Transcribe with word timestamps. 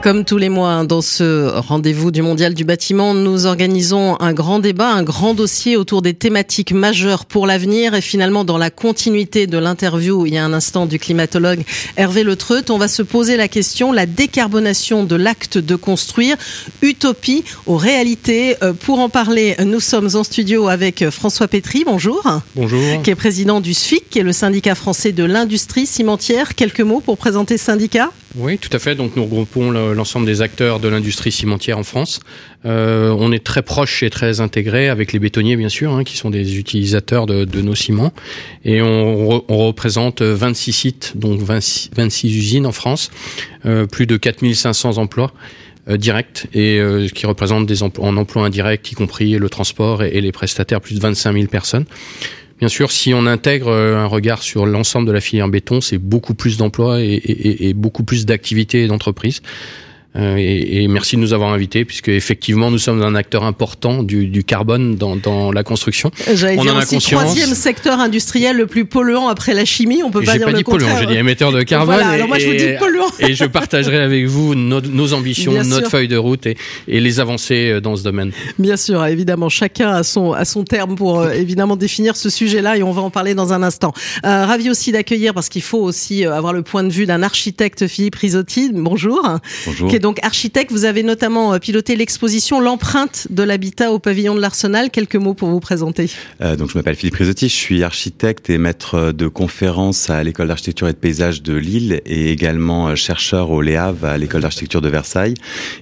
Comme 0.00 0.24
tous 0.24 0.38
les 0.38 0.48
mois, 0.48 0.70
hein, 0.70 0.84
dans 0.84 1.02
ce 1.02 1.48
rendez-vous 1.58 2.12
du 2.12 2.22
Mondial 2.22 2.54
du 2.54 2.62
bâtiment, 2.62 3.14
nous 3.14 3.46
organisons 3.46 4.14
un 4.20 4.32
grand 4.32 4.60
débat, 4.60 4.92
un 4.92 5.02
grand 5.02 5.34
dossier 5.34 5.76
autour 5.76 6.02
des 6.02 6.14
thématiques 6.14 6.70
majeures 6.70 7.24
pour 7.24 7.48
l'avenir 7.48 7.94
et 7.94 8.00
finalement 8.00 8.44
dans 8.44 8.58
la 8.58 8.70
continuité 8.70 9.48
de 9.48 9.58
l'interview 9.58 10.24
il 10.24 10.34
y 10.34 10.38
a 10.38 10.44
un 10.44 10.52
instant 10.52 10.86
du 10.86 11.00
climatologue 11.00 11.64
Hervé 11.96 12.22
Letreut, 12.22 12.62
on 12.70 12.78
va 12.78 12.86
se 12.86 13.02
poser 13.02 13.36
la 13.36 13.48
question, 13.48 13.90
la 13.90 14.06
décarbonation 14.06 15.02
de 15.02 15.16
l'acte 15.16 15.58
de 15.58 15.74
construire, 15.74 16.36
utopie 16.80 17.42
aux 17.66 17.76
réalités. 17.76 18.54
Euh, 18.62 18.74
pour 18.74 19.00
en 19.00 19.08
parler, 19.08 19.56
nous 19.66 19.80
sommes 19.80 20.10
en 20.14 20.22
studio 20.22 20.68
avec 20.68 21.10
François 21.10 21.48
Pétry, 21.48 21.82
bonjour. 21.84 22.22
Bonjour. 22.54 23.02
Qui 23.02 23.10
est 23.10 23.16
président 23.16 23.60
du 23.60 23.74
SFIC, 23.74 24.08
qui 24.10 24.20
est 24.20 24.22
le 24.22 24.32
syndicat 24.32 24.76
français 24.76 25.10
de 25.10 25.24
l'industrie 25.24 25.86
cimentière. 25.86 26.54
Quelques 26.54 26.82
mots 26.82 27.00
pour 27.00 27.18
présenter 27.18 27.58
ce 27.58 27.64
syndicat? 27.64 28.12
Oui, 28.38 28.56
tout 28.56 28.70
à 28.72 28.78
fait. 28.78 28.94
Donc 28.94 29.16
nous 29.16 29.24
regroupons 29.24 29.70
l'ensemble 29.70 30.24
des 30.24 30.42
acteurs 30.42 30.78
de 30.78 30.86
l'industrie 30.88 31.32
cimentière 31.32 31.76
en 31.76 31.82
France. 31.82 32.20
Euh, 32.66 33.14
on 33.18 33.32
est 33.32 33.44
très 33.44 33.62
proche 33.62 34.02
et 34.04 34.10
très 34.10 34.40
intégré 34.40 34.88
avec 34.88 35.12
les 35.12 35.18
bétonniers, 35.18 35.56
bien 35.56 35.68
sûr, 35.68 35.92
hein, 35.92 36.04
qui 36.04 36.16
sont 36.16 36.30
des 36.30 36.56
utilisateurs 36.56 37.26
de, 37.26 37.60
nos 37.60 37.74
ciments. 37.74 38.12
Et 38.64 38.80
on, 38.80 39.42
représente 39.48 40.22
26 40.22 40.72
sites, 40.72 41.12
donc 41.16 41.40
26, 41.40 41.90
usines 42.24 42.66
en 42.66 42.72
France, 42.72 43.10
euh, 43.66 43.86
plus 43.86 44.06
de 44.06 44.16
4500 44.16 44.98
emplois 44.98 45.32
euh, 45.88 45.96
directs 45.96 46.46
et 46.54 46.80
qui 47.12 47.26
représentent 47.26 47.66
des 47.66 47.82
emplois, 47.82 48.06
en 48.06 48.16
emplois 48.16 48.44
indirects, 48.44 48.92
y 48.92 48.94
compris 48.94 49.32
le 49.36 49.48
transport 49.48 50.04
et, 50.04 50.10
et 50.16 50.20
les 50.20 50.32
prestataires, 50.32 50.80
plus 50.80 50.94
de 50.94 51.00
25 51.00 51.32
000 51.32 51.46
personnes. 51.46 51.86
Bien 52.58 52.68
sûr, 52.68 52.90
si 52.90 53.14
on 53.14 53.26
intègre 53.26 53.68
euh, 53.68 53.96
un 53.96 54.06
regard 54.06 54.42
sur 54.42 54.66
l'ensemble 54.66 55.06
de 55.06 55.12
la 55.12 55.20
filière 55.20 55.48
béton, 55.48 55.80
c'est 55.80 55.98
beaucoup 55.98 56.34
plus 56.34 56.56
d'emplois 56.56 57.00
et, 57.00 57.06
et, 57.06 57.68
et, 57.68 57.74
beaucoup 57.74 58.02
plus 58.02 58.26
d'activités 58.26 58.88
d'entreprises. 58.88 59.42
Euh, 60.18 60.36
et, 60.36 60.82
et, 60.82 60.88
merci 60.88 61.16
de 61.16 61.20
nous 61.20 61.32
avoir 61.32 61.52
invités, 61.52 61.84
puisque 61.84 62.08
effectivement 62.08 62.70
nous 62.70 62.78
sommes 62.78 63.02
un 63.02 63.14
acteur 63.14 63.44
important 63.44 64.02
du, 64.02 64.26
du 64.26 64.42
carbone 64.42 64.96
dans, 64.96 65.16
dans, 65.16 65.52
la 65.52 65.62
construction. 65.62 66.10
J'allais 66.34 66.56
dire 66.56 66.74
en 66.74 66.78
aussi 66.78 66.98
troisième 66.98 67.54
secteur 67.54 68.00
industriel 68.00 68.56
le 68.56 68.66
plus 68.66 68.84
polluant 68.84 69.28
après 69.28 69.54
la 69.54 69.64
chimie. 69.64 70.02
On 70.02 70.10
peut 70.10 70.22
pas 70.22 70.36
dire 70.36 70.46
pas 70.46 70.52
le 70.52 70.58
dit 70.58 70.64
contraire. 70.64 70.94
polluant, 70.94 71.08
j'ai 71.08 71.14
dit 71.14 71.18
émetteur 71.20 71.52
de 71.52 71.62
carbone. 71.62 71.94
Voilà, 71.96 72.10
alors 72.10 72.28
moi 72.28 72.38
je 72.38 72.46
vous 72.46 72.54
dis 72.54 72.78
polluant. 72.78 73.06
et 73.20 73.34
je 73.34 73.44
partagerai 73.44 73.98
avec 73.98 74.26
vous 74.26 74.54
nos, 74.54 74.80
nos 74.80 75.12
ambitions, 75.12 75.52
Bien 75.52 75.62
notre 75.62 75.82
sûr. 75.82 75.90
feuille 75.90 76.08
de 76.08 76.16
route 76.16 76.46
et, 76.46 76.56
et, 76.88 77.00
les 77.00 77.20
avancées 77.20 77.70
euh, 77.70 77.80
dans 77.80 77.94
ce 77.96 78.02
domaine. 78.02 78.32
Bien 78.58 78.76
sûr, 78.76 79.04
évidemment, 79.04 79.48
chacun 79.48 79.90
a 79.90 80.02
son 80.02 80.32
a 80.32 80.44
son 80.44 80.64
terme 80.64 80.96
pour 80.96 81.20
euh, 81.20 81.30
évidemment 81.30 81.76
définir 81.76 82.16
ce 82.16 82.28
sujet-là 82.28 82.76
et 82.76 82.82
on 82.82 82.92
va 82.92 83.02
en 83.02 83.10
parler 83.10 83.34
dans 83.34 83.52
un 83.52 83.62
instant. 83.62 83.92
Euh, 84.26 84.46
ravi 84.46 84.68
aussi 84.68 84.90
d'accueillir 84.92 85.32
parce 85.32 85.48
qu'il 85.48 85.62
faut 85.62 85.78
aussi 85.78 86.24
avoir 86.24 86.52
le 86.52 86.62
point 86.62 86.82
de 86.82 86.92
vue 86.92 87.06
d'un 87.06 87.22
architecte 87.22 87.86
Philippe 87.86 88.16
Risotti. 88.16 88.70
Bonjour. 88.72 89.22
Bonjour. 89.66 89.88
Qui 89.88 89.96
est 89.96 90.00
donc 90.00 90.07
architecte 90.22 90.72
vous 90.72 90.84
avez 90.84 91.02
notamment 91.02 91.54
euh, 91.54 91.58
piloté 91.58 91.96
l'exposition 91.96 92.60
L'empreinte 92.60 93.26
de 93.30 93.42
l'habitat 93.42 93.92
au 93.92 93.98
pavillon 93.98 94.34
de 94.34 94.40
l'Arsenal. 94.40 94.90
Quelques 94.90 95.16
mots 95.16 95.34
pour 95.34 95.48
vous 95.48 95.60
présenter. 95.60 96.10
Euh, 96.40 96.56
donc, 96.56 96.70
je 96.70 96.78
m'appelle 96.78 96.96
Philippe 96.96 97.16
Risotti, 97.16 97.48
je 97.48 97.54
suis 97.54 97.82
architecte 97.82 98.50
et 98.50 98.58
maître 98.58 99.12
de 99.12 99.28
conférences 99.28 100.10
à 100.10 100.22
l'école 100.24 100.48
d'architecture 100.48 100.88
et 100.88 100.92
de 100.92 100.98
paysage 100.98 101.42
de 101.42 101.54
Lille 101.54 102.00
et 102.06 102.30
également 102.30 102.88
euh, 102.88 102.94
chercheur 102.94 103.50
au 103.50 103.60
Léave 103.60 104.04
à 104.04 104.18
l'école 104.18 104.42
d'architecture 104.42 104.80
de 104.80 104.88
Versailles. 104.88 105.34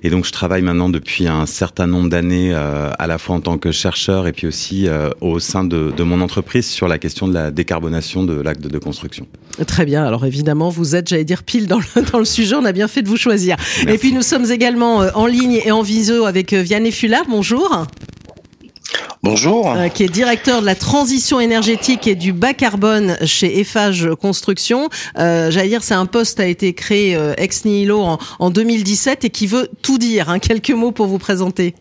Et 0.02 0.10
donc, 0.10 0.24
je 0.24 0.32
travaille 0.32 0.62
maintenant 0.62 0.88
depuis 0.88 1.28
un 1.28 1.47
certain 1.47 1.86
nombre 1.86 2.08
d'années 2.08 2.52
euh, 2.52 2.91
à 2.98 3.06
la 3.06 3.19
fois 3.19 3.36
en 3.36 3.41
tant 3.41 3.58
que 3.58 3.72
chercheur 3.72 4.27
et 4.27 4.32
puis 4.32 4.47
aussi 4.47 4.88
euh, 4.88 5.10
au 5.20 5.38
sein 5.38 5.64
de, 5.64 5.92
de, 5.97 6.02
mon 6.02 6.20
entreprise 6.20 6.66
sur 6.66 6.88
la 6.88 6.98
question 6.98 7.28
de 7.28 7.34
la 7.34 7.50
décarbonation 7.50 8.24
de 8.24 8.41
l'acte 8.41 8.62
de 8.62 8.78
construction. 8.78 9.27
Très 9.66 9.84
bien. 9.84 10.04
Alors, 10.04 10.24
évidemment, 10.27 10.69
vous 10.69 10.94
êtes, 10.94 11.08
j'allais 11.08 11.24
dire, 11.24 11.42
pile 11.42 11.66
dans 11.66 11.78
le, 11.78 12.03
dans 12.12 12.19
le 12.19 12.25
sujet. 12.25 12.54
On 12.54 12.65
a 12.65 12.72
bien 12.72 12.88
fait 12.88 13.03
de 13.03 13.09
vous 13.09 13.16
choisir. 13.16 13.56
Merci. 13.59 13.88
Et 13.88 13.98
puis, 13.98 14.06
nous 14.12 14.22
sommes 14.22 14.50
également 14.50 15.03
euh, 15.03 15.11
en 15.15 15.27
ligne 15.27 15.61
et 15.65 15.71
en 15.71 15.83
visio 15.83 16.25
avec 16.25 16.53
euh, 16.53 16.62
Vianney 16.62 16.93
Fuller. 16.93 17.21
Bonjour. 17.28 17.87
Bonjour. 19.27 19.72
Euh, 19.72 19.89
qui 19.89 20.05
est 20.05 20.09
directeur 20.09 20.61
de 20.61 20.67
la 20.67 20.77
transition 20.77 21.41
énergétique 21.41 22.06
et 22.06 22.15
du 22.15 22.33
bas 22.33 22.55
carbone 22.55 23.16
chez 23.25 23.59
Eiffage 23.59 24.09
Construction. 24.21 24.89
Euh, 25.19 25.50
J'allais 25.50 25.69
dire, 25.69 25.83
c'est 25.83 25.95
un 25.95 26.06
poste 26.06 26.37
qui 26.37 26.43
a 26.43 26.47
été 26.47 26.75
créé 26.75 27.16
euh, 27.16 27.34
ex 27.37 27.65
nihilo 27.65 28.00
en, 28.00 28.19
en, 28.39 28.50
2017 28.50 29.25
et 29.25 29.31
qui 29.31 29.49
veut 29.49 29.69
tout 29.83 29.99
dire. 29.99 30.31
Hein. 30.31 30.39
Quelques 30.39 30.71
mots 30.71 30.93
pour 30.93 31.06
vous 31.06 31.19
présenter. 31.19 31.75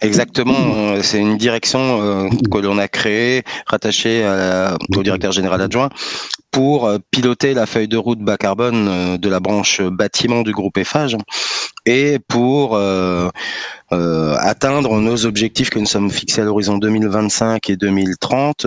Exactement, 0.00 1.02
c'est 1.02 1.18
une 1.18 1.36
direction 1.36 2.02
euh, 2.02 2.28
que 2.50 2.58
l'on 2.58 2.78
a 2.78 2.88
créée, 2.88 3.42
rattachée 3.66 4.24
à 4.24 4.36
la, 4.36 4.78
au 4.96 5.02
directeur 5.02 5.32
général 5.32 5.60
adjoint, 5.60 5.90
pour 6.50 6.86
euh, 6.86 6.98
piloter 7.10 7.54
la 7.54 7.66
feuille 7.66 7.88
de 7.88 7.96
route 7.96 8.20
bas 8.20 8.36
carbone 8.36 8.88
euh, 8.88 9.18
de 9.18 9.28
la 9.28 9.40
branche 9.40 9.82
bâtiment 9.82 10.42
du 10.42 10.52
groupe 10.52 10.76
Eiffage 10.78 11.16
et 11.88 12.18
pour 12.28 12.76
euh, 12.76 13.28
euh, 13.92 14.36
atteindre 14.38 15.00
nos 15.00 15.24
objectifs 15.24 15.70
que 15.70 15.78
nous 15.78 15.86
sommes 15.86 16.10
fixés 16.10 16.42
à 16.42 16.44
l'horizon 16.44 16.76
2025 16.76 17.70
et 17.70 17.76
2030 17.76 18.66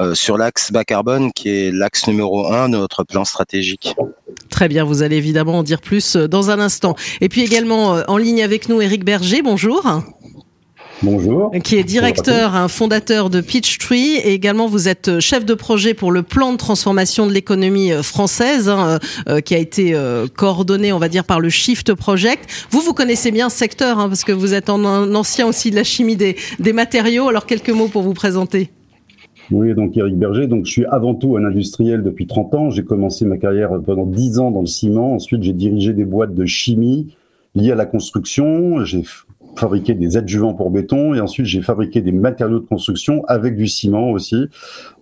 euh, 0.00 0.14
sur 0.14 0.36
l'axe 0.36 0.70
bas 0.70 0.84
carbone 0.84 1.32
qui 1.32 1.48
est 1.48 1.70
l'axe 1.72 2.06
numéro 2.06 2.52
un 2.52 2.68
de 2.68 2.76
notre 2.76 3.04
plan 3.04 3.24
stratégique. 3.24 3.94
Très 4.50 4.68
bien, 4.68 4.84
vous 4.84 5.02
allez 5.02 5.16
évidemment 5.16 5.58
en 5.58 5.62
dire 5.62 5.80
plus 5.80 6.16
dans 6.16 6.50
un 6.50 6.60
instant. 6.60 6.94
Et 7.20 7.28
puis 7.28 7.42
également 7.42 8.02
en 8.06 8.16
ligne 8.18 8.42
avec 8.42 8.68
nous 8.68 8.82
Eric 8.82 9.04
Berger, 9.04 9.40
bonjour. 9.42 9.84
Bonjour. 11.02 11.52
Qui 11.62 11.76
est 11.76 11.84
directeur, 11.84 12.56
un 12.56 12.66
fondateur 12.66 13.30
de 13.30 13.40
Peachtree 13.40 14.16
et 14.16 14.32
également 14.32 14.66
vous 14.66 14.88
êtes 14.88 15.20
chef 15.20 15.44
de 15.44 15.54
projet 15.54 15.94
pour 15.94 16.10
le 16.10 16.24
plan 16.24 16.52
de 16.52 16.56
transformation 16.56 17.26
de 17.26 17.32
l'économie 17.32 17.90
française 18.02 18.68
hein, 18.68 18.98
euh, 19.28 19.40
qui 19.40 19.54
a 19.54 19.58
été 19.58 19.94
euh, 19.94 20.26
coordonné, 20.26 20.92
on 20.92 20.98
va 20.98 21.08
dire, 21.08 21.24
par 21.24 21.38
le 21.38 21.50
Shift 21.50 21.94
Project. 21.94 22.48
Vous, 22.70 22.80
vous 22.80 22.94
connaissez 22.94 23.30
bien 23.30 23.48
ce 23.48 23.56
secteur 23.56 24.00
hein, 24.00 24.08
parce 24.08 24.24
que 24.24 24.32
vous 24.32 24.54
êtes 24.54 24.70
en, 24.70 24.84
un 24.84 25.14
ancien 25.14 25.46
aussi 25.46 25.70
de 25.70 25.76
la 25.76 25.84
chimie 25.84 26.16
des, 26.16 26.34
des 26.58 26.72
matériaux. 26.72 27.28
Alors 27.28 27.46
quelques 27.46 27.70
mots 27.70 27.88
pour 27.88 28.02
vous 28.02 28.14
présenter. 28.14 28.70
Oui, 29.50 29.74
donc 29.74 29.96
Eric 29.96 30.16
Berger, 30.16 30.46
donc 30.46 30.66
je 30.66 30.70
suis 30.72 30.84
avant 30.86 31.14
tout 31.14 31.36
un 31.36 31.44
industriel 31.44 32.02
depuis 32.02 32.26
30 32.26 32.54
ans. 32.54 32.70
J'ai 32.70 32.82
commencé 32.82 33.24
ma 33.24 33.38
carrière 33.38 33.70
pendant 33.86 34.04
10 34.04 34.40
ans 34.40 34.50
dans 34.50 34.60
le 34.60 34.66
ciment. 34.66 35.14
Ensuite, 35.14 35.42
j'ai 35.42 35.54
dirigé 35.54 35.94
des 35.94 36.04
boîtes 36.04 36.34
de 36.34 36.44
chimie 36.44 37.14
liées 37.54 37.72
à 37.72 37.76
la 37.76 37.86
construction. 37.86 38.84
J'ai 38.84 39.04
fabriqué 39.58 39.94
des 39.94 40.16
adjuvants 40.16 40.54
pour 40.54 40.70
béton 40.70 41.14
et 41.14 41.20
ensuite 41.20 41.46
j'ai 41.46 41.60
fabriqué 41.60 42.00
des 42.00 42.12
matériaux 42.12 42.60
de 42.60 42.66
construction 42.66 43.24
avec 43.26 43.56
du 43.56 43.66
ciment 43.66 44.10
aussi 44.10 44.48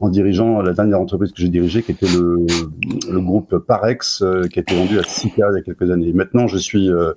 en 0.01 0.09
dirigeant 0.09 0.61
la 0.63 0.73
dernière 0.73 1.01
entreprise 1.01 1.33
que 1.33 1.41
j'ai 1.41 1.49
dirigée 1.49 1.83
qui 1.83 1.93
était 1.93 2.07
le, 2.07 3.21
groupe 3.21 3.59
Parex 3.59 4.23
euh, 4.23 4.47
qui 4.49 4.59
a 4.59 4.63
été 4.63 4.75
vendu 4.75 4.99
à 4.99 5.03
Sika 5.03 5.49
il 5.53 5.57
y 5.57 5.59
a 5.59 5.63
quelques 5.63 5.91
années. 5.91 6.13
Maintenant 6.13 6.47
je 6.47 6.59
suis 6.59 6.91
euh, 6.91 7.13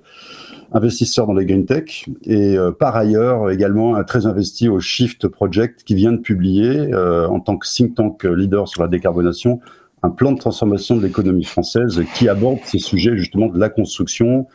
investisseur 0.72 1.26
dans 1.26 1.34
les 1.34 1.46
green 1.46 1.64
tech 1.64 2.06
et 2.24 2.56
euh, 2.56 2.70
par 2.70 2.96
ailleurs 2.96 3.50
également 3.50 4.02
très 4.04 4.26
investi 4.26 4.68
au 4.68 4.78
Shift 4.80 5.28
Project 5.28 5.82
qui 5.84 5.94
vient 5.94 6.12
de 6.12 6.20
publier 6.20 6.94
en 6.94 7.40
tant 7.40 7.56
que 7.56 7.66
think 7.66 7.94
tank 7.94 8.24
leader 8.24 8.68
sur 8.68 8.82
la 8.82 8.88
décarbonation 8.88 9.60
un 10.02 10.10
plan 10.10 10.32
de 10.32 10.38
transformation 10.38 10.96
de 10.96 11.02
l'économie 11.02 11.44
française 11.44 12.02
qui 12.14 12.28
aborde 12.28 12.58
ces 12.64 12.78
sujets 12.78 13.16
justement 13.16 13.48
de 13.48 13.58
la 13.58 13.68
construction 13.68 14.46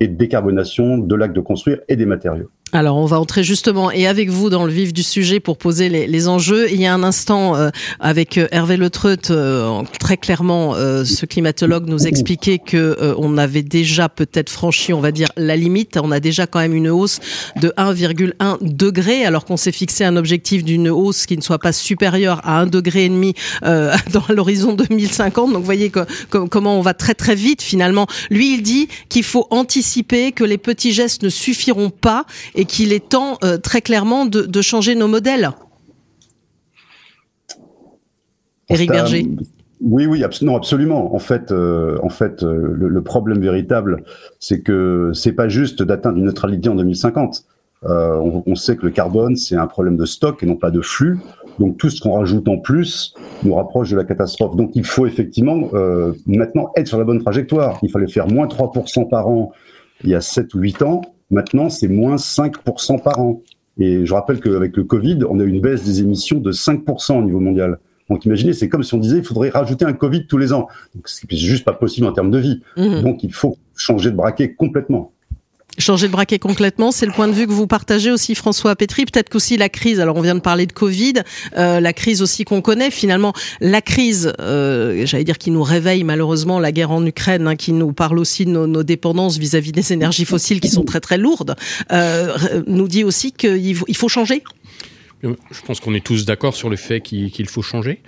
et 0.00 0.08
de 0.08 0.16
décarbonation 0.16 0.98
de 0.98 1.14
l'acte 1.14 1.36
de 1.36 1.40
construire 1.40 1.80
et 1.88 1.96
des 1.96 2.06
matériaux. 2.06 2.50
Alors, 2.72 2.98
on 2.98 3.06
va 3.06 3.18
entrer 3.18 3.42
justement 3.42 3.90
et 3.90 4.06
avec 4.06 4.30
vous 4.30 4.48
dans 4.48 4.64
le 4.64 4.72
vif 4.72 4.92
du 4.92 5.02
sujet 5.02 5.40
pour 5.40 5.58
poser 5.58 5.88
les, 5.88 6.28
enjeux. 6.28 6.70
Il 6.70 6.80
y 6.80 6.86
a 6.86 6.94
un 6.94 7.02
instant, 7.02 7.56
euh, 7.56 7.70
avec 7.98 8.38
Hervé 8.52 8.76
Letreut, 8.76 9.16
euh, 9.30 9.82
très 9.98 10.16
clairement, 10.16 10.74
euh, 10.76 11.04
ce 11.04 11.26
climatologue 11.26 11.88
nous 11.88 12.06
expliquait 12.06 12.58
que 12.58 12.76
euh, 12.76 13.14
on 13.18 13.38
avait 13.38 13.62
déjà 13.62 14.08
peut-être 14.08 14.50
franchi, 14.50 14.92
on 14.92 15.00
va 15.00 15.10
dire, 15.10 15.28
la 15.36 15.56
limite. 15.56 15.98
On 16.00 16.12
a 16.12 16.20
déjà 16.20 16.46
quand 16.46 16.60
même 16.60 16.74
une 16.74 16.88
hausse 16.88 17.18
de 17.60 17.72
1,1 17.76 18.58
degré, 18.60 19.24
alors 19.24 19.46
qu'on 19.46 19.56
s'est 19.56 19.72
fixé 19.72 20.04
un 20.04 20.16
objectif 20.16 20.62
d'une 20.62 20.90
hausse 20.90 21.26
qui 21.26 21.36
ne 21.36 21.42
soit 21.42 21.58
pas 21.58 21.72
supérieure 21.72 22.40
à 22.44 22.60
1 22.60 22.66
degré 22.66 23.06
et 23.06 23.08
demi 23.08 23.34
euh, 23.64 23.96
dans 24.12 24.24
l'horizon 24.28 24.74
2050. 24.74 25.52
Donc, 25.52 25.64
voyez 25.64 25.90
que, 25.90 26.00
que, 26.30 26.38
comment 26.38 26.78
on 26.78 26.82
va 26.82 26.94
très 26.94 27.14
très 27.14 27.34
vite 27.34 27.62
finalement. 27.62 28.06
Lui, 28.30 28.54
il 28.54 28.62
dit 28.62 28.88
qu'il 29.08 29.24
faut 29.24 29.48
anticiper, 29.50 30.30
que 30.30 30.44
les 30.44 30.58
petits 30.58 30.92
gestes 30.92 31.22
ne 31.24 31.28
suffiront 31.28 31.90
pas 31.90 32.26
qu'il 32.64 32.92
est 32.92 33.08
temps 33.08 33.38
euh, 33.44 33.58
très 33.58 33.80
clairement 33.80 34.26
de, 34.26 34.42
de, 34.42 34.62
changer 34.62 34.94
nos 34.94 35.08
modèles. 35.08 35.50
Éric 38.68 38.90
Berger. 38.90 39.26
Oui, 39.80 40.04
oui, 40.04 40.22
non, 40.42 40.56
absolument. 40.56 41.14
En 41.14 41.18
fait, 41.18 41.52
euh, 41.52 41.98
en 42.02 42.10
fait, 42.10 42.42
euh, 42.42 42.74
le, 42.74 42.88
le, 42.88 43.02
problème 43.02 43.40
véritable, 43.40 44.04
c'est 44.38 44.60
que 44.60 45.10
c'est 45.14 45.32
pas 45.32 45.48
juste 45.48 45.82
d'atteindre 45.82 46.18
une 46.18 46.24
neutralité 46.24 46.68
en 46.68 46.74
2050. 46.74 47.44
Euh, 47.84 48.16
on, 48.16 48.42
on, 48.44 48.54
sait 48.54 48.76
que 48.76 48.84
le 48.84 48.92
carbone, 48.92 49.36
c'est 49.36 49.56
un 49.56 49.66
problème 49.66 49.96
de 49.96 50.04
stock 50.04 50.42
et 50.42 50.46
non 50.46 50.56
pas 50.56 50.70
de 50.70 50.82
flux. 50.82 51.18
Donc 51.58 51.78
tout 51.78 51.88
ce 51.88 52.00
qu'on 52.02 52.12
rajoute 52.12 52.46
en 52.48 52.58
plus 52.58 53.14
nous 53.42 53.54
rapproche 53.54 53.90
de 53.90 53.96
la 53.96 54.04
catastrophe. 54.04 54.54
Donc 54.54 54.72
il 54.74 54.84
faut 54.84 55.06
effectivement 55.06 55.70
maintenant 56.26 56.70
être 56.76 56.86
sur 56.86 56.98
la 56.98 57.04
bonne 57.04 57.22
trajectoire. 57.22 57.78
Il 57.82 57.90
fallait 57.90 58.08
faire 58.08 58.28
moins 58.28 58.46
3% 58.46 59.08
par 59.08 59.28
an 59.28 59.52
il 60.04 60.10
y 60.10 60.14
a 60.14 60.20
7 60.20 60.54
ou 60.54 60.58
8 60.60 60.82
ans. 60.82 61.00
Maintenant, 61.30 61.68
c'est 61.68 61.88
moins 61.88 62.16
5% 62.16 63.02
par 63.02 63.20
an. 63.20 63.42
Et 63.78 64.04
je 64.04 64.12
rappelle 64.12 64.40
qu'avec 64.40 64.76
le 64.76 64.84
Covid, 64.84 65.20
on 65.28 65.38
a 65.40 65.44
eu 65.44 65.48
une 65.48 65.60
baisse 65.60 65.84
des 65.84 66.00
émissions 66.00 66.38
de 66.38 66.52
5% 66.52 67.18
au 67.18 67.22
niveau 67.22 67.40
mondial. 67.40 67.78
Donc 68.10 68.24
imaginez, 68.24 68.52
c'est 68.52 68.68
comme 68.68 68.82
si 68.82 68.92
on 68.94 68.98
disait 68.98 69.18
il 69.18 69.24
faudrait 69.24 69.50
rajouter 69.50 69.84
un 69.84 69.92
Covid 69.92 70.26
tous 70.26 70.36
les 70.36 70.52
ans. 70.52 70.66
C'est 71.04 71.30
juste 71.30 71.64
pas 71.64 71.72
possible 71.72 72.06
en 72.06 72.12
termes 72.12 72.32
de 72.32 72.38
vie. 72.38 72.60
Mhm. 72.76 73.02
Donc 73.02 73.22
il 73.22 73.32
faut 73.32 73.56
changer 73.76 74.10
de 74.10 74.16
braquet 74.16 74.52
complètement. 74.54 75.12
Changer 75.78 76.08
de 76.08 76.12
braquet 76.12 76.38
complètement, 76.38 76.90
c'est 76.90 77.06
le 77.06 77.12
point 77.12 77.28
de 77.28 77.32
vue 77.32 77.46
que 77.46 77.52
vous 77.52 77.66
partagez 77.66 78.10
aussi, 78.10 78.34
François 78.34 78.74
Pétry. 78.76 79.06
Peut-être 79.06 79.30
qu'aussi 79.30 79.56
la 79.56 79.68
crise. 79.68 80.00
Alors, 80.00 80.16
on 80.16 80.20
vient 80.20 80.34
de 80.34 80.40
parler 80.40 80.66
de 80.66 80.72
Covid, 80.72 81.14
euh, 81.56 81.80
la 81.80 81.92
crise 81.92 82.22
aussi 82.22 82.44
qu'on 82.44 82.60
connaît. 82.60 82.90
Finalement, 82.90 83.32
la 83.60 83.80
crise, 83.80 84.32
euh, 84.40 85.06
j'allais 85.06 85.24
dire, 85.24 85.38
qui 85.38 85.50
nous 85.50 85.62
réveille 85.62 86.04
malheureusement, 86.04 86.58
la 86.58 86.72
guerre 86.72 86.90
en 86.90 87.04
Ukraine, 87.06 87.46
hein, 87.46 87.56
qui 87.56 87.72
nous 87.72 87.92
parle 87.92 88.18
aussi 88.18 88.44
de 88.44 88.50
nos, 88.50 88.82
dépendances 88.82 89.38
vis-à-vis 89.38 89.72
des 89.72 89.92
énergies 89.92 90.24
fossiles 90.24 90.60
qui 90.60 90.68
sont 90.68 90.84
très 90.84 91.00
très 91.00 91.18
lourdes, 91.18 91.54
euh, 91.92 92.36
nous 92.66 92.88
dit 92.88 93.04
aussi 93.04 93.32
qu'il 93.32 93.96
faut 93.96 94.08
changer. 94.08 94.42
Je 95.22 95.60
pense 95.66 95.80
qu'on 95.80 95.94
est 95.94 96.04
tous 96.04 96.24
d'accord 96.24 96.54
sur 96.54 96.70
le 96.70 96.76
fait 96.76 97.00
qu'il 97.00 97.48
faut 97.48 97.62
changer. 97.62 98.00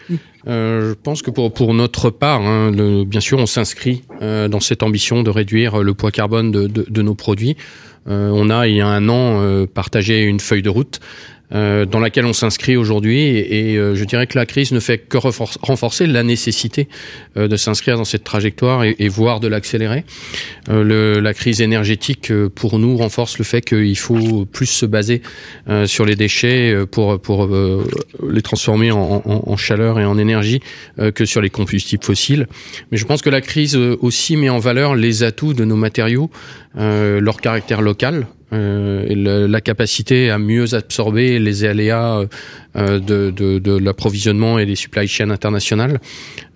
Euh, 0.46 0.90
je 0.90 0.94
pense 0.94 1.22
que 1.22 1.30
pour, 1.30 1.52
pour 1.52 1.74
notre 1.74 2.10
part, 2.10 2.40
hein, 2.40 2.70
le, 2.70 3.04
bien 3.04 3.20
sûr, 3.20 3.38
on 3.38 3.46
s'inscrit 3.46 4.02
euh, 4.22 4.48
dans 4.48 4.60
cette 4.60 4.82
ambition 4.82 5.22
de 5.22 5.30
réduire 5.30 5.82
le 5.82 5.94
poids 5.94 6.10
carbone 6.10 6.50
de, 6.50 6.66
de, 6.66 6.86
de 6.88 7.02
nos 7.02 7.14
produits. 7.14 7.56
Euh, 8.08 8.30
on 8.32 8.50
a, 8.50 8.66
il 8.66 8.76
y 8.76 8.80
a 8.80 8.86
un 8.88 9.08
an, 9.08 9.66
partagé 9.66 10.22
une 10.22 10.40
feuille 10.40 10.62
de 10.62 10.70
route 10.70 11.00
euh, 11.54 11.84
dans 11.84 12.00
laquelle 12.00 12.24
on 12.24 12.32
s'inscrit 12.32 12.76
aujourd'hui. 12.76 13.20
Et, 13.20 13.76
euh, 13.76 13.94
je 13.94 14.04
dirais 14.04 14.26
que 14.26 14.38
la 14.38 14.46
crise 14.46 14.72
ne 14.72 14.80
fait 14.80 14.98
que 14.98 15.18
renforcer 15.18 16.06
la 16.06 16.22
nécessité 16.22 16.88
euh, 17.36 17.46
de 17.46 17.56
s'inscrire 17.56 17.96
dans 17.96 18.04
cette 18.04 18.24
trajectoire 18.24 18.84
et, 18.84 18.96
et 18.98 19.08
voire 19.08 19.40
de 19.40 19.48
l'accélérer. 19.48 20.04
la 20.68 21.34
crise 21.34 21.60
énergétique, 21.60 22.32
pour 22.54 22.78
nous, 22.78 22.96
renforce 22.96 23.38
le 23.38 23.44
fait 23.44 23.60
qu'il 23.62 23.98
faut 23.98 24.46
plus 24.46 24.66
se 24.66 24.86
baser 24.86 25.22
sur 25.86 26.04
les 26.04 26.16
déchets 26.16 26.74
pour, 26.90 27.20
pour 27.20 27.48
les 28.28 28.42
transformer 28.42 28.90
en, 28.90 29.22
en, 29.24 29.42
en, 29.46 29.56
chaleur 29.56 29.98
et 29.98 30.04
en 30.04 30.18
énergie 30.18 30.60
que 31.14 31.24
sur 31.24 31.40
les 31.40 31.50
combustibles 31.50 32.04
fossiles. 32.04 32.46
Mais 32.90 32.98
je 32.98 33.04
pense 33.04 33.22
que 33.22 33.30
la 33.30 33.40
crise 33.40 33.76
aussi 33.76 34.36
met 34.36 34.48
en 34.48 34.58
valeur 34.58 34.94
les 34.94 35.22
atouts 35.22 35.54
de 35.54 35.64
nos 35.64 35.76
matériaux, 35.76 36.30
leur 36.76 37.40
caractère 37.40 37.82
local, 37.82 38.26
euh, 38.52 39.46
la 39.48 39.60
capacité 39.60 40.30
à 40.30 40.38
mieux 40.38 40.74
absorber 40.74 41.38
les 41.38 41.64
aléas 41.64 42.18
euh, 42.18 42.26
de, 42.74 43.30
de, 43.30 43.58
de 43.58 43.76
l'approvisionnement 43.76 44.58
et 44.58 44.66
des 44.66 44.76
supply 44.76 45.06
chains 45.06 45.30
internationales 45.30 46.00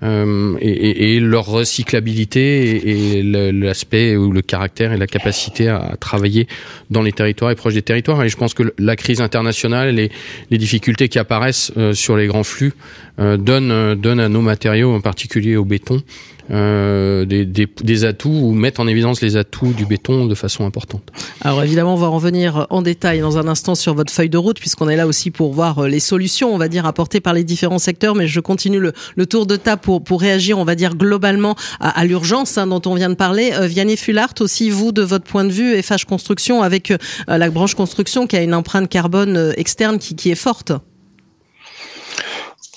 euh, 0.02 0.56
et, 0.60 1.20
leur 1.20 1.46
recyclabilité 1.46 3.18
et, 3.18 3.22
l'aspect 3.22 4.16
ou 4.16 4.30
le 4.30 4.42
caractère 4.42 4.92
et 4.92 4.98
la 4.98 5.06
capacité 5.06 5.68
à 5.68 5.96
travailler 5.98 6.46
dans 6.90 7.00
les 7.00 7.12
territoires 7.12 7.50
et 7.50 7.54
proches 7.54 7.74
des 7.74 7.82
territoires. 7.82 8.22
Et 8.22 8.28
je 8.28 8.36
pense 8.36 8.52
que 8.52 8.74
la 8.78 8.96
crise 8.96 9.22
internationale 9.22 9.88
et 9.88 9.92
les, 9.92 10.12
les 10.50 10.58
difficultés 10.58 11.08
qui 11.08 11.18
apparaissent 11.18 11.72
euh, 11.78 11.94
sur 11.94 12.16
les 12.16 12.26
grands 12.26 12.44
flux 12.44 12.74
euh, 13.18 13.38
donnent, 13.38 13.94
donnent 13.94 14.20
à 14.20 14.28
nos 14.28 14.42
matériaux, 14.42 14.92
en 14.92 15.00
particulier 15.00 15.56
au 15.56 15.64
béton, 15.64 16.02
euh, 16.50 17.24
des, 17.24 17.44
des, 17.44 18.04
atouts 18.04 18.30
ou 18.30 18.52
mettre 18.52 18.80
en 18.80 18.86
évidence 18.86 19.20
les 19.20 19.36
atouts 19.36 19.72
du 19.72 19.84
béton 19.84 20.26
de 20.26 20.34
façon 20.36 20.64
importante. 20.64 21.02
Alors 21.40 21.64
évidemment, 21.64 21.94
on 21.94 21.98
va 21.98 22.06
revenir 22.06 22.68
en 22.70 22.82
détail 22.82 23.18
dans 23.18 23.36
un 23.36 23.48
instant 23.48 23.74
sur 23.74 23.94
votre 23.94 24.12
feuille 24.12 24.28
de 24.28 24.38
route, 24.38 24.60
puisqu'on 24.60 24.88
est 24.88 24.94
là 24.94 25.08
aussi 25.08 25.32
pour 25.32 25.52
voir 25.52 25.80
euh, 25.80 25.88
les 25.88 25.98
solutions, 26.06 26.54
on 26.54 26.58
va 26.58 26.68
dire, 26.68 26.86
apportées 26.86 27.20
par 27.20 27.34
les 27.34 27.44
différents 27.44 27.78
secteurs. 27.78 28.14
Mais 28.14 28.26
je 28.26 28.40
continue 28.40 28.80
le, 28.80 29.26
tour 29.26 29.46
de 29.46 29.56
table 29.56 29.82
pour, 29.82 30.20
réagir, 30.20 30.58
on 30.58 30.64
va 30.64 30.74
dire, 30.74 30.94
globalement 30.94 31.56
à, 31.80 32.04
l'urgence 32.04 32.58
hein, 32.58 32.66
dont 32.66 32.82
on 32.86 32.94
vient 32.94 33.10
de 33.10 33.14
parler. 33.14 33.52
Euh, 33.54 33.66
Vianney 33.66 33.96
Fulart, 33.96 34.34
aussi 34.40 34.70
vous, 34.70 34.92
de 34.92 35.02
votre 35.02 35.24
point 35.24 35.44
de 35.44 35.52
vue, 35.52 35.80
FH 35.82 36.04
Construction, 36.06 36.62
avec 36.62 36.90
euh, 36.90 36.98
la 37.28 37.50
branche 37.50 37.74
construction 37.74 38.26
qui 38.26 38.36
a 38.36 38.42
une 38.42 38.54
empreinte 38.54 38.88
carbone 38.88 39.36
euh, 39.36 39.52
externe 39.56 39.98
qui 39.98 40.30
est 40.30 40.34
forte. 40.34 40.72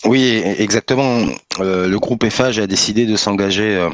Oui, 0.06 0.42
exactement. 0.58 1.26
Euh, 1.60 1.88
le 1.88 2.00
groupe 2.00 2.28
FH 2.28 2.60
a 2.60 2.68
décidé 2.68 3.06
de 3.06 3.18
s'engager 3.18 3.76
euh, 3.76 3.90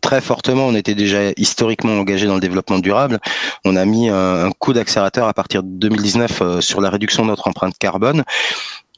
très 0.00 0.20
fortement. 0.20 0.66
On 0.66 0.76
était 0.76 0.94
déjà 0.94 1.32
historiquement 1.36 1.98
engagé 1.98 2.28
dans 2.28 2.34
le 2.34 2.40
développement 2.40 2.78
durable. 2.78 3.18
On 3.64 3.74
a 3.74 3.84
mis 3.84 4.08
un, 4.08 4.50
coup 4.58 4.72
d'accélérateur 4.72 5.26
à 5.26 5.34
partir 5.34 5.64
de 5.64 5.68
2019 5.68 6.42
euh, 6.42 6.60
sur 6.60 6.80
la 6.80 6.88
réduction 6.88 7.24
de 7.24 7.28
notre 7.28 7.48
empreinte 7.48 7.76
carbone. 7.78 8.22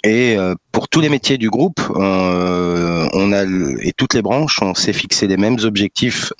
Et 0.04 0.36
pour 0.72 0.88
tous 0.88 1.00
les 1.00 1.08
métiers 1.08 1.38
du 1.38 1.48
groupe, 1.48 1.80
et 1.80 3.92
toutes 3.96 4.14
les 4.14 4.22
branches, 4.22 4.60
on 4.60 4.74
s'est 4.74 4.92
fixé 4.92 5.28
les 5.28 5.36
mêmes 5.36 5.58
objectifs, 5.62 6.32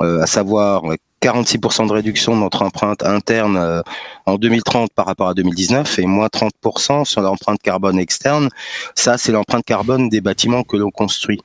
à 0.00 0.26
savoir 0.26 0.84
46% 1.24 1.88
de 1.88 1.92
réduction 1.92 2.36
de 2.36 2.40
notre 2.40 2.62
empreinte 2.62 3.02
interne 3.02 3.82
en 4.26 4.36
2030 4.36 4.92
par 4.94 5.06
rapport 5.06 5.28
à 5.28 5.34
2019 5.34 5.98
et 5.98 6.06
moins 6.06 6.26
30% 6.26 7.04
sur 7.04 7.20
l'empreinte 7.22 7.62
carbone 7.62 7.98
externe. 7.98 8.48
Ça, 8.94 9.16
c'est 9.18 9.32
l'empreinte 9.32 9.64
carbone 9.64 10.08
des 10.08 10.20
bâtiments 10.20 10.64
que 10.64 10.76
l'on 10.76 10.90
construit. 10.90 11.40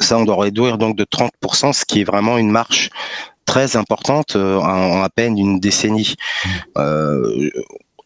Ça, 0.00 0.18
on 0.18 0.24
doit 0.24 0.42
réduire 0.42 0.78
donc 0.78 0.96
de 0.96 1.04
30%, 1.04 1.72
ce 1.72 1.84
qui 1.84 2.00
est 2.00 2.04
vraiment 2.04 2.38
une 2.38 2.50
marche 2.50 2.90
très 3.44 3.76
importante 3.76 4.36
en, 4.36 5.02
à 5.02 5.08
peine 5.08 5.38
une 5.38 5.60
décennie. 5.60 6.16
Euh, 6.76 7.50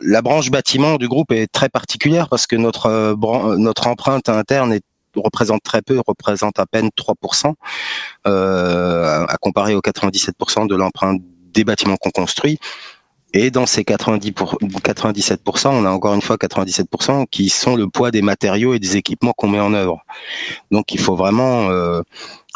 la 0.01 0.23
branche 0.23 0.51
bâtiment 0.51 0.97
du 0.97 1.09
groupe 1.09 1.33
est 1.33 1.47
très 1.47 1.69
particulière 1.69 2.29
parce 2.29 2.47
que 2.47 2.57
notre, 2.57 2.87
euh, 2.87 3.57
notre 3.57 3.87
empreinte 3.87 4.29
interne 4.29 4.73
est 4.73 4.85
représente 5.17 5.63
très 5.63 5.83
peu, 5.83 6.01
représente 6.07 6.59
à 6.59 6.67
peine 6.67 6.91
3%, 6.97 7.55
euh, 8.27 9.25
à 9.27 9.37
comparer 9.39 9.75
aux 9.75 9.81
97% 9.81 10.67
de 10.67 10.75
l'empreinte 10.75 11.21
des 11.53 11.65
bâtiments 11.65 11.97
qu'on 11.97 12.11
construit. 12.11 12.59
Et 13.33 13.51
dans 13.51 13.67
ces 13.67 13.85
90 13.85 14.33
pour, 14.33 14.59
97%, 14.61 15.69
on 15.69 15.85
a 15.85 15.91
encore 15.91 16.15
une 16.15 16.23
fois 16.23 16.37
97% 16.37 17.27
qui 17.31 17.49
sont 17.49 17.77
le 17.77 17.87
poids 17.87 18.11
des 18.11 18.23
matériaux 18.23 18.75
et 18.75 18.81
des 18.81 18.97
équipements 18.97 19.33
qu'on 19.33 19.49
met 19.49 19.61
en 19.61 19.73
œuvre. 19.73 20.05
Donc 20.73 20.93
il 20.93 20.99
faut 20.99 21.15
vraiment 21.15 21.71
euh, 21.71 22.03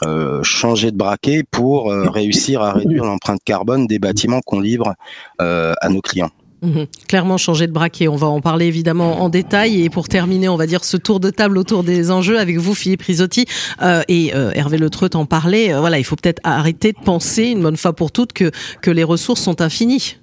euh, 0.04 0.42
changer 0.42 0.90
de 0.90 0.96
braquet 0.96 1.44
pour 1.48 1.92
euh, 1.92 2.08
réussir 2.10 2.60
à 2.60 2.72
réduire 2.72 3.04
l'empreinte 3.04 3.40
carbone 3.44 3.86
des 3.86 4.00
bâtiments 4.00 4.40
qu'on 4.44 4.60
livre 4.60 4.94
à 5.38 5.88
nos 5.88 6.00
clients. 6.00 6.30
Mmh. 6.64 6.84
Clairement 7.08 7.36
changer 7.36 7.66
de 7.66 7.72
braquet. 7.72 8.08
On 8.08 8.16
va 8.16 8.26
en 8.26 8.40
parler 8.40 8.66
évidemment 8.66 9.20
en 9.22 9.28
détail. 9.28 9.82
Et 9.82 9.90
pour 9.90 10.08
terminer, 10.08 10.48
on 10.48 10.56
va 10.56 10.66
dire 10.66 10.84
ce 10.84 10.96
tour 10.96 11.20
de 11.20 11.28
table 11.30 11.58
autour 11.58 11.84
des 11.84 12.10
enjeux 12.10 12.38
avec 12.38 12.56
vous, 12.56 12.74
Philippe 12.74 13.02
Risotti 13.02 13.44
euh, 13.82 14.02
et 14.08 14.34
euh, 14.34 14.50
Hervé 14.54 14.78
Le 14.78 14.88
Treut 14.88 15.10
en 15.14 15.26
parlait. 15.26 15.74
Euh, 15.74 15.80
voilà, 15.80 15.98
il 15.98 16.04
faut 16.04 16.16
peut-être 16.16 16.40
arrêter 16.42 16.92
de 16.92 16.98
penser 17.04 17.44
une 17.44 17.62
bonne 17.62 17.76
fois 17.76 17.92
pour 17.92 18.12
toutes 18.12 18.32
que, 18.32 18.50
que 18.80 18.90
les 18.90 19.04
ressources 19.04 19.42
sont 19.42 19.60
infinies. 19.60 20.16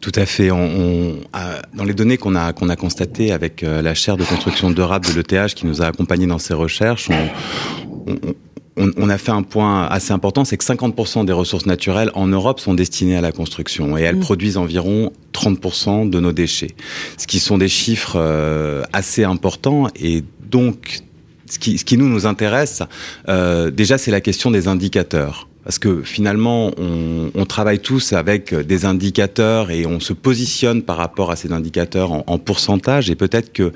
Tout 0.00 0.12
à 0.14 0.26
fait. 0.26 0.48
Dans 0.48 1.84
les 1.84 1.94
données 1.94 2.16
qu'on 2.16 2.36
a 2.36 2.52
qu'on 2.52 2.68
a 2.68 2.76
constatées 2.76 3.32
avec 3.32 3.62
la 3.62 3.94
chaire 3.94 4.16
de 4.16 4.24
construction 4.24 4.70
durable 4.70 5.06
de 5.06 5.14
l'ETH 5.14 5.54
qui 5.54 5.66
nous 5.66 5.82
a 5.82 5.86
accompagnés 5.86 6.26
dans 6.26 6.38
ces 6.38 6.54
recherches, 6.54 7.08
on, 7.10 8.12
on, 8.12 8.34
on, 8.76 8.90
on, 8.96 9.08
a 9.08 9.18
fait 9.18 9.32
un 9.32 9.42
point 9.42 9.86
assez 9.86 10.12
important, 10.12 10.44
c'est 10.44 10.56
que 10.56 10.64
50% 10.64 11.24
des 11.24 11.32
ressources 11.32 11.66
naturelles 11.66 12.10
en 12.14 12.26
Europe 12.26 12.60
sont 12.60 12.74
destinées 12.74 13.16
à 13.16 13.20
la 13.20 13.32
construction 13.32 13.96
et 13.96 14.02
elles 14.02 14.16
mmh. 14.16 14.20
produisent 14.20 14.56
environ 14.56 15.12
30% 15.32 16.08
de 16.10 16.20
nos 16.20 16.32
déchets, 16.32 16.74
ce 17.16 17.26
qui 17.26 17.38
sont 17.38 17.58
des 17.58 17.68
chiffres 17.68 18.16
euh, 18.16 18.82
assez 18.92 19.24
importants 19.24 19.88
et 19.96 20.24
donc 20.50 21.00
ce 21.48 21.58
qui, 21.58 21.78
ce 21.78 21.84
qui 21.84 21.96
nous 21.96 22.08
nous 22.08 22.26
intéresse, 22.26 22.82
euh, 23.28 23.70
déjà 23.70 23.98
c'est 23.98 24.10
la 24.10 24.20
question 24.20 24.50
des 24.50 24.68
indicateurs 24.68 25.48
parce 25.66 25.80
que 25.80 26.02
finalement, 26.02 26.70
on, 26.78 27.32
on, 27.34 27.44
travaille 27.44 27.80
tous 27.80 28.12
avec 28.12 28.54
des 28.54 28.84
indicateurs 28.84 29.72
et 29.72 29.84
on 29.84 29.98
se 29.98 30.12
positionne 30.12 30.82
par 30.82 30.96
rapport 30.96 31.32
à 31.32 31.34
ces 31.34 31.50
indicateurs 31.50 32.12
en, 32.12 32.22
en 32.28 32.38
pourcentage. 32.38 33.10
Et 33.10 33.16
peut-être 33.16 33.52
que 33.52 33.72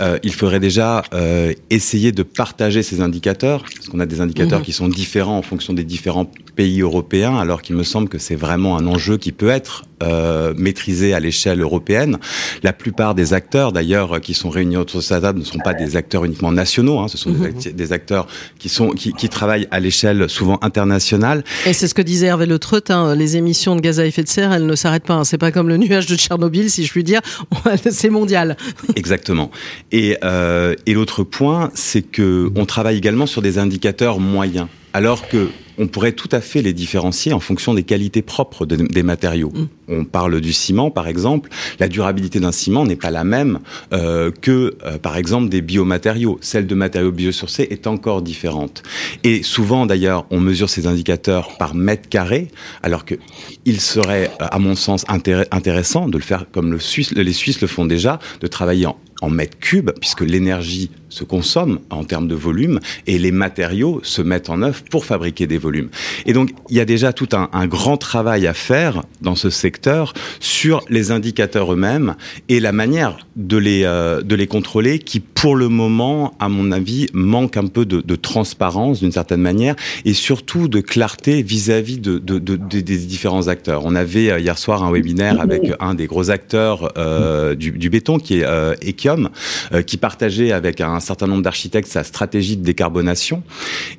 euh, 0.00 0.18
il 0.22 0.32
faudrait 0.32 0.58
déjà 0.58 1.02
euh, 1.12 1.52
essayer 1.68 2.12
de 2.12 2.22
partager 2.22 2.82
ces 2.82 3.02
indicateurs, 3.02 3.62
parce 3.76 3.90
qu'on 3.90 4.00
a 4.00 4.06
des 4.06 4.22
indicateurs 4.22 4.60
mmh. 4.60 4.62
qui 4.62 4.72
sont 4.72 4.88
différents 4.88 5.36
en 5.36 5.42
fonction 5.42 5.74
des 5.74 5.84
différents 5.84 6.24
pays 6.56 6.80
européens, 6.80 7.36
alors 7.36 7.60
qu'il 7.60 7.76
me 7.76 7.84
semble 7.84 8.08
que 8.08 8.16
c'est 8.16 8.36
vraiment 8.36 8.78
un 8.78 8.86
enjeu 8.86 9.18
qui 9.18 9.30
peut 9.30 9.50
être 9.50 9.84
euh, 10.04 11.14
à 11.14 11.20
l'échelle 11.20 11.60
européenne. 11.60 12.18
La 12.62 12.72
plupart 12.72 13.14
des 13.14 13.32
acteurs, 13.32 13.72
d'ailleurs, 13.72 14.20
qui 14.20 14.34
sont 14.34 14.50
réunis 14.50 14.76
autour 14.76 15.00
de 15.00 15.04
cette 15.04 15.22
table, 15.22 15.38
ne 15.38 15.44
sont 15.44 15.58
pas 15.58 15.74
des 15.74 15.96
acteurs 15.96 16.24
uniquement 16.24 16.52
nationaux. 16.52 16.98
Hein, 16.98 17.08
ce 17.08 17.18
sont 17.18 17.30
mmh. 17.30 17.52
des, 17.62 17.72
des, 17.72 17.92
acteurs 17.92 18.26
qui 18.58 18.68
sont 18.68 18.90
qui, 18.90 19.12
qui 19.12 19.28
travaillent 19.28 19.68
à 19.70 19.80
l'échelle 19.80 20.28
souvent 20.28 20.58
internationale. 20.62 21.44
Et 21.66 21.72
c'est 21.72 21.88
ce 21.88 21.94
que 21.94 22.02
disait 22.02 22.26
Hervé 22.26 22.46
Le 22.46 22.58
Treut, 22.58 22.82
hein, 22.90 23.14
les 23.14 23.36
émissions 23.36 23.76
de 23.76 23.80
gaz 23.80 24.00
à 24.00 24.06
effet 24.06 24.22
de 24.22 24.28
serre, 24.28 24.52
elles 24.52 24.66
ne 24.66 24.74
s'arrêtent 24.74 25.04
pas. 25.04 25.14
Hein. 25.14 25.24
C'est 25.24 25.38
pas 25.38 25.52
comme 25.52 25.68
le 25.68 25.76
nuage 25.76 26.06
de 26.06 26.16
Tchernobyl, 26.16 26.70
si 26.70 26.84
je 26.84 26.90
puis 26.90 27.04
dire. 27.04 27.20
c'est 27.90 28.10
mondial. 28.10 28.56
Exactement. 28.96 29.50
Et, 29.92 30.16
euh, 30.24 30.74
et 30.86 30.94
l'autre 30.94 31.22
point, 31.22 31.70
c'est 31.74 32.02
que 32.02 32.50
on 32.56 32.66
travaille 32.66 32.96
également 32.96 33.26
sur 33.26 33.42
des 33.42 33.58
indicateurs 33.58 34.20
moyens. 34.20 34.68
Alors 34.94 35.28
que 35.28 35.50
on 35.76 35.88
pourrait 35.88 36.12
tout 36.12 36.28
à 36.30 36.40
fait 36.40 36.62
les 36.62 36.72
différencier 36.72 37.32
en 37.32 37.40
fonction 37.40 37.74
des 37.74 37.82
qualités 37.82 38.22
propres 38.22 38.64
de, 38.64 38.76
des 38.76 39.02
matériaux. 39.02 39.52
Mm. 39.52 39.66
On 39.88 40.04
parle 40.04 40.40
du 40.40 40.52
ciment, 40.52 40.92
par 40.92 41.08
exemple. 41.08 41.50
La 41.80 41.88
durabilité 41.88 42.38
d'un 42.38 42.52
ciment 42.52 42.86
n'est 42.86 42.94
pas 42.94 43.10
la 43.10 43.24
même 43.24 43.58
euh, 43.92 44.30
que, 44.30 44.76
euh, 44.84 44.98
par 44.98 45.16
exemple, 45.16 45.48
des 45.48 45.62
biomatériaux. 45.62 46.38
Celle 46.40 46.68
de 46.68 46.74
matériaux 46.76 47.10
biosourcés 47.10 47.66
est 47.70 47.88
encore 47.88 48.22
différente. 48.22 48.84
Et 49.24 49.42
souvent, 49.42 49.84
d'ailleurs, 49.84 50.26
on 50.30 50.38
mesure 50.38 50.70
ces 50.70 50.86
indicateurs 50.86 51.56
par 51.58 51.74
mètre 51.74 52.08
carré, 52.08 52.48
alors 52.84 53.04
que 53.04 53.16
il 53.64 53.80
serait, 53.80 54.30
à 54.38 54.60
mon 54.60 54.76
sens, 54.76 55.04
intéressant 55.08 56.08
de 56.08 56.18
le 56.18 56.22
faire 56.22 56.46
comme 56.52 56.70
le 56.70 56.78
Suisse, 56.78 57.10
les 57.12 57.32
Suisses 57.32 57.60
le 57.60 57.66
font 57.66 57.84
déjà, 57.84 58.20
de 58.40 58.46
travailler 58.46 58.86
en 58.86 58.96
en 59.24 59.30
mètres 59.30 59.58
cubes, 59.58 59.90
puisque 60.00 60.20
l'énergie 60.20 60.90
se 61.08 61.24
consomme 61.24 61.80
en 61.90 62.04
termes 62.04 62.28
de 62.28 62.34
volume 62.34 62.78
et 63.06 63.18
les 63.18 63.32
matériaux 63.32 64.00
se 64.02 64.20
mettent 64.20 64.50
en 64.50 64.60
œuvre 64.62 64.82
pour 64.90 65.06
fabriquer 65.06 65.46
des 65.46 65.56
volumes. 65.56 65.88
Et 66.26 66.32
donc, 66.32 66.50
il 66.68 66.76
y 66.76 66.80
a 66.80 66.84
déjà 66.84 67.12
tout 67.12 67.28
un, 67.32 67.66
grand 67.66 67.96
travail 67.96 68.46
à 68.46 68.52
faire 68.52 69.02
dans 69.22 69.34
ce 69.34 69.48
secteur 69.48 70.12
sur 70.40 70.84
les 70.90 71.10
indicateurs 71.10 71.72
eux-mêmes 71.72 72.16
et 72.50 72.60
la 72.60 72.72
manière 72.72 73.26
de 73.36 73.56
les, 73.56 73.84
euh, 73.84 74.20
de 74.20 74.34
les 74.34 74.46
contrôler 74.46 74.98
qui, 74.98 75.20
pour 75.44 75.56
le 75.56 75.68
moment, 75.68 76.32
à 76.40 76.48
mon 76.48 76.72
avis, 76.72 77.06
manque 77.12 77.58
un 77.58 77.66
peu 77.66 77.84
de, 77.84 78.00
de 78.00 78.16
transparence 78.16 79.00
d'une 79.00 79.12
certaine 79.12 79.42
manière 79.42 79.76
et 80.06 80.14
surtout 80.14 80.68
de 80.68 80.80
clarté 80.80 81.42
vis-à-vis 81.42 81.98
de, 81.98 82.16
de, 82.16 82.38
de, 82.38 82.56
des 82.56 82.80
différents 82.96 83.48
acteurs. 83.48 83.84
On 83.84 83.94
avait 83.94 84.30
euh, 84.30 84.40
hier 84.40 84.56
soir 84.56 84.82
un 84.82 84.90
webinaire 84.90 85.42
avec 85.42 85.70
un 85.80 85.92
des 85.92 86.06
gros 86.06 86.30
acteurs 86.30 86.94
euh, 86.96 87.54
du, 87.54 87.72
du, 87.72 87.90
béton 87.90 88.18
qui 88.18 88.38
est 88.38 88.44
euh, 88.46 88.74
Ekium, 88.82 89.28
euh, 89.74 89.82
qui 89.82 89.98
partageait 89.98 90.50
avec 90.50 90.80
un 90.80 90.98
certain 91.00 91.26
nombre 91.26 91.42
d'architectes 91.42 91.88
sa 91.88 92.04
stratégie 92.04 92.56
de 92.56 92.64
décarbonation. 92.64 93.42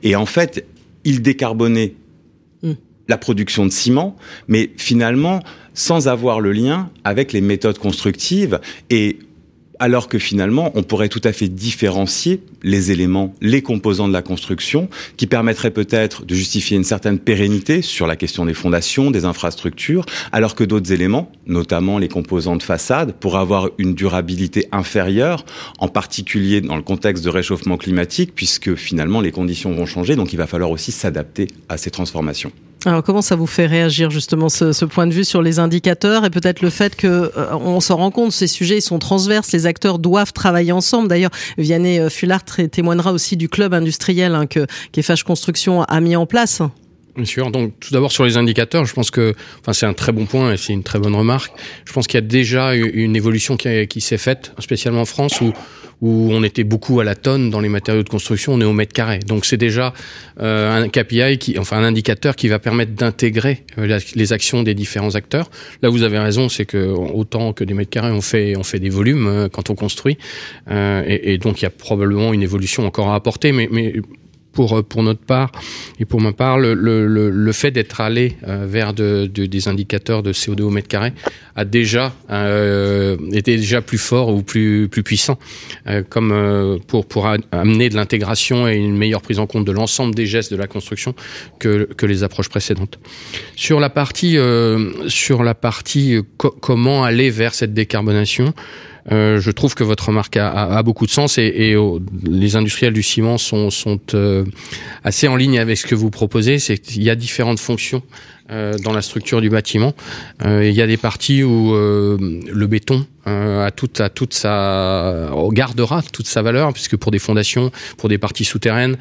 Et 0.02 0.16
en 0.16 0.26
fait, 0.26 0.66
il 1.04 1.22
décarbonait 1.22 1.94
mm. 2.64 2.72
la 3.08 3.18
production 3.20 3.68
de 3.68 3.72
ciment, 3.72 4.16
mais 4.48 4.72
finalement 4.78 5.42
sans 5.76 6.08
avoir 6.08 6.40
le 6.40 6.54
lien 6.54 6.90
avec 7.04 7.34
les 7.34 7.42
méthodes 7.42 7.78
constructives 7.78 8.60
et 8.90 9.20
alors 9.80 10.08
que 10.08 10.20
finalement, 10.20 10.72
on 10.76 10.84
pourrait 10.84 11.10
tout 11.10 11.22
à 11.24 11.32
fait 11.32 11.48
différencier 11.48 12.42
les 12.64 12.92
éléments, 12.92 13.34
les 13.42 13.62
composants 13.62 14.08
de 14.08 14.14
la 14.14 14.22
construction, 14.22 14.90
qui 15.18 15.28
permettraient 15.28 15.72
peut-être 15.72 16.26
de 16.26 16.36
justifier 16.36 16.78
une 16.78 16.84
certaine 16.84 17.20
pérennité 17.20 17.82
sur 17.82 18.08
la 18.08 18.16
question 18.16 18.46
des 18.46 18.54
fondations, 18.54 19.12
des 19.12 19.26
infrastructures, 19.26 20.06
alors 20.32 20.56
que 20.56 20.64
d'autres 20.64 20.92
éléments, 20.92 21.32
notamment 21.48 21.98
les 21.98 22.08
composants 22.08 22.56
de 22.56 22.64
façade, 22.64 23.14
pourraient 23.14 23.40
avoir 23.40 23.70
une 23.78 23.94
durabilité 23.94 24.68
inférieure, 24.72 25.46
en 25.80 25.88
particulier 25.88 26.62
dans 26.62 26.76
le 26.76 26.82
contexte 26.82 27.24
de 27.24 27.30
réchauffement 27.30 27.78
climatique, 27.78 28.34
puisque 28.36 28.76
finalement 28.76 29.22
les 29.22 29.32
conditions 29.32 29.74
vont 29.74 29.86
changer, 29.86 30.16
donc 30.16 30.34
il 30.34 30.38
va 30.38 30.48
falloir 30.48 30.72
aussi 30.72 30.92
s'adapter 30.92 31.48
à 31.70 31.78
ces 31.78 31.92
transformations. 31.92 32.52
Alors 32.86 33.04
comment 33.04 33.24
ça 33.24 33.36
vous 33.36 33.48
fait 33.48 33.66
réagir 33.66 34.12
justement 34.12 34.48
ce, 34.48 34.72
ce 34.72 34.86
point 34.86 35.08
de 35.08 35.14
vue 35.14 35.26
sur 35.26 35.42
les 35.42 35.58
indicateurs 35.58 36.24
et 36.24 36.30
peut-être 36.30 36.62
le 36.62 36.70
fait 36.70 36.96
que 36.96 37.32
euh, 37.36 37.54
on 37.54 37.80
s'en 37.80 37.98
rend 37.98 38.12
compte, 38.12 38.32
ces 38.32 38.48
sujets 38.48 38.78
ils 38.78 38.82
sont 38.82 39.00
transverses, 39.00 39.52
les 39.54 39.66
acteurs 39.66 39.98
doivent 39.98 40.34
travailler 40.34 40.72
ensemble. 40.72 41.08
D'ailleurs, 41.08 41.32
Vianney 41.58 42.00
euh, 42.00 42.10
Fullard 42.10 42.46
témoignera 42.72 43.12
aussi 43.12 43.38
du 43.38 43.50
club 43.50 43.74
industriel 43.74 44.36
hein, 44.36 44.46
que 44.46 44.68
qu'EFH 44.92 45.24
Construction 45.24 45.84
a 45.84 46.00
mis 46.00 46.16
en 46.16 46.28
place. 46.28 46.62
Bien 47.16 47.26
sûr. 47.26 47.50
Donc, 47.50 47.80
tout 47.80 47.94
d'abord 47.94 48.12
sur 48.12 48.26
les 48.26 48.38
indicateurs, 48.38 48.86
je 48.86 48.94
pense 48.94 49.10
que, 49.10 49.34
enfin, 49.62 49.72
c'est 49.72 49.86
un 49.86 49.94
très 49.94 50.12
bon 50.12 50.26
point 50.26 50.52
et 50.52 50.58
c'est 50.58 50.74
une 50.74 50.84
très 50.84 51.00
bonne 51.00 51.16
remarque. 51.16 51.54
Je 51.86 51.94
pense 51.94 52.08
qu'il 52.08 52.18
y 52.18 52.24
a 52.24 52.28
déjà 52.28 52.76
une 52.76 53.16
évolution 53.16 53.56
qui, 53.56 53.88
qui 53.88 54.02
s'est 54.02 54.18
faite, 54.18 54.52
spécialement 54.60 55.02
en 55.02 55.06
France, 55.06 55.40
où 55.40 55.54
où 56.02 56.30
on 56.32 56.44
était 56.44 56.64
beaucoup 56.64 57.00
à 57.00 57.04
la 57.04 57.16
tonne 57.16 57.50
dans 57.50 57.60
les 57.60 57.70
matériaux 57.70 58.04
de 58.04 58.10
construction, 58.10 58.54
on 58.54 58.62
est 58.62 58.66
au 58.66 58.74
mètre 58.74 58.94
carré. 58.94 59.20
Donc 59.20 59.46
c'est 59.46 59.58
déjà 59.58 59.94
euh, 60.42 60.84
un 60.84 60.88
KPI, 60.90 61.38
qui, 61.38 61.58
enfin 61.58 61.78
un 61.78 61.84
indicateur 61.84 62.36
qui 62.36 62.48
va 62.48 62.60
permettre 62.60 62.94
d'intégrer 62.94 63.64
euh, 63.78 64.00
les 64.16 64.34
actions 64.34 64.64
des 64.64 64.74
différents 64.74 65.16
acteurs. 65.16 65.50
Là, 65.82 65.90
vous 65.90 66.04
avez 66.04 66.20
raison, 66.20 66.50
c'est 66.50 66.66
que 66.66 66.78
autant 66.88 67.54
que 67.54 67.64
des 67.64 67.74
mètres 67.74 67.90
carrés, 67.90 68.12
on 68.12 68.22
fait 68.22 68.80
des 68.80 68.90
volumes 68.90 69.28
euh, 69.28 69.50
quand 69.50 69.70
on 69.70 69.76
construit, 69.76 70.18
et, 70.70 71.38
donc 71.38 71.62
il 71.62 71.64
y 71.64 71.68
a 71.68 71.70
probablement 71.70 72.34
une 72.34 72.44
évolution 72.44 72.86
encore 72.86 73.10
à 73.10 73.16
apporter, 73.16 73.52
mais 73.52 73.70
pour, 74.56 74.84
pour 74.84 75.04
notre 75.04 75.20
part 75.20 75.52
et 76.00 76.06
pour 76.06 76.22
ma 76.22 76.32
part, 76.32 76.58
le, 76.58 76.74
le, 76.74 77.30
le 77.30 77.52
fait 77.52 77.72
d'être 77.72 78.02
allé 78.02 78.38
euh, 78.48 78.66
vers 78.68 78.94
de, 78.94 79.30
de, 79.32 79.46
des 79.46 79.68
indicateurs 79.68 80.24
de 80.24 80.34
CO2 80.34 80.62
au 80.64 80.70
mètre 80.72 80.88
carré 80.88 81.14
a 81.56 81.66
déjà 81.66 82.14
euh, 82.32 83.18
été 83.34 83.58
déjà 83.58 83.82
plus 83.82 83.98
fort 83.98 84.30
ou 84.30 84.42
plus, 84.42 84.88
plus 84.88 85.04
puissant, 85.04 85.38
euh, 85.88 86.04
comme 86.08 86.32
euh, 86.32 86.78
pour, 86.88 87.06
pour 87.06 87.28
amener 87.52 87.90
de 87.90 87.96
l'intégration 87.96 88.68
et 88.68 88.76
une 88.76 88.98
meilleure 88.98 89.22
prise 89.22 89.40
en 89.40 89.46
compte 89.46 89.66
de 89.66 89.72
l'ensemble 89.72 90.16
des 90.16 90.26
gestes 90.26 90.52
de 90.52 90.58
la 90.58 90.68
construction 90.68 91.14
que, 91.60 91.90
que 91.98 92.06
les 92.06 92.24
approches 92.24 92.50
précédentes. 92.50 92.98
Sur 93.56 93.80
la 93.80 93.90
partie, 93.90 94.38
euh, 94.38 95.08
sur 95.10 95.44
la 95.44 95.54
partie 95.54 96.20
co 96.38 96.50
comment 96.50 97.04
aller 97.04 97.30
vers 97.30 97.54
cette 97.54 97.74
décarbonation, 97.74 98.54
euh, 99.12 99.40
je 99.40 99.52
trouve 99.52 99.76
que 99.76 99.84
votre 99.84 100.08
remarque 100.08 100.36
a, 100.38 100.50
a, 100.50 100.84
beaucoup 100.84 101.06
de 101.06 101.12
sens 101.12 101.38
et, 101.38 101.54
et 101.56 101.76
oh, 101.76 102.00
les 102.24 102.56
industriels 102.56 102.94
du 102.94 103.04
ciment 103.04 103.38
sont, 103.38 103.70
sont 103.70 104.00
euh, 104.16 104.46
assez 105.04 105.28
en 105.28 105.36
ligne 105.36 105.60
avec 105.60 105.78
ce 105.78 105.86
que 105.86 105.96
vous 105.96 106.10
proposez. 106.10 106.58
C'est 106.58 106.96
y 106.96 107.10
a 107.10 107.16
différentes 107.16 107.60
fonctions 107.60 108.02
euh, 108.52 108.78
dans 108.78 108.94
la 108.94 109.02
structure 109.02 109.42
du 109.42 109.50
bâtiment. 109.50 109.96
Euh, 110.46 110.70
il 110.70 110.76
y 110.76 110.82
a 110.84 110.86
des 110.86 110.98
parties 110.98 111.42
où 111.42 111.74
euh, 111.74 112.16
le 112.48 112.68
béton 112.68 113.08
a 113.26 113.72
toute, 113.72 114.04
toute 114.14 114.36
sa 114.36 115.32
gardera 115.50 116.04
toute 116.14 116.28
sa 116.28 116.44
valeur 116.44 116.72
puisque 116.74 116.96
pour 116.96 117.12
des 117.12 117.18
fondations, 117.18 117.72
pour 117.98 118.08
des 118.08 118.20
parties 118.20 118.46
souterraines, 118.46 118.98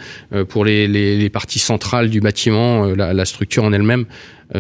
pour 0.49 0.65
les, 0.65 0.89
les, 0.89 1.19
les, 1.19 1.29
parties 1.29 1.59
centrales 1.59 2.09
du 2.09 2.23
bâtiment, 2.23 2.87
la, 2.87 3.13
la 3.13 3.25
structure 3.27 3.65
en 3.65 3.73
elle-même, 3.75 4.07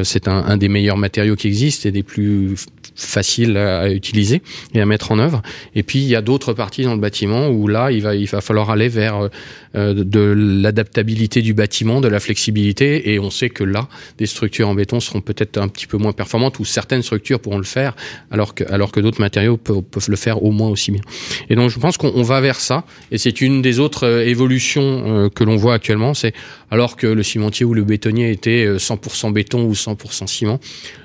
c'est 0.02 0.28
un, 0.28 0.44
un, 0.46 0.56
des 0.56 0.68
meilleurs 0.68 0.96
matériaux 0.96 1.36
qui 1.36 1.46
existent 1.46 1.88
et 1.88 1.92
des 1.92 2.02
plus 2.02 2.56
facile 2.94 3.56
à 3.56 3.90
utiliser 3.90 4.42
et 4.72 4.80
à 4.80 4.86
mettre 4.86 5.12
en 5.12 5.18
œuvre. 5.18 5.42
Et 5.74 5.82
puis 5.82 5.98
il 5.98 6.06
y 6.06 6.14
a 6.14 6.22
d'autres 6.22 6.52
parties 6.52 6.84
dans 6.84 6.94
le 6.94 7.00
bâtiment 7.00 7.48
où 7.48 7.66
là 7.66 7.90
il 7.90 8.02
va 8.02 8.14
il 8.14 8.26
va 8.26 8.40
falloir 8.40 8.70
aller 8.70 8.88
vers 8.88 9.28
euh, 9.76 9.94
de 9.94 10.20
l'adaptabilité 10.20 11.42
du 11.42 11.54
bâtiment, 11.54 12.00
de 12.00 12.08
la 12.08 12.20
flexibilité 12.20 13.12
et 13.12 13.18
on 13.18 13.30
sait 13.30 13.50
que 13.50 13.64
là 13.64 13.88
des 14.18 14.26
structures 14.26 14.68
en 14.68 14.74
béton 14.74 15.00
seront 15.00 15.20
peut-être 15.20 15.58
un 15.58 15.68
petit 15.68 15.86
peu 15.86 15.96
moins 15.96 16.12
performantes 16.12 16.58
ou 16.60 16.64
certaines 16.64 17.02
structures 17.02 17.40
pourront 17.40 17.58
le 17.58 17.64
faire 17.64 17.96
alors 18.30 18.54
que 18.54 18.64
alors 18.72 18.92
que 18.92 19.00
d'autres 19.00 19.20
matériaux 19.20 19.56
peuvent, 19.56 19.82
le 20.08 20.16
faire 20.16 20.42
au 20.42 20.52
moins 20.52 20.68
aussi 20.68 20.92
bien. 20.92 21.02
Et 21.50 21.56
donc 21.56 21.70
je 21.70 21.78
pense 21.78 21.96
qu'on 21.96 22.22
va 22.22 22.40
vers 22.40 22.60
ça 22.60 22.84
et 23.10 23.18
c'est 23.18 23.40
une 23.40 23.62
des 23.62 23.80
autres 23.80 24.06
euh, 24.06 24.24
évolutions 24.24 25.24
euh, 25.24 25.28
que 25.28 25.42
l'on 25.42 25.56
voit 25.56 25.74
actuellement, 25.74 26.14
c'est 26.14 26.34
alors 26.70 26.96
que 26.96 27.06
le 27.06 27.22
cimentier 27.22 27.64
ou 27.64 27.74
le 27.74 27.84
bétonnier 27.84 28.30
était 28.30 28.66
100% 28.66 29.32
béton 29.32 29.64
100% 29.74 30.26
ciment, 30.26 30.60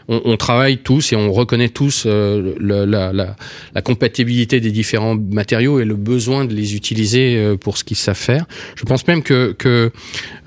on, 0.10 0.22
on, 0.25 0.38
travaille 0.38 0.80
tous 0.80 1.13
et 1.13 1.16
on 1.16 1.32
reconnaît 1.32 1.70
tous 1.70 2.04
euh, 2.06 2.56
le, 2.60 2.86
la, 2.86 3.13
la, 3.13 3.36
la, 3.75 3.82
compatibilité 3.82 4.60
des 4.60 4.72
différents 4.72 5.16
matériaux 5.16 5.80
et 5.80 5.86
le 5.86 5.96
besoin 5.96 6.46
de 6.46 6.54
les 6.54 6.75
utiliser 6.75 7.38
euh, 7.38 7.56
pour 7.56 7.78
ce 7.78 7.84
qu'ils 7.84 7.98
savent 7.98 8.18
faire. 8.18 8.46
Je 8.75 8.84
pense 8.84 9.08
même 9.08 9.22
que, 9.22 9.54
que 9.58 9.92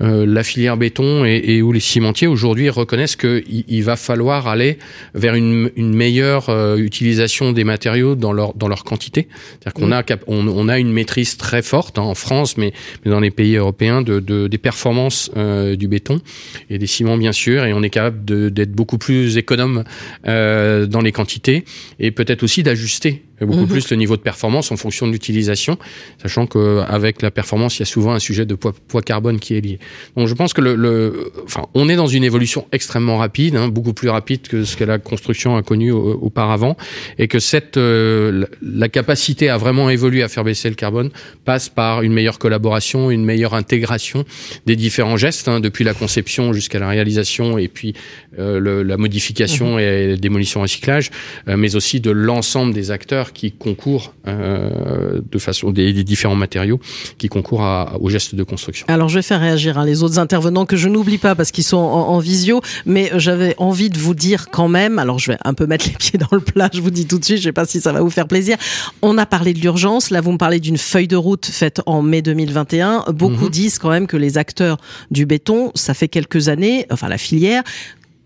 euh, 0.01 0.25
la 0.25 0.43
filière 0.43 0.75
béton 0.75 1.23
et, 1.25 1.41
et, 1.45 1.61
ou 1.61 1.71
les 1.71 1.79
cimentiers 1.79 2.27
aujourd'hui 2.27 2.69
reconnaissent 2.69 3.15
qu'il 3.15 3.43
il 3.47 3.83
va 3.83 3.95
falloir 3.95 4.47
aller 4.47 4.77
vers 5.15 5.35
une, 5.35 5.71
une 5.77 5.95
meilleure 5.95 6.49
euh, 6.49 6.75
utilisation 6.75 7.53
des 7.53 7.63
matériaux 7.63 8.15
dans 8.15 8.33
leur, 8.33 8.53
dans 8.55 8.67
leur 8.67 8.83
quantité. 8.83 9.29
C'est-à-dire 9.61 9.73
qu'on 9.73 9.91
a, 9.93 10.03
on, 10.27 10.47
on, 10.47 10.67
a 10.67 10.77
une 10.77 10.91
maîtrise 10.91 11.37
très 11.37 11.61
forte 11.61 11.97
hein, 11.97 12.03
en 12.03 12.15
France, 12.15 12.57
mais, 12.57 12.73
mais 13.05 13.11
dans 13.11 13.21
les 13.21 13.31
pays 13.31 13.55
européens, 13.55 14.01
de, 14.01 14.19
de 14.19 14.47
des 14.47 14.57
performances 14.57 15.31
euh, 15.37 15.77
du 15.77 15.87
béton 15.87 16.19
et 16.69 16.77
des 16.77 16.87
ciments 16.87 17.17
bien 17.17 17.31
sûr, 17.31 17.63
et 17.63 17.73
on 17.73 17.81
est 17.81 17.89
capable 17.89 18.51
d'être 18.51 18.73
beaucoup 18.73 18.97
plus 18.97 19.37
économe 19.37 19.52
euh, 20.27 20.85
dans 20.85 21.01
les 21.01 21.11
quantités 21.11 21.65
et 21.99 22.11
peut-être 22.11 22.43
aussi 22.43 22.63
d'ajuster 22.63 23.23
beaucoup 23.45 23.65
mmh. 23.65 23.67
plus 23.67 23.89
le 23.89 23.97
niveau 23.97 24.17
de 24.17 24.21
performance 24.21 24.71
en 24.71 24.77
fonction 24.77 25.07
de 25.07 25.11
l'utilisation, 25.11 25.77
sachant 26.21 26.45
qu'avec 26.47 27.21
la 27.21 27.31
performance, 27.31 27.77
il 27.77 27.79
y 27.79 27.83
a 27.83 27.85
souvent 27.85 28.13
un 28.13 28.19
sujet 28.19 28.45
de 28.45 28.55
poids, 28.55 28.73
poids 28.87 29.01
carbone 29.01 29.39
qui 29.39 29.55
est 29.55 29.61
lié. 29.61 29.79
Donc 30.15 30.27
je 30.27 30.33
pense 30.33 30.53
que 30.53 30.61
le, 30.61 30.75
le 30.75 31.31
enfin, 31.43 31.65
on 31.73 31.89
est 31.89 31.95
dans 31.95 32.07
une 32.07 32.23
évolution 32.23 32.65
extrêmement 32.71 33.17
rapide, 33.17 33.55
hein, 33.55 33.67
beaucoup 33.67 33.93
plus 33.93 34.09
rapide 34.09 34.47
que 34.47 34.63
ce 34.63 34.77
que 34.77 34.83
la 34.83 34.99
construction 34.99 35.55
a 35.55 35.63
connu 35.63 35.91
au, 35.91 36.13
auparavant, 36.21 36.77
et 37.17 37.27
que 37.27 37.39
cette 37.39 37.77
euh, 37.77 38.45
la 38.61 38.89
capacité 38.89 39.49
à 39.49 39.57
vraiment 39.57 39.89
évoluer, 39.89 40.23
à 40.23 40.27
faire 40.27 40.43
baisser 40.43 40.69
le 40.69 40.75
carbone, 40.75 41.09
passe 41.45 41.69
par 41.69 42.01
une 42.01 42.13
meilleure 42.13 42.39
collaboration, 42.39 43.11
une 43.11 43.25
meilleure 43.25 43.53
intégration 43.53 44.25
des 44.65 44.75
différents 44.75 45.17
gestes, 45.17 45.47
hein, 45.47 45.59
depuis 45.59 45.83
la 45.83 45.93
conception 45.93 46.53
jusqu'à 46.53 46.79
la 46.79 46.89
réalisation, 46.89 47.57
et 47.57 47.67
puis 47.67 47.93
euh, 48.39 48.59
le, 48.59 48.83
la 48.83 48.97
modification 48.97 49.75
mmh. 49.75 49.79
et 49.79 50.07
la 50.09 50.17
démolition 50.17 50.61
recyclage, 50.61 51.11
euh, 51.47 51.57
mais 51.57 51.75
aussi 51.75 51.99
de 51.99 52.11
l'ensemble 52.11 52.73
des 52.73 52.91
acteurs 52.91 53.32
qui 53.33 53.51
concourent 53.51 54.13
euh, 54.27 55.21
de 55.31 55.39
façon 55.39 55.71
des, 55.71 55.91
des, 55.93 56.03
différents 56.03 56.35
matériaux 56.35 56.79
qui 57.17 57.27
concourent 57.27 57.63
à, 57.63 57.97
au 57.99 58.09
geste 58.09 58.35
de 58.35 58.43
construction. 58.43 58.85
Alors 58.89 59.09
je 59.09 59.15
vais 59.15 59.21
faire 59.21 59.39
réagir 59.39 59.77
hein, 59.77 59.85
les 59.85 60.03
autres 60.03 60.19
intervenants 60.19 60.65
que 60.65 60.77
je 60.77 60.87
n'oublie 60.87 61.17
pas 61.17 61.35
parce 61.35 61.51
qu'ils 61.51 61.63
sont 61.63 61.77
en, 61.77 62.09
en, 62.09 62.19
visio, 62.19 62.61
mais 62.85 63.11
j'avais 63.15 63.55
envie 63.57 63.89
de 63.89 63.97
vous 63.97 64.15
dire 64.15 64.49
quand 64.51 64.67
même. 64.67 64.99
Alors 64.99 65.19
je 65.19 65.31
vais 65.31 65.37
un 65.43 65.53
peu 65.53 65.65
mettre 65.65 65.87
les 65.87 65.93
pieds 65.99 66.19
dans 66.19 66.27
le 66.31 66.39
plat. 66.39 66.69
Je 66.73 66.81
vous 66.81 66.91
dis 66.91 67.05
tout 67.05 67.19
de 67.19 67.25
suite, 67.25 67.37
je 67.37 67.43
sais 67.43 67.51
pas 67.51 67.65
si 67.65 67.81
ça 67.81 67.91
va 67.91 68.01
vous 68.01 68.09
faire 68.09 68.27
plaisir. 68.27 68.57
On 69.01 69.17
a 69.17 69.25
parlé 69.25 69.53
de 69.53 69.59
l'urgence. 69.59 70.09
Là, 70.09 70.21
vous 70.21 70.31
me 70.31 70.37
parlez 70.37 70.59
d'une 70.59 70.77
feuille 70.77 71.07
de 71.07 71.15
route 71.15 71.45
faite 71.45 71.81
en 71.85 72.01
mai 72.01 72.21
2021. 72.21 73.05
Beaucoup 73.13 73.47
mmh. 73.47 73.49
disent 73.49 73.79
quand 73.79 73.89
même 73.89 74.07
que 74.07 74.17
les 74.17 74.37
acteurs 74.37 74.77
du 75.11 75.25
béton, 75.25 75.71
ça 75.75 75.93
fait 75.93 76.07
quelques 76.07 76.49
années, 76.49 76.85
enfin 76.91 77.09
la 77.09 77.17
filière 77.17 77.63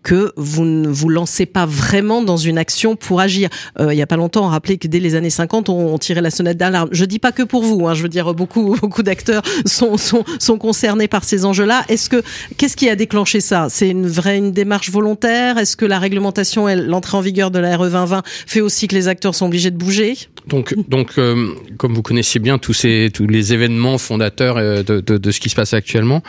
que 0.03 0.31
vous 0.37 0.65
ne 0.65 0.87
vous 0.87 1.09
lancez 1.09 1.45
pas 1.45 1.65
vraiment 1.65 2.21
dans 2.21 2.37
une 2.37 2.57
action 2.57 2.95
pour 2.95 3.19
agir. 3.19 3.49
Euh, 3.79 3.93
il 3.93 3.97
y 3.97 4.01
a 4.01 4.07
pas 4.07 4.15
longtemps, 4.15 4.45
on 4.45 4.49
rappelait 4.49 4.77
que 4.77 4.87
dès 4.87 4.99
les 4.99 5.15
années 5.15 5.29
50, 5.29 5.69
on, 5.69 5.97
tirait 5.97 6.21
la 6.21 6.31
sonnette 6.31 6.57
d'alarme. 6.57 6.89
Je 6.91 7.05
dis 7.05 7.19
pas 7.19 7.31
que 7.31 7.43
pour 7.43 7.63
vous, 7.63 7.87
hein, 7.87 7.93
je 7.93 8.03
veux 8.03 8.09
dire 8.09 8.33
beaucoup 8.33 8.75
beaucoup 8.81 9.03
d'acteurs 9.03 9.41
sont, 9.65 9.95
sont 9.97 10.57
concernés 10.57 11.07
par 11.07 11.23
ces 11.23 11.45
enjeux-là. 11.45 11.83
Est-ce 11.89 12.09
que 12.09 12.23
qu'est-ce 12.57 12.77
qui 12.77 12.89
a 12.89 12.95
déclenché 12.95 13.41
ça? 13.41 13.67
C'est 13.69 13.89
une 13.89 14.07
vraie 14.07 14.37
une 14.37 14.51
démarche 14.51 14.91
volontaire? 14.91 15.57
Est-ce 15.57 15.75
que 15.75 15.85
la 15.85 15.99
réglementation 15.99 16.69
et 16.69 16.75
l'entrée 16.75 17.17
en 17.17 17.21
vigueur 17.21 17.51
de 17.51 17.59
la 17.59 17.75
RE 17.75 17.89
2020 17.89 18.23
fait 18.25 18.61
aussi 18.61 18.87
que 18.87 18.95
les 18.95 19.07
acteurs 19.07 19.35
sont 19.35 19.47
obligés 19.47 19.71
de 19.71 19.77
bouger? 19.77 20.17
Donc 20.47 20.73
donc 20.87 21.17
euh, 21.17 21.49
comme 21.77 21.93
vous 21.93 22.03
connaissez 22.03 22.39
bien 22.39 22.57
tous 22.57 22.73
ces 22.73 23.09
tous 23.13 23.27
les 23.27 23.53
événements 23.53 23.97
fondateurs 23.97 24.57
euh, 24.57 24.83
de, 24.83 24.99
de 25.01 25.31
ce 25.31 25.39
qui 25.39 25.49
se 25.49 25.55
passe 25.55 25.73
actuellement, 25.73 26.21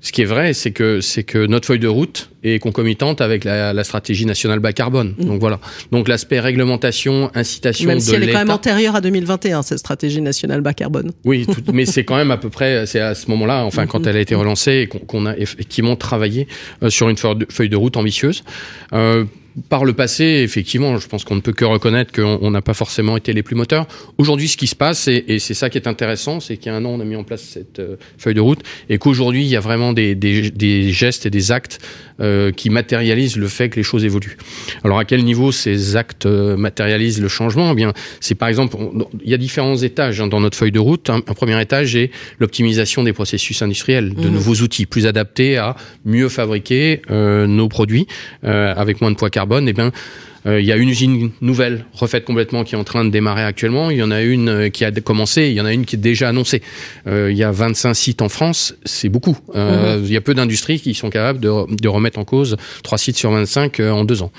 ce 0.00 0.12
qui 0.12 0.22
est 0.22 0.26
vrai, 0.26 0.52
c'est 0.52 0.70
que 0.70 1.00
c'est 1.00 1.24
que 1.24 1.46
notre 1.46 1.66
feuille 1.66 1.80
de 1.80 1.88
route 1.88 2.30
est 2.44 2.60
concomitante 2.60 3.20
avec 3.20 3.42
la, 3.42 3.72
la 3.72 3.84
stratégie 3.84 4.26
nationale 4.26 4.60
bas 4.60 4.72
carbone. 4.72 5.14
Mm. 5.18 5.24
Donc 5.24 5.40
voilà. 5.40 5.58
Donc 5.90 6.06
l'aspect 6.06 6.38
réglementation, 6.38 7.30
incitation 7.34 7.88
Même 7.88 7.98
de 7.98 8.02
si 8.02 8.14
elle 8.14 8.22
est 8.22 8.32
quand 8.32 8.38
même 8.38 8.50
antérieure 8.50 8.94
à 8.94 9.00
2021, 9.00 9.62
cette 9.62 9.78
stratégie 9.78 10.20
nationale 10.20 10.60
bas 10.60 10.72
carbone. 10.72 11.10
Oui, 11.24 11.46
tout- 11.46 11.72
mais 11.72 11.84
c'est 11.84 12.04
quand 12.04 12.16
même 12.16 12.30
à 12.30 12.36
peu 12.36 12.48
près, 12.48 12.86
c'est 12.86 13.00
à 13.00 13.14
ce 13.16 13.28
moment-là, 13.30 13.64
enfin, 13.64 13.86
quand 13.86 14.06
elle 14.06 14.16
a 14.16 14.20
été 14.20 14.36
relancée 14.36 14.82
et 14.82 14.86
qu'on 14.86 15.26
a 15.26 15.36
effectivement 15.36 15.96
travaillé 15.96 16.46
euh, 16.82 16.90
sur 16.90 17.08
une 17.08 17.16
feuille 17.16 17.36
de, 17.36 17.46
feuille 17.50 17.68
de 17.68 17.76
route 17.76 17.96
ambitieuse. 17.96 18.44
Euh, 18.92 19.24
par 19.68 19.84
le 19.84 19.92
passé, 19.92 20.24
effectivement, 20.44 20.98
je 20.98 21.08
pense 21.08 21.24
qu'on 21.24 21.34
ne 21.34 21.40
peut 21.40 21.52
que 21.52 21.64
reconnaître 21.64 22.12
qu'on 22.12 22.38
on 22.42 22.50
n'a 22.52 22.62
pas 22.62 22.74
forcément 22.74 23.16
été 23.16 23.32
les 23.32 23.42
plus 23.42 23.56
moteurs. 23.56 23.86
Aujourd'hui, 24.16 24.46
ce 24.46 24.56
qui 24.56 24.68
se 24.68 24.76
passe, 24.76 25.08
et, 25.08 25.24
et 25.26 25.38
c'est 25.40 25.54
ça 25.54 25.68
qui 25.68 25.78
est 25.78 25.88
intéressant, 25.88 26.38
c'est 26.38 26.56
qu'il 26.56 26.70
y 26.70 26.74
a 26.74 26.78
un 26.78 26.84
an, 26.84 26.90
on 26.90 27.00
a 27.00 27.04
mis 27.04 27.16
en 27.16 27.24
place 27.24 27.42
cette 27.42 27.80
euh, 27.80 27.96
feuille 28.18 28.34
de 28.34 28.40
route, 28.40 28.60
et 28.88 28.98
qu'aujourd'hui, 28.98 29.42
il 29.42 29.48
y 29.48 29.56
a 29.56 29.60
vraiment 29.60 29.92
des, 29.92 30.14
des, 30.14 30.50
des 30.52 30.92
gestes 30.92 31.26
et 31.26 31.30
des 31.30 31.50
actes 31.50 31.80
euh, 32.20 32.52
qui 32.52 32.70
matérialisent 32.70 33.36
le 33.36 33.48
fait 33.48 33.68
que 33.68 33.76
les 33.76 33.82
choses 33.82 34.04
évoluent. 34.04 34.36
Alors, 34.84 34.98
à 35.00 35.04
quel 35.04 35.24
niveau 35.24 35.50
ces 35.50 35.96
actes 35.96 36.26
euh, 36.26 36.56
matérialisent 36.56 37.20
le 37.20 37.28
changement? 37.28 37.72
Eh 37.72 37.74
bien, 37.74 37.92
c'est 38.20 38.34
par 38.36 38.48
exemple, 38.48 38.76
on- 38.78 39.06
il 39.24 39.30
y 39.30 39.34
a 39.34 39.38
différents 39.38 39.76
étages 39.76 40.20
hein, 40.20 40.28
dans 40.28 40.40
notre 40.40 40.56
feuille 40.56 40.72
de 40.72 40.78
route. 40.78 41.10
Un, 41.10 41.16
un 41.16 41.34
premier 41.34 41.60
étage 41.60 41.96
est 41.96 42.10
l'optimisation 42.38 43.02
des 43.02 43.12
processus 43.12 43.60
industriels, 43.62 44.14
de 44.14 44.28
Mhm. 44.28 44.34
nouveaux 44.34 44.54
outils 44.62 44.86
plus 44.86 45.06
adaptés 45.06 45.56
à 45.56 45.74
mieux 46.04 46.28
fabriquer 46.28 47.02
nos 47.10 47.68
produits 47.68 48.06
avec 48.42 49.00
moins 49.00 49.10
de 49.10 49.16
poids 49.16 49.30
carbone. 49.30 49.47
Eh 49.66 49.72
bien, 49.72 49.92
euh, 50.46 50.60
il 50.60 50.66
y 50.66 50.72
a 50.72 50.76
une 50.76 50.88
usine 50.88 51.30
nouvelle, 51.40 51.84
refaite 51.92 52.24
complètement, 52.24 52.64
qui 52.64 52.74
est 52.74 52.78
en 52.78 52.84
train 52.84 53.04
de 53.04 53.10
démarrer 53.10 53.42
actuellement. 53.42 53.90
Il 53.90 53.98
y 53.98 54.02
en 54.02 54.10
a 54.10 54.22
une 54.22 54.48
euh, 54.48 54.68
qui 54.68 54.84
a 54.84 54.90
commencé, 54.92 55.48
il 55.48 55.54
y 55.54 55.60
en 55.60 55.66
a 55.66 55.72
une 55.72 55.84
qui 55.84 55.96
est 55.96 55.98
déjà 55.98 56.28
annoncée. 56.28 56.62
Euh, 57.06 57.30
il 57.30 57.36
y 57.36 57.44
a 57.44 57.50
25 57.50 57.94
sites 57.94 58.22
en 58.22 58.28
France, 58.28 58.74
c'est 58.84 59.08
beaucoup. 59.08 59.36
Euh, 59.54 60.00
Il 60.04 60.12
y 60.12 60.16
a 60.16 60.20
peu 60.20 60.34
d'industries 60.34 60.80
qui 60.80 60.94
sont 60.94 61.10
capables 61.10 61.40
de, 61.40 61.50
de 61.74 61.88
remettre 61.88 62.18
en 62.18 62.24
cause 62.24 62.56
trois 62.82 62.98
sites 62.98 63.16
sur 63.16 63.30
25 63.30 63.80
euh, 63.80 63.90
en 63.90 64.04
deux 64.04 64.22
ans. 64.22 64.32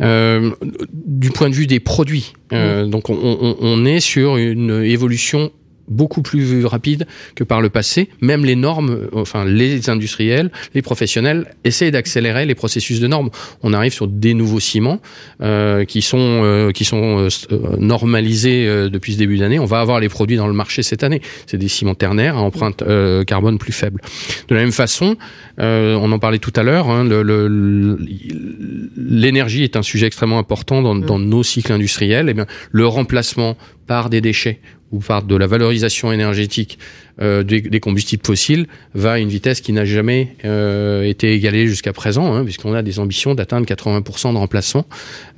Euh, 0.00 0.50
du 0.92 1.30
point 1.30 1.50
de 1.50 1.54
vue 1.54 1.66
des 1.66 1.80
produits, 1.80 2.32
euh, 2.52 2.86
donc 2.86 3.10
on, 3.10 3.18
on, 3.20 3.56
on 3.60 3.84
est 3.84 4.00
sur 4.00 4.36
une 4.36 4.82
évolution 4.84 5.50
beaucoup 5.88 6.22
plus 6.22 6.64
rapide 6.64 7.06
que 7.34 7.44
par 7.44 7.60
le 7.60 7.68
passé. 7.68 8.08
Même 8.20 8.44
les 8.44 8.56
normes, 8.56 9.08
enfin 9.12 9.44
les 9.44 9.90
industriels, 9.90 10.50
les 10.74 10.82
professionnels 10.82 11.54
essayent 11.64 11.90
d'accélérer 11.90 12.46
les 12.46 12.54
processus 12.54 13.00
de 13.00 13.06
normes. 13.06 13.30
On 13.62 13.72
arrive 13.72 13.92
sur 13.92 14.06
des 14.06 14.34
nouveaux 14.34 14.60
ciments 14.60 15.00
euh, 15.42 15.84
qui 15.84 16.02
sont 16.02 16.18
euh, 16.44 16.70
qui 16.72 16.84
sont 16.84 17.28
euh, 17.52 17.58
normalisés 17.78 18.66
euh, 18.66 18.88
depuis 18.88 19.14
ce 19.14 19.18
début 19.18 19.38
d'année. 19.38 19.58
On 19.58 19.64
va 19.64 19.80
avoir 19.80 20.00
les 20.00 20.08
produits 20.08 20.36
dans 20.36 20.46
le 20.46 20.52
marché 20.54 20.82
cette 20.82 21.02
année. 21.02 21.20
C'est 21.46 21.58
des 21.58 21.68
ciments 21.68 21.94
ternaires 21.94 22.36
à 22.36 22.40
empreinte 22.40 22.82
euh, 22.82 23.24
carbone 23.24 23.58
plus 23.58 23.72
faible. 23.72 24.00
De 24.48 24.54
la 24.54 24.60
même 24.62 24.72
façon, 24.72 25.16
euh, 25.60 25.96
on 25.96 26.12
en 26.12 26.18
parlait 26.18 26.38
tout 26.38 26.52
à 26.56 26.62
l'heure, 26.62 26.88
hein, 26.90 27.04
le- 27.04 27.22
le- 27.22 27.48
le- 27.48 27.98
l'énergie 28.96 29.62
est 29.64 29.76
un 29.76 29.82
sujet 29.82 30.06
extrêmement 30.06 30.38
important 30.38 30.82
dans, 30.82 30.94
dans 30.94 31.18
nos 31.18 31.42
cycles 31.42 31.72
industriels. 31.72 32.28
Et 32.28 32.34
bien, 32.34 32.46
le 32.70 32.86
remplacement 32.86 33.56
par 33.86 34.08
des 34.10 34.20
déchets 34.20 34.60
ou 34.92 34.98
par 34.98 35.22
de 35.22 35.36
la 35.36 35.46
valorisation 35.46 36.12
énergétique 36.12 36.78
euh, 37.20 37.42
des, 37.42 37.60
des 37.60 37.80
combustibles 37.80 38.24
fossiles 38.24 38.66
va 38.94 39.12
à 39.12 39.18
une 39.18 39.28
vitesse 39.28 39.60
qui 39.60 39.72
n'a 39.72 39.84
jamais 39.84 40.36
euh, 40.44 41.02
été 41.02 41.32
égalée 41.34 41.66
jusqu'à 41.66 41.92
présent, 41.92 42.34
hein, 42.34 42.44
puisqu'on 42.44 42.74
a 42.74 42.82
des 42.82 42.98
ambitions 42.98 43.34
d'atteindre 43.34 43.66
80% 43.66 44.32
de 44.32 44.38
remplacement 44.38 44.86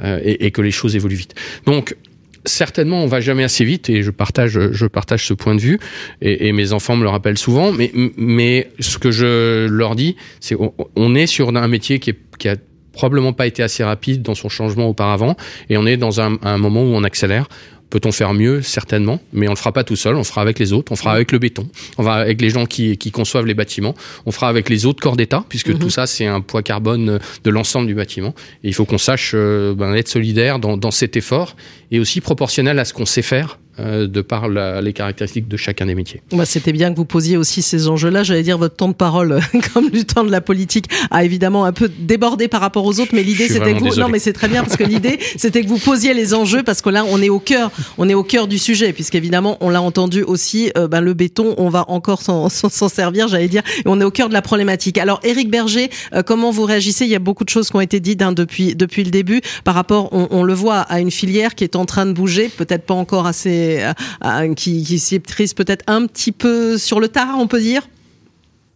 euh, 0.03 0.21
et, 0.23 0.47
et 0.47 0.51
que 0.51 0.63
les 0.63 0.71
choses 0.71 0.97
évoluent 0.97 1.17
vite. 1.17 1.35
Donc 1.67 1.97
certainement 2.45 3.05
on 3.05 3.07
va 3.07 3.21
jamais 3.21 3.45
assez 3.45 3.65
vite 3.65 3.89
et 3.89 4.03
je 4.03 4.11
partage 4.11 4.59
je 4.73 4.87
partage 4.87 5.27
ce 5.27 5.35
point 5.35 5.55
de 5.55 5.61
vue 5.61 5.79
et, 6.21 6.49
et 6.49 6.53
mes 6.53 6.73
enfants 6.73 6.97
me 6.97 7.05
le 7.05 7.09
rappellent 7.09 7.39
souvent 7.39 7.71
mais 7.71 7.93
mais 8.17 8.69
ce 8.81 8.99
que 8.99 9.13
je 9.13 9.69
leur 9.69 9.95
dis 9.95 10.17
c'est 10.41 10.57
on, 10.57 10.75
on 10.97 11.15
est 11.15 11.29
sur 11.29 11.55
un 11.57 11.69
métier 11.69 12.01
qui 12.01 12.11
est 12.11 12.19
qui 12.39 12.49
a 12.49 12.57
probablement 12.93 13.33
pas 13.33 13.47
été 13.47 13.63
assez 13.63 13.85
rapide 13.85 14.23
dans 14.23 14.35
son 14.35 14.49
changement 14.49 14.89
auparavant 14.89 15.37
et 15.71 15.77
on 15.77 15.87
est 15.87 15.97
dans 15.97 16.21
un, 16.21 16.37
un 16.43 16.59
moment 16.59 16.83
où 16.83 16.95
on 16.95 17.05
accélère 17.05 17.49
Peut-on 17.93 18.11
faire 18.11 18.33
mieux 18.33 18.63
Certainement, 18.63 19.21
mais 19.35 19.49
on 19.49 19.51
le 19.51 19.57
fera 19.57 19.71
pas 19.71 19.85
tout 19.85 19.97
seul, 19.97 20.15
on 20.15 20.19
le 20.19 20.25
fera 20.25 20.41
avec 20.41 20.59
les 20.59 20.73
autres, 20.73 20.91
on 20.93 20.97
fera 20.97 21.13
avec 21.13 21.31
le 21.31 21.39
béton, 21.39 21.69
on 21.99 22.03
va 22.03 22.15
avec 22.15 22.41
les 22.41 22.49
gens 22.49 22.65
qui, 22.65 22.97
qui 22.97 23.11
conçoivent 23.11 23.45
les 23.45 23.53
bâtiments, 23.53 23.95
on 24.25 24.33
fera 24.33 24.49
avec 24.49 24.71
les 24.71 24.87
autres 24.87 25.03
corps 25.03 25.15
d'État, 25.15 25.45
puisque 25.51 25.69
Mhm. 25.69 25.79
tout 25.79 25.91
ça 25.91 26.07
c'est 26.07 26.25
un 26.25 26.41
poids 26.41 26.63
carbone 26.63 27.21
de 27.45 27.51
l'ensemble 27.51 27.87
du 27.87 27.95
bâtiment. 27.95 28.35
Et 28.65 28.69
il 28.69 28.75
faut 28.75 28.87
qu'on 28.87 28.97
sache 28.97 29.33
euh, 29.35 29.75
ben, 29.75 29.93
être 29.95 30.09
solidaire 30.09 30.59
dans, 30.59 30.79
dans 30.79 30.91
cet 30.91 31.19
effort 31.19 31.55
et 31.91 32.01
aussi 32.01 32.23
proportionnel 32.23 32.79
à 32.79 32.87
ce 32.87 32.95
qu'on 32.95 33.05
sait 33.05 33.21
faire 33.21 33.59
euh, 33.79 34.07
de 34.07 34.21
par 34.21 34.49
la- 34.49 34.81
les 34.83 34.93
caractéristiques 34.93 35.49
de 35.49 35.57
chacun 35.57 35.87
des 35.87 35.95
métiers. 35.95 36.21
Bah, 36.33 36.45
C'était 36.45 36.73
bien 36.73 36.91
que 36.93 36.97
vous 36.97 37.05
posiez 37.05 37.37
aussi 37.37 37.63
ces 37.63 37.89
enjeux-là. 37.89 38.23
J'allais 38.23 38.43
dire 38.43 38.59
votre 38.59 38.77
temps 38.77 38.89
de 38.89 38.95
parole, 38.95 39.41
comme 39.75 39.91
du 39.91 40.05
temps 40.05 40.25
de 40.25 40.31
la 40.31 40.41
politique, 40.41 40.87
a 41.11 41.25
évidemment 41.25 41.65
un 41.65 41.73
peu 41.73 41.89
débordé 41.99 42.49
par 42.49 42.61
rapport 42.61 42.85
aux 42.85 43.01
autres. 43.01 43.13
Mais 43.15 43.23
l'idée, 43.23 43.49
c'était 43.49 43.73
que 43.75 43.79
vous. 43.79 43.85
désolé. 43.87 44.03
Non, 44.03 44.09
mais 44.09 44.19
c'est 44.19 44.33
très 44.33 44.49
bien 44.49 44.63
parce 44.63 44.77
que 44.77 44.85
l'idée, 44.85 45.19
c'était 45.37 45.63
que 45.63 45.69
vous 45.69 45.79
posiez 45.79 46.15
les 46.15 46.35
enjeux 46.35 46.63
parce 46.63 46.83
que 46.83 46.91
là, 46.91 47.05
on 47.09 47.21
est 47.23 47.29
au 47.29 47.39
cœur, 47.39 47.71
on 47.99 48.09
est 48.09 48.15
au 48.15 48.25
cœur 48.25 48.47
du 48.49 48.59
sujet, 48.59 48.93
puisqu'évidemment, 48.93 49.57
on 49.61 49.71
l'a 49.71 49.81
entendu 49.83 50.23
aussi. 50.23 50.71
euh, 50.77 50.89
ben, 50.89 51.01
le 51.01 51.15
béton, 51.15 51.55
on 51.59 51.69
va 51.69 51.85
encore 51.89 52.21
s'en 52.23 52.49
servir, 52.89 53.29
j'allais 53.29 53.49
dire. 53.49 53.63
Et 53.79 53.83
on 53.87 54.01
est 54.01 54.05
au 54.05 54.11
cœur 54.11 54.29
de 54.29 54.35
la 54.35 54.43
problématique. 54.43 54.99
Alors, 54.99 55.21
Éric 55.25 55.51
Berger, 55.51 55.91
euh, 56.15 56.23
comment 56.23 56.51
vous 56.51 56.65
réagissez? 56.65 57.05
Il 57.05 57.11
y 57.11 57.15
a 57.15 57.19
beaucoup 57.21 57.45
de 57.45 57.49
choses 57.51 57.71
qui 57.71 57.77
ont 57.77 57.81
été 57.81 58.01
dites 58.01 58.23
hein, 58.23 58.33
depuis 58.33 58.75
depuis 58.75 59.05
le 59.05 59.11
début 59.11 59.41
par 59.65 59.75
rapport, 59.75 60.09
on, 60.13 60.29
on 60.31 60.43
le 60.43 60.55
voit, 60.55 60.81
à 60.81 61.01
une 61.01 61.11
filière 61.11 61.55
qui 61.55 61.65
est 61.65 61.77
en 61.77 61.85
train 61.85 62.07
de 62.07 62.13
bouger, 62.13 62.49
peut-être 62.49 62.85
pas 62.85 62.95
encore 62.95 63.27
assez, 63.27 63.62
à- 63.83 63.95
à- 64.21 64.49
qui, 64.49 64.83
qui 64.83 64.99
s'y 64.99 65.19
prise 65.21 65.55
peut-être 65.55 65.85
un 65.87 66.07
petit 66.07 66.33
peu 66.33 66.79
sur 66.79 67.01
le 67.01 67.09
tard, 67.09 67.37
on 67.39 67.47
peut 67.47 67.61
dire? 67.61 67.83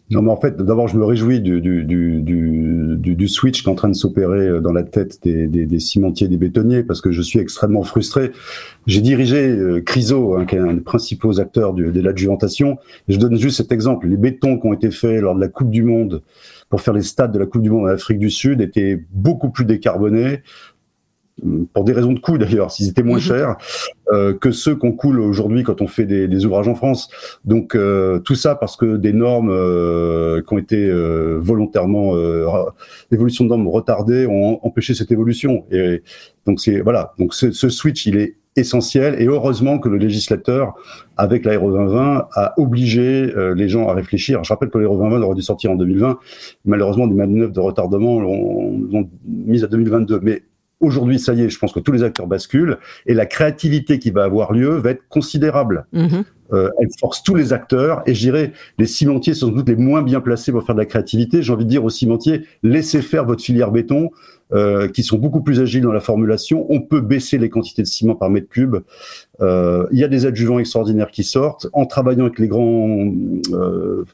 Non, 0.08 0.22
mais 0.22 0.30
en 0.30 0.36
fait, 0.36 0.56
d'abord, 0.56 0.86
je 0.86 0.96
me 0.96 1.04
réjouis 1.04 1.40
du, 1.40 3.28
switch 3.28 3.62
qui 3.62 3.68
est 3.68 3.72
en 3.72 3.74
train 3.74 3.88
de 3.88 3.94
s'opérer 3.94 4.46
euh, 4.46 4.60
dans 4.60 4.72
la 4.72 4.84
tête 4.84 5.18
des, 5.24 5.48
des, 5.48 5.66
des 5.66 5.80
cimentiers, 5.80 6.28
des 6.28 6.36
bétonniers, 6.36 6.84
parce 6.84 7.00
que 7.00 7.10
je 7.10 7.20
suis 7.22 7.40
extrêmement 7.40 7.82
frustré. 7.82 8.30
J'ai 8.86 9.00
dirigé 9.00 9.48
euh, 9.48 9.80
Criso, 9.80 10.36
hein, 10.36 10.44
qui 10.44 10.54
est 10.54 10.60
un 10.60 10.74
des 10.74 10.80
principaux 10.80 11.40
acteurs 11.40 11.74
de 11.74 12.00
l'adjuvantation. 12.00 12.78
Je 13.08 13.16
donne 13.16 13.36
juste 13.36 13.56
cet 13.56 13.72
exemple. 13.72 14.06
Les 14.06 14.16
bétons 14.16 14.60
qui 14.60 14.66
ont 14.68 14.72
été 14.72 14.92
faits 14.92 15.20
lors 15.20 15.34
de 15.34 15.40
la 15.40 15.48
Coupe 15.48 15.70
du 15.70 15.82
Monde 15.82 16.22
pour 16.68 16.80
faire 16.80 16.94
les 16.94 17.02
stades 17.02 17.32
de 17.32 17.40
la 17.40 17.46
Coupe 17.46 17.62
du 17.62 17.70
Monde 17.70 17.86
en 17.86 17.92
Afrique 17.92 18.18
du 18.18 18.30
Sud 18.30 18.60
étaient 18.60 19.04
beaucoup 19.12 19.50
plus 19.50 19.64
décarbonés, 19.64 20.42
pour 21.74 21.84
des 21.84 21.92
raisons 21.92 22.12
de 22.14 22.18
coût 22.18 22.38
d'ailleurs, 22.38 22.70
s'ils 22.70 22.88
étaient 22.88 23.02
moins 23.02 23.16
Mhm. 23.18 23.22
chers, 23.22 23.56
euh, 24.12 24.32
que 24.32 24.50
ceux 24.50 24.74
qu'on 24.74 24.92
coule 24.92 25.20
aujourd'hui 25.20 25.62
quand 25.64 25.82
on 25.82 25.86
fait 25.86 26.06
des, 26.06 26.28
des 26.28 26.46
ouvrages 26.46 26.68
en 26.68 26.74
France. 26.74 27.10
Donc 27.44 27.74
euh, 27.74 28.18
tout 28.20 28.34
ça 28.34 28.54
parce 28.54 28.76
que 28.76 28.96
des 28.96 29.12
normes 29.12 29.50
euh, 29.50 30.40
qui 30.42 30.54
ont 30.54 30.58
été 30.58 30.90
volontairement 31.38 32.14
euh, 32.16 32.48
ra- 32.48 32.74
évolution 33.12 33.44
de 33.44 33.50
normes 33.50 33.68
retardées 33.68 34.26
ont 34.26 34.64
empêché 34.66 34.94
cette 34.94 35.12
évolution. 35.12 35.64
Et 35.70 36.02
donc 36.46 36.60
c'est 36.60 36.80
voilà. 36.80 37.12
Donc 37.18 37.34
ce, 37.34 37.50
ce 37.50 37.68
switch 37.68 38.06
il 38.06 38.16
est 38.16 38.36
essentiel 38.58 39.20
et 39.20 39.26
heureusement 39.26 39.78
que 39.78 39.90
le 39.90 39.98
législateur 39.98 40.74
avec 41.18 41.44
l'Aéro 41.44 41.70
2020 41.70 42.28
a 42.34 42.54
obligé 42.58 43.30
les 43.54 43.68
gens 43.68 43.86
à 43.88 43.92
réfléchir. 43.92 44.42
Je 44.44 44.52
rappelle 44.54 44.70
que 44.70 44.78
l'Aéro 44.78 44.96
2020 44.96 45.20
aurait 45.22 45.34
dû 45.34 45.42
sortir 45.42 45.72
en 45.72 45.76
2020. 45.76 46.18
Malheureusement 46.64 47.06
des 47.06 47.14
manœuvres 47.14 47.52
de 47.52 47.60
retardement 47.60 48.18
l'ont 48.18 49.10
mise 49.26 49.62
à 49.62 49.66
2022. 49.66 50.20
Mais 50.22 50.42
Aujourd'hui, 50.80 51.18
ça 51.18 51.32
y 51.32 51.42
est, 51.42 51.48
je 51.48 51.58
pense 51.58 51.72
que 51.72 51.80
tous 51.80 51.92
les 51.92 52.02
acteurs 52.02 52.26
basculent 52.26 52.78
et 53.06 53.14
la 53.14 53.24
créativité 53.24 53.98
qui 53.98 54.10
va 54.10 54.24
avoir 54.24 54.52
lieu 54.52 54.76
va 54.76 54.90
être 54.90 55.08
considérable. 55.08 55.86
Mhm. 55.92 56.24
Euh, 56.52 56.70
elle 56.80 56.88
force 57.00 57.24
tous 57.24 57.34
les 57.34 57.52
acteurs 57.52 58.02
et 58.06 58.14
je 58.14 58.20
dirais 58.20 58.52
les 58.78 58.86
cimentiers 58.86 59.34
sont 59.34 59.48
sans 59.48 59.52
doute 59.52 59.68
les 59.68 59.74
moins 59.74 60.02
bien 60.02 60.20
placés 60.20 60.52
pour 60.52 60.62
faire 60.62 60.76
de 60.76 60.80
la 60.80 60.86
créativité. 60.86 61.42
J'ai 61.42 61.52
envie 61.52 61.64
de 61.64 61.70
dire 61.70 61.84
aux 61.84 61.90
cimentiers, 61.90 62.46
laissez 62.62 63.02
faire 63.02 63.24
votre 63.24 63.42
filière 63.42 63.72
béton, 63.72 64.10
euh, 64.52 64.86
qui 64.86 65.02
sont 65.02 65.18
beaucoup 65.18 65.42
plus 65.42 65.58
agiles 65.58 65.82
dans 65.82 65.90
la 65.90 65.98
formulation. 65.98 66.66
On 66.68 66.80
peut 66.80 67.00
baisser 67.00 67.36
les 67.36 67.50
quantités 67.50 67.82
de 67.82 67.88
ciment 67.88 68.14
par 68.14 68.30
mètre 68.30 68.48
cube. 68.48 68.76
Euh, 69.40 69.88
il 69.90 69.98
y 69.98 70.04
a 70.04 70.08
des 70.08 70.24
adjuvants 70.24 70.60
extraordinaires 70.60 71.10
qui 71.10 71.24
sortent. 71.24 71.66
En 71.72 71.84
travaillant 71.84 72.26
avec 72.26 72.38
les 72.38 72.46
grands 72.46 73.12
euh, 73.52 74.04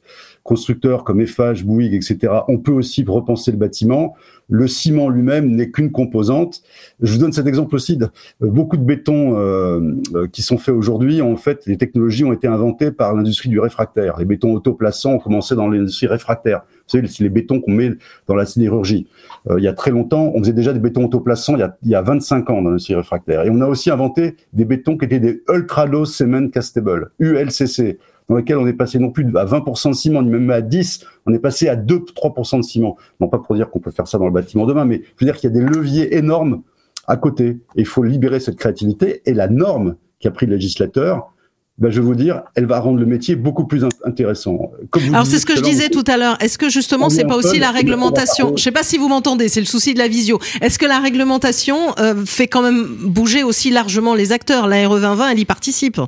constructeurs 0.43 1.05
comme 1.05 1.21
Eiffage, 1.21 1.65
Bouygues, 1.65 1.95
etc., 1.95 2.33
on 2.49 2.59
peut 2.59 2.73
aussi 2.73 3.05
repenser 3.07 3.53
le 3.53 3.59
bâtiment. 3.59 4.15
Le 4.49 4.67
ciment 4.67 5.09
lui-même 5.09 5.51
n'est 5.51 5.71
qu'une 5.71 5.93
composante. 5.93 6.63
Je 7.01 7.13
vous 7.13 7.19
donne 7.19 7.33
cet 7.33 7.47
exemple 7.47 7.75
aussi. 7.75 7.97
De, 7.97 8.09
beaucoup 8.41 8.77
de 8.77 8.83
béton 8.83 9.39
euh, 9.39 9.95
euh, 10.15 10.27
qui 10.27 10.43
sont 10.43 10.59
faits 10.59 10.75
aujourd'hui, 10.75 11.23
en 11.23 11.37
fait, 11.37 11.65
les 11.67 11.77
technologies 11.77 12.25
ont 12.25 12.33
été 12.33 12.49
inventées 12.49 12.91
par 12.91 13.15
l'industrie 13.15 13.49
du 13.49 13.61
réfractaire. 13.61 14.19
Les 14.19 14.25
bétons 14.25 14.53
autoplaçants 14.53 15.15
ont 15.15 15.19
commencé 15.19 15.55
dans 15.55 15.69
l'industrie 15.69 16.07
réfractaire. 16.07 16.63
Vous 16.67 16.99
savez, 16.99 17.07
c'est 17.07 17.23
les 17.23 17.31
bétons 17.31 17.61
qu'on 17.61 17.71
met 17.71 17.93
dans 18.27 18.35
la 18.35 18.45
sidérurgie. 18.45 19.07
Euh, 19.49 19.59
il 19.59 19.65
y 19.65 19.69
a 19.69 19.73
très 19.73 19.91
longtemps, 19.91 20.33
on 20.35 20.41
faisait 20.41 20.53
déjà 20.53 20.73
des 20.73 20.81
bétons 20.81 21.05
autoplaçants 21.05 21.55
il 21.55 21.61
y 21.61 21.63
a, 21.63 21.77
il 21.83 21.89
y 21.89 21.95
a 21.95 22.03
25 22.03 22.51
ans 22.51 22.63
dans 22.63 22.71
l'industrie 22.71 22.95
réfractaire. 22.95 23.45
Et 23.45 23.51
on 23.51 23.61
a 23.61 23.67
aussi 23.67 23.91
inventé 23.91 24.37
des 24.53 24.65
bétons 24.65 24.99
qui 24.99 25.07
étaient 25.07 25.21
des 25.21 25.43
Ultra 25.49 25.87
Low 25.87 26.05
Cement 26.05 26.49
Castable, 26.49 27.11
ULCC, 27.21 27.99
dans 28.29 28.37
lesquels 28.37 28.57
on 28.57 28.67
est 28.67 28.73
passé 28.73 28.99
non 28.99 29.11
plus 29.11 29.25
à 29.37 29.45
20% 29.45 29.91
de 29.91 29.95
ciment, 29.95 30.23
ni 30.23 30.31
même 30.31 30.51
à 30.51 30.61
10, 30.61 31.05
on 31.27 31.35
est 31.35 31.39
passé 31.39 31.69
à 31.69 31.77
2-3% 31.77 32.59
de 32.59 32.63
ciment. 32.63 32.97
Non 33.21 33.29
pas 33.29 33.39
pour 33.39 33.55
dire 33.55 33.71
qu'on 33.71 33.81
peut 33.81 33.91
faire 33.91 34.07
ça 34.07 34.19
dans 34.19 34.27
le 34.27 34.33
bâtiment 34.33 34.67
demain, 34.67 34.85
mais 34.85 35.03
je 35.05 35.25
veux 35.25 35.31
dire 35.31 35.37
qu'il 35.39 35.51
y 35.51 35.53
a 35.53 35.61
des 35.61 35.65
leviers 35.65 36.17
énormes 36.17 36.63
à 37.07 37.17
côté. 37.17 37.59
Et 37.77 37.81
il 37.81 37.87
faut 37.87 38.03
libérer 38.03 38.41
cette 38.41 38.57
créativité. 38.57 39.23
Et 39.27 39.35
la 39.35 39.49
norme 39.49 39.97
qu'a 40.21 40.31
pris 40.31 40.47
le 40.47 40.55
législateur, 40.55 41.33
ben, 41.79 41.91
je 41.91 42.01
vais 42.01 42.07
vous 42.07 42.15
dire, 42.15 42.43
elle 42.55 42.67
va 42.67 42.79
rendre 42.81 43.01
le 43.01 43.07
métier 43.07 43.35
beaucoup 43.35 43.67
plus 43.67 43.85
intéressant. 44.05 44.71
Alors 45.09 45.27
c'est 45.27 45.39
ce 45.39 45.47
que 45.47 45.57
je 45.57 45.63
disais 45.63 45.89
tout 45.89 46.05
à 46.07 46.17
l'heure. 46.17 46.37
Est-ce 46.41 46.59
que 46.59 46.69
justement 46.69 47.09
c'est 47.09 47.25
pas 47.25 47.37
aussi 47.37 47.59
la 47.59 47.71
réglementation 47.71 48.57
Je 48.57 48.63
sais 48.63 48.73
pas 48.73 48.83
si 48.83 48.99
vous 48.99 49.09
m'entendez. 49.09 49.49
C'est 49.49 49.61
le 49.61 49.67
souci 49.67 49.95
de 49.95 49.99
la 49.99 50.07
visio. 50.07 50.39
Est-ce 50.61 50.79
que 50.79 50.87
la 50.87 51.01
réglementation 51.01 51.95
euh, 51.99 52.25
fait 52.27 52.47
quand 52.47 52.63
même 52.63 52.87
bouger 53.05 53.43
aussi 53.43 53.71
largement 53.71 54.15
les 54.15 54.33
acteurs? 54.33 54.67
La 54.67 54.87
RE 54.87 55.01
2020, 55.01 55.31
elle 55.31 55.39
y 55.39 55.45
participe. 55.45 56.01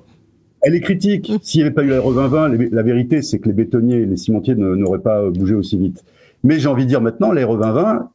Elle 0.64 0.74
est 0.74 0.80
critique. 0.80 1.30
Mm. 1.30 1.38
S'il 1.42 1.60
n'y 1.60 1.66
avait 1.66 1.74
pas 1.74 1.82
eu 1.82 1.88
la 1.88 2.00
RE 2.00 2.14
2020, 2.14 2.70
la 2.72 2.82
vérité 2.82 3.22
c'est 3.22 3.38
que 3.38 3.46
les 3.46 3.54
bétonniers 3.54 3.98
et 3.98 4.06
les 4.06 4.16
cimentiers 4.16 4.54
n'auraient 4.54 4.98
pas 4.98 5.30
bougé 5.30 5.54
aussi 5.54 5.76
vite. 5.76 6.04
Mais 6.42 6.58
j'ai 6.58 6.68
envie 6.68 6.84
de 6.84 6.88
dire 6.88 7.00
maintenant, 7.00 7.32
la 7.32 7.46
RE 7.46 7.56
2020, 7.56 8.10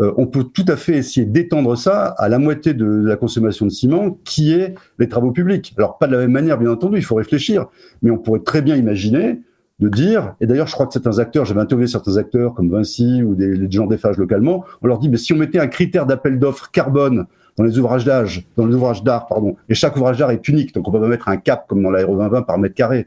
euh, 0.00 0.12
on 0.16 0.26
peut 0.26 0.44
tout 0.44 0.64
à 0.68 0.76
fait 0.76 0.96
essayer 0.96 1.26
d'étendre 1.26 1.76
ça 1.76 2.06
à 2.06 2.28
la 2.28 2.38
moitié 2.38 2.74
de 2.74 2.86
la 2.86 3.16
consommation 3.16 3.66
de 3.66 3.70
ciment, 3.70 4.18
qui 4.24 4.52
est 4.52 4.74
les 4.98 5.08
travaux 5.08 5.32
publics. 5.32 5.74
Alors 5.76 5.98
pas 5.98 6.06
de 6.06 6.12
la 6.12 6.18
même 6.18 6.32
manière, 6.32 6.58
bien 6.58 6.70
entendu, 6.70 6.96
il 6.96 7.04
faut 7.04 7.16
réfléchir, 7.16 7.66
mais 8.02 8.10
on 8.10 8.18
pourrait 8.18 8.40
très 8.40 8.62
bien 8.62 8.76
imaginer 8.76 9.40
de 9.80 9.88
dire, 9.88 10.34
et 10.40 10.46
d'ailleurs 10.46 10.66
je 10.66 10.74
crois 10.74 10.86
que 10.86 10.92
certains 10.92 11.18
acteurs, 11.18 11.46
j'avais 11.46 11.60
interviewé 11.60 11.88
certains 11.88 12.18
acteurs 12.18 12.54
comme 12.54 12.70
Vinci 12.70 13.22
ou 13.22 13.34
des, 13.34 13.70
gens 13.70 13.86
d'EFAGE 13.86 14.18
localement, 14.18 14.64
on 14.82 14.86
leur 14.86 14.98
dit, 14.98 15.08
mais 15.08 15.16
si 15.16 15.32
on 15.32 15.36
mettait 15.36 15.58
un 15.58 15.68
critère 15.68 16.06
d'appel 16.06 16.38
d'offres 16.38 16.70
carbone 16.70 17.26
dans 17.60 17.66
les 17.66 17.78
ouvrages 17.78 18.06
d'âge, 18.06 18.46
dans 18.56 18.64
les 18.64 18.74
ouvrages 18.74 19.02
d'art, 19.02 19.26
pardon, 19.26 19.56
et 19.68 19.74
chaque 19.74 19.96
ouvrage 19.96 20.16
d'art 20.16 20.30
est 20.30 20.48
unique, 20.48 20.74
donc 20.74 20.88
on 20.88 20.92
peut 20.92 21.00
pas 21.00 21.08
mettre 21.08 21.28
un 21.28 21.36
cap 21.36 21.66
comme 21.68 21.82
dans 21.82 21.90
l'aéro 21.90 22.16
2020 22.16 22.42
par 22.42 22.58
mètre 22.58 22.74
carré. 22.74 23.06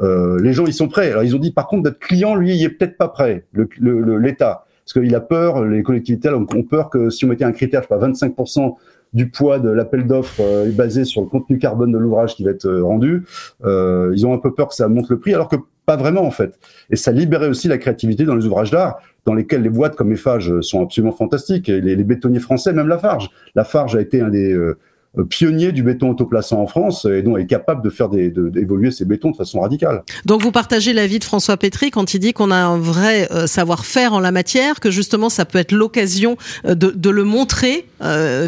Euh, 0.00 0.38
les 0.40 0.52
gens, 0.52 0.66
ils 0.66 0.74
sont 0.74 0.88
prêts. 0.88 1.10
Alors 1.10 1.22
ils 1.22 1.34
ont 1.34 1.38
dit, 1.38 1.50
par 1.50 1.66
contre, 1.66 1.84
notre 1.84 1.98
client, 1.98 2.34
lui, 2.34 2.54
il 2.54 2.62
est 2.62 2.68
peut-être 2.68 2.98
pas 2.98 3.08
prêt, 3.08 3.46
l'État 3.54 4.66
parce 4.86 5.04
qu'il 5.04 5.14
a 5.16 5.20
peur, 5.20 5.64
les 5.64 5.82
collectivités 5.82 6.28
ont 6.28 6.62
peur 6.62 6.90
que 6.90 7.10
si 7.10 7.24
on 7.24 7.28
mettait 7.28 7.44
un 7.44 7.50
critère, 7.50 7.82
je 7.82 7.88
sais 7.88 7.98
pas, 7.98 8.08
25% 8.08 8.76
du 9.14 9.30
poids 9.30 9.58
de 9.58 9.70
l'appel 9.70 10.06
d'offres 10.06 10.40
euh, 10.40 10.70
basé 10.70 11.04
sur 11.04 11.22
le 11.22 11.26
contenu 11.26 11.58
carbone 11.58 11.90
de 11.90 11.98
l'ouvrage 11.98 12.36
qui 12.36 12.44
va 12.44 12.50
être 12.50 12.66
euh, 12.66 12.84
rendu, 12.84 13.24
euh, 13.64 14.12
ils 14.14 14.26
ont 14.26 14.32
un 14.32 14.38
peu 14.38 14.54
peur 14.54 14.68
que 14.68 14.74
ça 14.74 14.86
monte 14.88 15.08
le 15.08 15.18
prix, 15.18 15.34
alors 15.34 15.48
que 15.48 15.56
pas 15.86 15.96
vraiment 15.96 16.22
en 16.22 16.30
fait. 16.30 16.58
Et 16.90 16.96
ça 16.96 17.12
libérait 17.12 17.48
aussi 17.48 17.68
la 17.68 17.78
créativité 17.78 18.24
dans 18.24 18.34
les 18.34 18.44
ouvrages 18.44 18.70
d'art, 18.70 18.98
dans 19.24 19.34
lesquels 19.34 19.62
les 19.62 19.70
boîtes 19.70 19.96
comme 19.96 20.12
Eiffage 20.12 20.60
sont 20.60 20.82
absolument 20.82 21.12
fantastiques. 21.12 21.68
Et 21.68 21.80
les, 21.80 21.96
les 21.96 22.04
bétonniers 22.04 22.40
français, 22.40 22.72
même 22.72 22.88
Lafarge. 22.88 23.30
Lafarge 23.54 23.96
a 23.96 24.00
été 24.00 24.20
un 24.20 24.28
des 24.28 24.52
euh, 25.18 25.24
pionnier 25.24 25.72
du 25.72 25.82
béton 25.82 26.10
autoplaçant 26.10 26.60
en 26.60 26.66
France 26.66 27.06
et 27.06 27.22
donc 27.22 27.38
est 27.38 27.46
capable 27.46 27.82
de 27.82 27.88
faire 27.88 28.10
des, 28.10 28.30
d'évoluer 28.30 28.90
ces 28.90 29.06
bétons 29.06 29.30
de 29.30 29.36
façon 29.36 29.60
radicale. 29.60 30.02
Donc 30.26 30.42
vous 30.42 30.52
partagez 30.52 30.92
l'avis 30.92 31.18
de 31.18 31.24
François 31.24 31.56
Pétry 31.56 31.90
quand 31.90 32.12
il 32.12 32.18
dit 32.18 32.34
qu'on 32.34 32.50
a 32.50 32.56
un 32.56 32.78
vrai 32.78 33.28
euh, 33.32 33.46
savoir-faire 33.46 34.12
en 34.12 34.20
la 34.20 34.30
matière, 34.30 34.78
que 34.78 34.90
justement 34.90 35.30
ça 35.30 35.46
peut 35.46 35.58
être 35.58 35.72
l'occasion 35.72 36.36
euh, 36.66 36.74
de, 36.74 36.90
de 36.90 37.10
le 37.10 37.24
montrer 37.24 37.86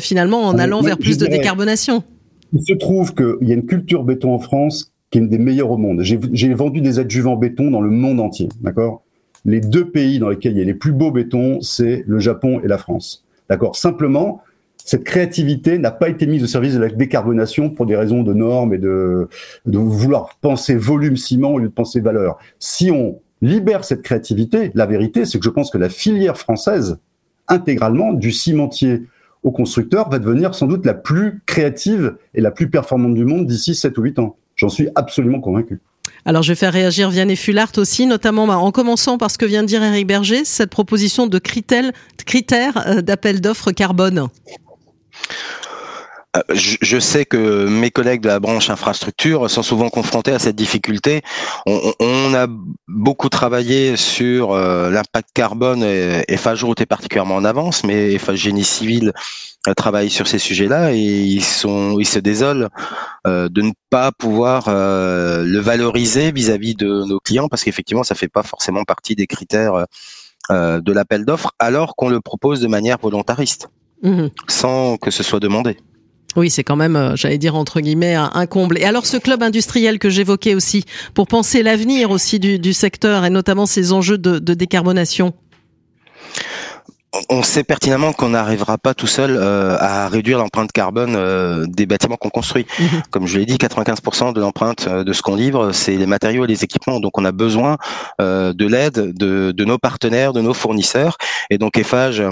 finalement 0.00 0.42
en 0.42 0.58
allant 0.58 0.82
vers 0.82 0.98
plus 0.98 1.16
de 1.16 1.26
décarbonation. 1.26 2.04
Il 2.52 2.60
se 2.62 2.74
trouve 2.74 3.14
qu'il 3.14 3.48
y 3.48 3.52
a 3.52 3.54
une 3.54 3.66
culture 3.66 4.04
béton 4.04 4.34
en 4.34 4.38
France 4.38 4.92
qui 5.10 5.18
est 5.18 5.20
une 5.20 5.28
des 5.28 5.38
meilleures 5.38 5.70
au 5.70 5.78
monde. 5.78 6.02
J'ai, 6.02 6.54
vendu 6.54 6.80
des 6.80 6.98
adjuvants 6.98 7.36
béton 7.36 7.70
dans 7.70 7.80
le 7.80 7.90
monde 7.90 8.20
entier, 8.20 8.48
d'accord? 8.60 9.02
Les 9.44 9.60
deux 9.60 9.88
pays 9.90 10.18
dans 10.18 10.28
lesquels 10.28 10.52
il 10.52 10.58
y 10.58 10.62
a 10.62 10.64
les 10.64 10.74
plus 10.74 10.92
beaux 10.92 11.10
bétons, 11.10 11.60
c'est 11.60 12.04
le 12.06 12.18
Japon 12.18 12.60
et 12.62 12.68
la 12.68 12.76
France. 12.76 13.24
D'accord? 13.48 13.76
Simplement, 13.76 14.42
cette 14.84 15.04
créativité 15.04 15.78
n'a 15.78 15.90
pas 15.90 16.08
été 16.08 16.26
mise 16.26 16.42
au 16.42 16.46
service 16.46 16.74
de 16.74 16.80
la 16.80 16.88
décarbonation 16.88 17.70
pour 17.70 17.86
des 17.86 17.96
raisons 17.96 18.22
de 18.22 18.34
normes 18.34 18.74
et 18.74 18.78
de, 18.78 19.28
de 19.66 19.78
vouloir 19.78 20.36
penser 20.40 20.74
volume 20.76 21.16
ciment 21.16 21.52
au 21.52 21.58
lieu 21.58 21.68
de 21.68 21.72
penser 21.72 22.00
valeur. 22.00 22.38
Si 22.58 22.90
on 22.90 23.20
libère 23.40 23.84
cette 23.84 24.02
créativité, 24.02 24.70
la 24.74 24.86
vérité, 24.86 25.24
c'est 25.24 25.38
que 25.38 25.44
je 25.44 25.50
pense 25.50 25.70
que 25.70 25.78
la 25.78 25.88
filière 25.88 26.36
française, 26.36 26.98
intégralement, 27.46 28.12
du 28.12 28.32
cimentier 28.32 29.04
au 29.42 29.50
constructeur, 29.50 30.10
va 30.10 30.18
devenir 30.18 30.54
sans 30.54 30.66
doute 30.66 30.84
la 30.84 30.94
plus 30.94 31.40
créative 31.46 32.16
et 32.34 32.40
la 32.40 32.50
plus 32.50 32.68
performante 32.68 33.14
du 33.14 33.24
monde 33.24 33.46
d'ici 33.46 33.74
7 33.74 33.96
ou 33.98 34.02
8 34.02 34.18
ans. 34.18 34.36
J'en 34.58 34.68
suis 34.68 34.88
absolument 34.94 35.40
convaincu. 35.40 35.80
Alors 36.24 36.42
je 36.42 36.52
vais 36.52 36.56
faire 36.56 36.72
réagir 36.72 37.10
Vianney 37.10 37.36
Fulart 37.36 37.72
aussi, 37.78 38.06
notamment 38.06 38.46
bah, 38.46 38.58
en 38.58 38.70
commençant 38.70 39.16
par 39.18 39.30
ce 39.30 39.38
que 39.38 39.46
vient 39.46 39.62
de 39.62 39.68
dire 39.68 39.82
Eric 39.82 40.06
Berger, 40.06 40.44
cette 40.44 40.70
proposition 40.70 41.26
de 41.26 41.38
critères, 41.38 41.92
euh, 42.86 43.00
d'appel 43.00 43.40
d'offres 43.40 43.70
carbone. 43.70 44.28
Euh, 46.36 46.42
je 46.52 46.98
sais 46.98 47.24
que 47.24 47.66
mes 47.66 47.90
collègues 47.90 48.20
de 48.20 48.28
la 48.28 48.38
branche 48.38 48.68
infrastructure 48.68 49.50
sont 49.50 49.62
souvent 49.62 49.88
confrontés 49.88 50.32
à 50.32 50.38
cette 50.38 50.56
difficulté. 50.56 51.22
On, 51.66 52.34
a 52.34 52.46
beaucoup 52.86 53.30
travaillé 53.30 53.96
sur 53.96 54.52
euh, 54.52 54.90
l'impact 54.90 55.30
carbone 55.32 55.82
et 55.82 56.24
EFAGE 56.28 56.64
Route 56.64 56.82
est 56.82 56.86
particulièrement 56.86 57.36
en 57.36 57.44
avance, 57.44 57.82
mais 57.82 58.12
EFAGE 58.12 58.40
Génie 58.40 58.64
Civil 58.64 59.12
travaille 59.76 60.10
sur 60.10 60.28
ces 60.28 60.38
sujets-là 60.38 60.92
et 60.92 60.98
ils 60.98 61.44
sont, 61.44 61.98
ils 61.98 62.06
se 62.06 62.18
désolent 62.18 62.68
euh, 63.26 63.48
de 63.48 63.62
ne 63.62 63.72
pas 63.88 64.12
pouvoir 64.12 64.64
le 64.68 65.58
valoriser 65.60 66.30
vis-à-vis 66.30 66.74
de 66.74 67.04
nos 67.04 67.20
clients 67.20 67.48
parce 67.48 67.64
qu'effectivement, 67.64 68.04
ça 68.04 68.14
fait 68.14 68.28
pas 68.28 68.42
forcément 68.42 68.84
partie 68.84 69.14
des 69.16 69.26
critères 69.26 69.86
de 70.50 70.92
l'appel 70.92 71.24
d'offres, 71.24 71.52
alors 71.58 71.96
qu'on 71.96 72.08
le 72.08 72.20
propose 72.20 72.60
de 72.60 72.68
manière 72.68 72.98
volontariste. 72.98 73.68
Mhm. 74.02 74.30
sans 74.46 74.96
que 74.96 75.10
ce 75.10 75.24
soit 75.24 75.40
demandé. 75.40 75.76
Oui, 76.36 76.50
c'est 76.50 76.64
quand 76.64 76.76
même, 76.76 76.96
euh, 76.96 77.16
j'allais 77.16 77.38
dire 77.38 77.56
entre 77.56 77.80
guillemets, 77.80 78.14
un, 78.14 78.46
comble. 78.46 78.78
Et 78.78 78.84
alors 78.84 79.06
ce 79.06 79.16
club 79.16 79.42
industriel 79.42 79.98
que 79.98 80.10
j'évoquais 80.10 80.54
aussi, 80.54 80.84
pour 81.14 81.26
penser 81.26 81.62
l'avenir 81.62 82.10
aussi 82.10 82.38
du, 82.38 82.72
secteur 82.72 83.24
et 83.24 83.30
notamment 83.30 83.66
ces 83.66 83.92
enjeux 83.92 84.18
de, 84.18 84.38
décarbonation 84.54 85.34
on 87.30 87.42
sait 87.42 87.64
pertinemment 87.64 88.12
qu'on 88.12 88.28
n'arrivera 88.28 88.76
pas 88.76 88.92
tout 88.92 89.06
seul 89.06 89.34
euh, 89.34 89.78
à 89.80 90.08
réduire 90.08 90.36
l'empreinte 90.38 90.70
carbone 90.72 91.14
euh, 91.16 91.64
des 91.66 91.86
bâtiments 91.86 92.16
qu'on 92.16 92.28
construit. 92.28 92.66
Mhm. 92.78 93.02
Comme 93.10 93.26
je 93.26 93.38
l'ai 93.38 93.46
dit, 93.46 93.56
95% 93.56 94.34
de 94.34 94.40
l'empreinte 94.40 94.86
de 94.86 95.12
ce 95.14 95.22
qu'on 95.22 95.34
livre, 95.34 95.72
c'est 95.72 95.96
les 95.96 96.06
matériaux 96.06 96.44
et 96.44 96.46
les 96.46 96.64
équipements. 96.64 97.00
Donc 97.00 97.16
on 97.16 97.24
a 97.24 97.32
besoin 97.32 97.78
de 98.20 98.66
l'aide 98.66 99.16
de, 99.16 99.52
de, 99.52 99.64
nos 99.64 99.78
partenaires, 99.78 100.34
de 100.34 100.42
nos 100.42 100.54
fournisseurs. 100.54 101.16
Et 101.48 101.56
donc 101.56 101.78
Eiffage 101.78 102.22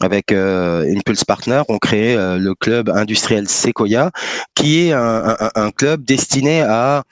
avec 0.00 0.32
euh, 0.32 0.84
Impulse 0.96 1.24
Partner, 1.24 1.62
ont 1.68 1.78
créé 1.78 2.14
euh, 2.14 2.38
le 2.38 2.54
club 2.54 2.88
industriel 2.90 3.48
Sequoia, 3.48 4.10
qui 4.54 4.86
est 4.86 4.92
un, 4.92 5.70
club 5.76 6.04
destiné 6.04 6.62
à 6.62 7.04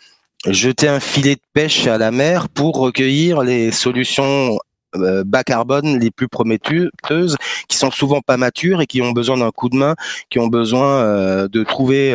jeter 0.46 0.88
un 0.88 1.00
filet 1.00 1.36
de 1.36 1.40
pêche 1.52 1.86
à 1.86 1.98
la 1.98 2.10
mer 2.10 2.48
pour 2.48 2.76
recueillir 2.76 3.42
les 3.42 3.70
solutions 3.70 4.58
euh, 4.96 5.22
bas 5.24 5.44
carbone 5.44 5.98
les 5.98 6.10
plus 6.10 6.28
prometteuses, 6.28 7.36
qui 7.68 7.76
sont 7.76 7.90
souvent 7.90 8.20
pas 8.20 8.36
matures 8.36 8.80
et 8.80 8.86
qui 8.86 9.02
ont 9.02 9.12
besoin 9.12 9.38
d'un 9.38 9.50
coup 9.50 9.68
de 9.68 9.76
main, 9.76 9.94
qui 10.30 10.38
ont 10.38 10.48
besoin 10.48 11.46
de 11.46 11.64
trouver 11.64 12.14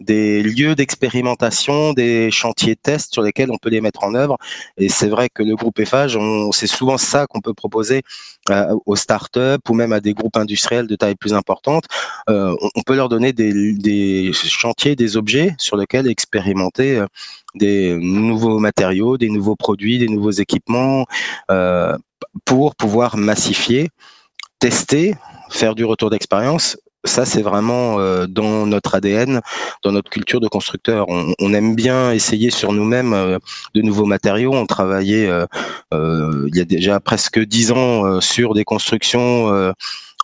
des 0.00 0.42
lieux 0.42 0.74
d'expérimentation, 0.74 1.92
des 1.92 2.30
chantiers 2.30 2.74
tests 2.74 3.12
sur 3.12 3.22
lesquels 3.22 3.50
on 3.50 3.58
peut 3.58 3.68
les 3.68 3.80
mettre 3.80 4.02
en 4.02 4.14
œuvre. 4.14 4.38
Et 4.78 4.88
c'est 4.88 5.08
vrai 5.08 5.28
que 5.28 5.42
le 5.42 5.54
groupe 5.54 5.78
EFAGE, 5.78 6.18
c'est 6.52 6.66
souvent 6.66 6.98
ça 6.98 7.26
qu'on 7.26 7.40
peut 7.40 7.54
proposer 7.54 8.02
euh, 8.50 8.74
aux 8.86 8.96
startups 8.96 9.68
ou 9.68 9.74
même 9.74 9.92
à 9.92 10.00
des 10.00 10.14
groupes 10.14 10.36
industriels 10.36 10.86
de 10.86 10.96
taille 10.96 11.14
plus 11.14 11.34
importante. 11.34 11.84
Euh, 12.30 12.56
on, 12.74 12.82
peut 12.82 12.96
leur 12.96 13.10
donner 13.10 13.32
des, 13.32 14.32
chantiers, 14.32 14.96
des 14.96 15.16
objets 15.16 15.54
sur 15.58 15.76
lesquels 15.76 16.08
expérimenter 16.08 16.96
euh, 16.96 17.06
des 17.54 17.96
nouveaux 17.96 18.58
matériaux, 18.58 19.18
des 19.18 19.28
nouveaux 19.28 19.56
produits, 19.56 19.98
des 19.98 20.08
nouveaux 20.08 20.30
équipements 20.30 21.04
pour 22.44 22.76
pouvoir 22.76 23.16
massifier, 23.16 23.88
tester, 24.60 25.14
faire 25.50 25.74
du 25.74 25.84
retour 25.84 26.10
d'expérience 26.10 26.76
ça, 27.04 27.24
c'est 27.24 27.42
vraiment 27.42 27.98
euh, 27.98 28.26
dans 28.26 28.66
notre 28.66 28.94
ADN, 28.94 29.40
dans 29.82 29.92
notre 29.92 30.10
culture 30.10 30.40
de 30.40 30.48
constructeur. 30.48 31.06
On, 31.08 31.54
aime 31.54 31.74
bien 31.74 32.12
essayer 32.12 32.50
sur 32.50 32.72
nous-mêmes 32.72 33.14
euh, 33.14 33.38
de 33.74 33.80
nouveaux 33.80 34.04
matériaux. 34.04 34.52
On 34.52 34.66
travaillait 34.66 35.26
euh, 35.28 35.46
il 35.92 36.56
y 36.56 36.60
a 36.60 36.64
déjà 36.64 37.00
presque 37.00 37.38
dix 37.40 37.72
ans 37.72 38.20
sur 38.20 38.54
des 38.54 38.64
constructions 38.64 39.72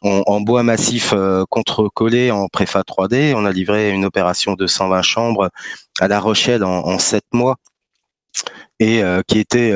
en, 0.02 0.40
bois 0.40 0.62
massif 0.62 1.14
contre-collé 1.50 2.30
en 2.30 2.48
préfa 2.48 2.82
3D. 2.82 3.34
On 3.34 3.44
a 3.46 3.52
livré 3.52 3.90
une 3.90 4.04
opération 4.04 4.54
de 4.54 4.66
120 4.66 5.02
chambres 5.02 5.50
à 6.00 6.08
La 6.08 6.20
Rochelle 6.20 6.62
en, 6.62 6.86
en 6.86 6.98
7 6.98 7.24
mois 7.32 7.56
et 8.78 9.02
qui 9.26 9.38
était 9.38 9.72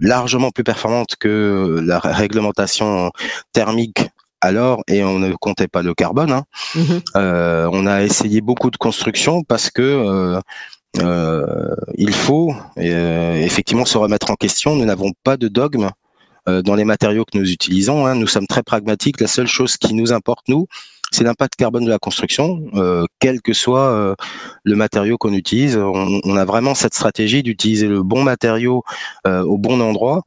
largement 0.00 0.50
plus 0.50 0.64
performante 0.64 1.16
que 1.18 1.82
la 1.84 1.98
réglementation 1.98 3.10
thermique 3.52 4.08
alors, 4.40 4.82
et 4.88 5.02
on 5.04 5.18
ne 5.18 5.32
comptait 5.34 5.68
pas 5.68 5.82
le 5.82 5.94
carbone, 5.94 6.32
hein, 6.32 6.44
mhm. 6.74 7.00
euh, 7.16 7.68
on 7.72 7.86
a 7.86 8.02
essayé 8.02 8.40
beaucoup 8.40 8.70
de 8.70 8.76
constructions 8.76 9.42
parce 9.42 9.70
que 9.70 10.40
euh, 11.02 11.74
il 11.96 12.12
faut 12.12 12.54
effectivement 12.76 13.84
se 13.84 13.98
remettre 13.98 14.30
en 14.30 14.34
question. 14.34 14.76
Nous 14.76 14.84
n'avons 14.84 15.12
pas 15.24 15.36
de 15.36 15.48
dogme 15.48 15.90
dans 16.46 16.74
les 16.74 16.84
matériaux 16.84 17.26
que 17.26 17.36
nous 17.36 17.50
utilisons. 17.50 18.06
Hein. 18.06 18.14
Nous 18.14 18.26
sommes 18.26 18.46
très 18.46 18.62
pragmatiques. 18.62 19.20
La 19.20 19.26
seule 19.26 19.46
chose 19.46 19.76
qui 19.76 19.92
nous 19.92 20.14
importe, 20.14 20.48
nous, 20.48 20.66
c'est 21.10 21.24
l'impact 21.24 21.56
carbone 21.56 21.84
de 21.84 21.90
la 21.90 21.98
construction, 21.98 22.62
euh, 22.74 23.04
quel 23.18 23.40
que 23.40 23.52
soit 23.52 23.90
euh, 23.92 24.14
le 24.64 24.76
matériau 24.76 25.16
qu'on 25.16 25.32
utilise. 25.32 25.76
On, 25.76 26.36
a 26.36 26.44
vraiment 26.44 26.74
cette 26.74 26.94
stratégie 26.94 27.42
d'utiliser 27.42 27.86
le 27.86 28.02
bon 28.02 28.22
matériau 28.22 28.84
euh, 29.26 29.42
au 29.42 29.58
bon 29.58 29.80
endroit. 29.80 30.22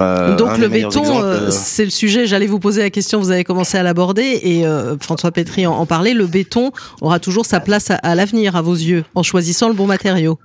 Donc 0.00 0.58
le 0.58 0.68
béton, 0.68 1.50
c'est 1.50 1.84
le 1.84 1.90
sujet. 1.90 2.26
J'allais 2.26 2.46
vous 2.46 2.58
poser 2.58 2.82
la 2.82 2.90
question. 2.90 3.20
Vous 3.20 3.30
avez 3.30 3.44
commencé 3.44 3.78
à 3.78 3.82
l'aborder 3.82 4.40
et 4.42 4.64
François 5.00 5.30
Pétry 5.30 5.66
en, 5.66 5.86
parlait. 5.86 6.14
Le 6.14 6.26
béton 6.26 6.72
aura 7.00 7.18
toujours 7.18 7.46
sa 7.46 7.60
place 7.60 7.90
à 7.90 8.14
l'avenir, 8.14 8.56
à 8.56 8.62
vos 8.62 8.74
yeux, 8.74 9.04
en 9.14 9.22
choisissant 9.22 9.68
le 9.68 9.74
bon 9.74 9.86
matériau. 9.86 10.38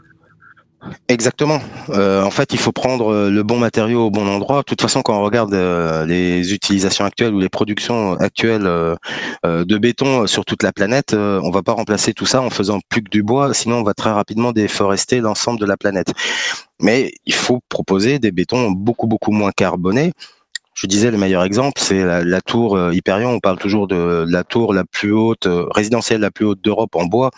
Exactement. 1.07 1.59
Euh, 1.89 2.23
en 2.23 2.31
fait, 2.31 2.53
il 2.53 2.59
faut 2.59 2.71
prendre 2.71 3.11
euh, 3.11 3.29
le 3.29 3.43
bon 3.43 3.59
matériau 3.59 4.07
au 4.07 4.09
bon 4.09 4.27
endroit. 4.27 4.59
De 4.59 4.63
toute 4.63 4.81
façon, 4.81 5.03
quand 5.03 5.15
on 5.15 5.23
regarde 5.23 5.53
euh, 5.53 6.05
les 6.05 6.53
utilisations 6.53 7.05
actuelles 7.05 7.33
ou 7.33 7.39
les 7.39 7.49
productions 7.49 8.13
actuelles 8.13 8.63
de 9.43 9.77
béton 9.77 10.27
sur 10.27 10.45
toute 10.45 10.63
la 10.63 10.71
planète, 10.71 11.13
on 11.13 11.51
va 11.51 11.61
pas 11.61 11.73
remplacer 11.73 12.13
tout 12.13 12.25
ça 12.25 12.41
en 12.41 12.49
faisant 12.49 12.79
plus 12.89 13.03
que 13.03 13.09
du 13.09 13.23
bois, 13.23 13.53
sinon 13.53 13.77
on 13.77 13.83
va 13.83 13.93
très 13.93 14.11
rapidement 14.11 14.51
déforester 14.51 15.19
l'ensemble 15.19 15.59
de 15.59 15.65
la 15.65 15.77
planète. 15.77 16.13
Mais 16.81 17.11
il 17.25 17.33
faut 17.33 17.59
proposer 17.69 18.19
des 18.19 18.31
bétons 18.31 18.71
beaucoup 18.71 19.07
beaucoup 19.07 19.31
moins 19.31 19.51
carbonés. 19.51 20.11
Je 20.73 20.87
disais 20.87 21.11
le 21.11 21.17
meilleur 21.17 21.43
exemple, 21.43 21.81
c'est 21.81 22.03
la, 22.03 22.41
tour 22.41 22.79
Hyperion. 22.93 23.31
On 23.31 23.39
parle 23.39 23.59
toujours 23.59 23.87
de 23.87 24.25
la 24.27 24.43
tour 24.43 24.73
la 24.73 24.85
plus 24.85 25.11
haute 25.11 25.47
résidentielle 25.75 26.21
la 26.21 26.31
plus 26.31 26.45
haute 26.45 26.61
d'Europe 26.61 26.95
en 26.95 27.05
bois 27.05 27.29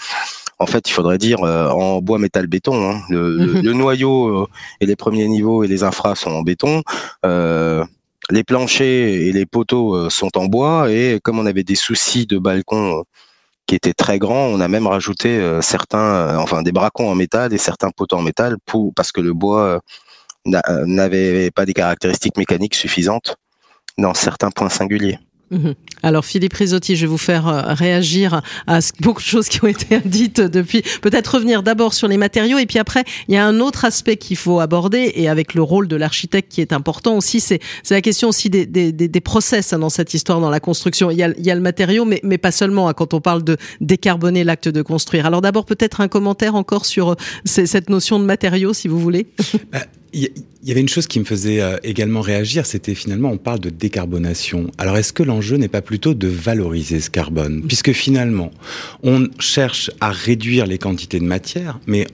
en 0.60 0.66
fait, 0.66 0.88
il 0.90 0.94
faudrait 0.94 1.18
dire 1.18 1.44
euh, 1.44 1.70
en 1.70 2.02
bois, 2.02 2.20
métal, 2.20 2.48
béton. 2.48 2.90
Hein. 2.90 3.02
Mhm. 3.10 3.62
Le, 3.62 3.74
noyau 3.74 4.44
euh, 4.44 4.48
et 4.80 4.86
les 4.86 4.96
premiers 4.96 5.28
niveaux 5.28 5.64
et 5.64 5.68
les 5.68 5.84
infras 5.84 6.16
sont 6.16 6.32
en 6.32 6.42
béton. 6.42 6.84
Euh, 7.26 7.84
les 8.30 8.44
planchers 8.44 9.10
et 9.10 9.32
les 9.32 9.46
poteaux 9.46 10.10
sont 10.10 10.38
en 10.38 10.46
bois. 10.46 10.90
Et 10.90 11.20
comme 11.22 11.40
on 11.40 11.46
avait 11.46 11.64
des 11.64 11.76
soucis 11.76 12.26
de 12.26 12.38
balcon 12.38 13.04
qui 13.66 13.76
étaient 13.76 13.94
très 13.94 14.20
grands, 14.20 14.48
on 14.48 14.60
a 14.60 14.68
même 14.68 14.88
rajouté 14.88 15.60
certains, 15.62 16.38
enfin 16.38 16.62
des 16.64 16.72
bracons 16.72 17.10
en 17.10 17.16
métal 17.16 17.54
et 17.54 17.58
certains 17.58 17.92
poteaux 17.92 18.18
en 18.18 18.22
métal 18.22 18.58
pour, 18.66 18.94
parce 18.94 19.12
que 19.12 19.22
le 19.22 19.34
bois 19.34 19.80
n'avait 20.46 21.52
pas 21.52 21.66
des 21.66 21.74
caractéristiques 21.74 22.38
mécaniques 22.38 22.76
suffisantes 22.76 23.38
dans 23.98 24.14
certains 24.14 24.52
points 24.52 24.70
singuliers. 24.70 25.20
Mhm. 25.52 25.76
Alors 26.02 26.26
Philippe 26.26 26.54
Risotti, 26.54 26.96
je 26.96 27.02
vais 27.02 27.08
vous 27.08 27.18
faire 27.18 27.48
euh, 27.48 27.62
réagir 27.74 28.42
à 28.68 28.80
beaucoup 29.02 29.22
de 29.22 29.28
choses 29.28 29.48
qui 29.48 29.64
ont 29.64 29.68
été 29.68 30.00
dites 30.06 30.42
depuis. 30.42 30.82
Peut-être 31.02 31.36
revenir 31.36 31.64
d'abord 31.64 31.94
sur 31.94 32.08
les 32.08 32.18
matériaux 32.18 32.58
et 32.58 32.66
puis 32.66 32.80
après, 32.80 33.04
il 33.28 33.36
y 33.36 33.38
a 33.38 33.46
un 33.46 33.60
autre 33.60 33.86
aspect 33.86 34.18
qu'il 34.18 34.38
faut 34.38 34.60
aborder 34.60 35.12
et 35.16 35.30
avec 35.30 35.54
le 35.54 35.62
rôle 35.62 35.88
de 35.88 35.96
l'architecte 35.96 36.52
qui 36.52 36.62
est 36.62 36.74
important 36.74 37.16
aussi, 37.18 37.40
c'est 37.40 37.60
la 37.90 38.02
question 38.02 38.30
aussi 38.30 38.50
des, 38.50 39.22
process 39.24 39.74
hein, 39.74 39.80
dans 39.80 39.90
cette 39.90 40.14
histoire, 40.14 40.42
dans 40.42 40.50
la 40.50 40.60
construction. 40.60 41.10
Il 41.12 41.18
y 41.18 41.24
a, 41.24 41.30
il 41.38 41.46
y 41.46 41.52
a 41.52 41.56
le 41.56 41.62
matériau, 41.62 42.04
mais, 42.04 42.20
mais 42.24 42.38
pas 42.38 42.52
seulement 42.52 42.90
hein, 42.90 42.94
quand 42.94 43.14
on 43.14 43.22
parle 43.22 43.44
de 43.44 43.58
décarboner 43.80 44.44
l'acte 44.44 44.68
de 44.68 44.82
construire. 44.82 45.26
Alors 45.26 45.42
d'abord 45.42 45.66
peut-être 45.66 46.02
un 46.02 46.08
commentaire 46.08 46.56
encore 46.56 46.86
sur 46.86 47.12
euh, 47.12 47.16
cette 47.46 47.90
notion 47.90 48.20
de 48.20 48.26
matériaux, 48.26 48.74
si 48.74 48.88
vous 48.88 49.00
voulez. 49.00 49.28
Il 50.14 50.30
y 50.64 50.72
avait 50.72 50.82
une 50.82 50.90
chose 50.90 51.08
qui 51.08 51.20
me 51.20 51.26
faisait 51.26 51.60
euh, 51.62 51.78
également 51.84 52.22
réagir, 52.22 52.66
c'était 52.66 52.94
finalement 52.94 53.32
on 53.32 53.38
parle 53.38 53.60
de 53.60 53.70
décarbonation. 53.70 54.70
Alors 54.78 54.98
est-ce 54.98 55.12
que 55.12 55.24
l'enjeu 55.24 55.58
n'est 55.58 55.68
pas 55.68 55.82
plutôt 55.82 56.14
de 56.14 56.28
valoriser 56.28 57.00
ce 57.00 57.10
carbone? 57.10 57.64
Puisque 57.68 57.94
finalement, 57.94 58.52
on 59.02 59.28
cherche 59.40 59.90
à 60.02 60.12
réduire 60.12 60.68
les 60.68 60.78
quantités 60.78 61.20
de 61.20 61.26
matière, 61.26 61.80
mais 61.88 62.06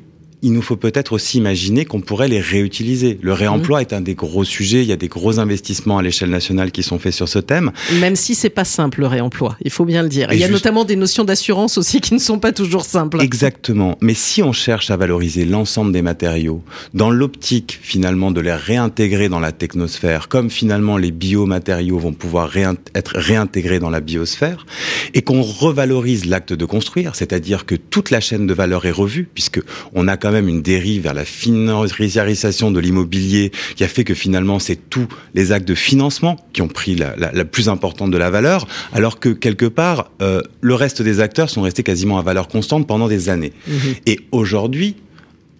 il 0.42 0.54
nous 0.54 0.62
faut 0.62 0.78
peut-être 0.78 1.14
aussi 1.14 1.38
imaginer 1.38 1.86
qu'on 1.86 2.02
pourrait 2.02 2.28
les 2.28 2.40
réutiliser. 2.40 3.20
Le 3.22 3.34
réemploi 3.34 3.80
mhm. 3.80 3.82
est 3.82 3.94
un 3.94 4.02
des 4.02 4.16
gros 4.16 4.44
sujets. 4.44 4.82
Il 4.82 4.88
y 4.88 4.94
a 4.94 4.98
des 4.98 5.08
gros 5.08 5.40
investissements 5.40 5.98
à 5.98 6.02
l'échelle 6.02 6.30
nationale 6.30 6.72
qui 6.72 6.84
sont 6.84 7.00
faits 7.00 7.14
sur 7.14 7.28
ce 7.28 7.40
thème. 7.40 7.72
Même 8.00 8.16
si 8.16 8.36
c'est 8.36 8.50
pas 8.50 8.64
simple 8.64 9.02
le 9.02 9.08
réemploi, 9.08 9.58
il 9.62 9.72
faut 9.72 9.86
bien 9.86 10.02
le 10.02 10.10
dire. 10.10 10.32
il 10.32 10.40
y 10.40 10.44
a 10.44 10.50
notamment 10.50 10.86
des 10.86 10.96
notions 10.96 11.24
d'assurance 11.24 11.78
aussi 11.78 12.00
qui 12.02 12.14
ne 12.14 12.20
sont 12.20 12.40
pas 12.40 12.52
toujours 12.52 12.86
simples. 12.86 13.22
Exactement. 13.22 13.98
Mais 14.02 14.14
si 14.14 14.42
on 14.42 14.54
cherche 14.54 14.92
à 14.92 14.98
valoriser 14.98 15.46
l'ensemble 15.46 15.92
des 15.92 16.02
matériaux 16.02 16.64
dans 16.94 17.10
l'optique 17.10 17.80
finalement 17.82 18.32
de 18.32 18.42
les 18.42 18.54
réintégrer 18.54 19.30
dans 19.30 19.40
la 19.40 19.52
technosphère, 19.52 20.30
comme 20.30 20.50
finalement 20.50 20.98
les 20.98 21.12
biomatériaux 21.12 22.00
vont 22.00 22.14
pouvoir 22.14 22.52
être 22.96 23.14
réintégrés 23.16 23.80
dans 23.80 23.90
la 23.90 24.00
biosphère, 24.00 24.66
et 25.14 25.22
qu'on 25.22 25.42
revalorise 25.42 26.26
l'acte 26.26 26.54
de 26.54 26.66
construire, 26.66 27.16
c'est-à-dire 27.16 27.66
que 27.66 27.76
toute 27.76 28.10
la 28.10 28.20
chaîne 28.22 28.48
de 28.48 28.54
valeur 28.54 28.86
est 28.86 28.92
revue, 28.92 29.28
puisque 29.34 29.62
on 29.94 30.08
a 30.08 30.18
quand 30.18 30.29
même 30.32 30.48
une 30.48 30.62
dérive 30.62 31.04
vers 31.04 31.14
la 31.14 31.26
financiarisation 31.26 32.72
de 32.72 32.80
l'immobilier 32.80 33.52
qui 33.76 33.84
a 33.84 33.88
fait 33.88 34.04
que 34.04 34.14
finalement 34.14 34.60
c'est 34.60 34.90
tous 34.90 35.08
les 35.34 35.52
actes 35.52 35.68
de 35.68 35.76
financement 35.76 36.38
qui 36.54 36.62
ont 36.62 36.68
pris 36.68 36.96
la, 36.96 37.16
la, 37.16 37.46
plus 37.46 37.70
importante 37.70 38.12
de 38.12 38.18
la 38.18 38.30
valeur, 38.30 38.68
alors 38.94 39.20
que 39.20 39.30
quelque 39.30 39.66
part 39.66 40.12
euh, 40.22 40.42
le 40.62 40.76
reste 40.76 41.02
des 41.02 41.20
acteurs 41.20 41.50
sont 41.50 41.62
restés 41.62 41.84
quasiment 41.84 42.20
à 42.20 42.22
valeur 42.22 42.48
constante 42.48 42.88
pendant 42.88 43.08
des 43.08 43.30
années. 43.30 43.54
Mmh 43.68 43.72
Et 44.06 44.20
aujourd'hui, 44.32 44.96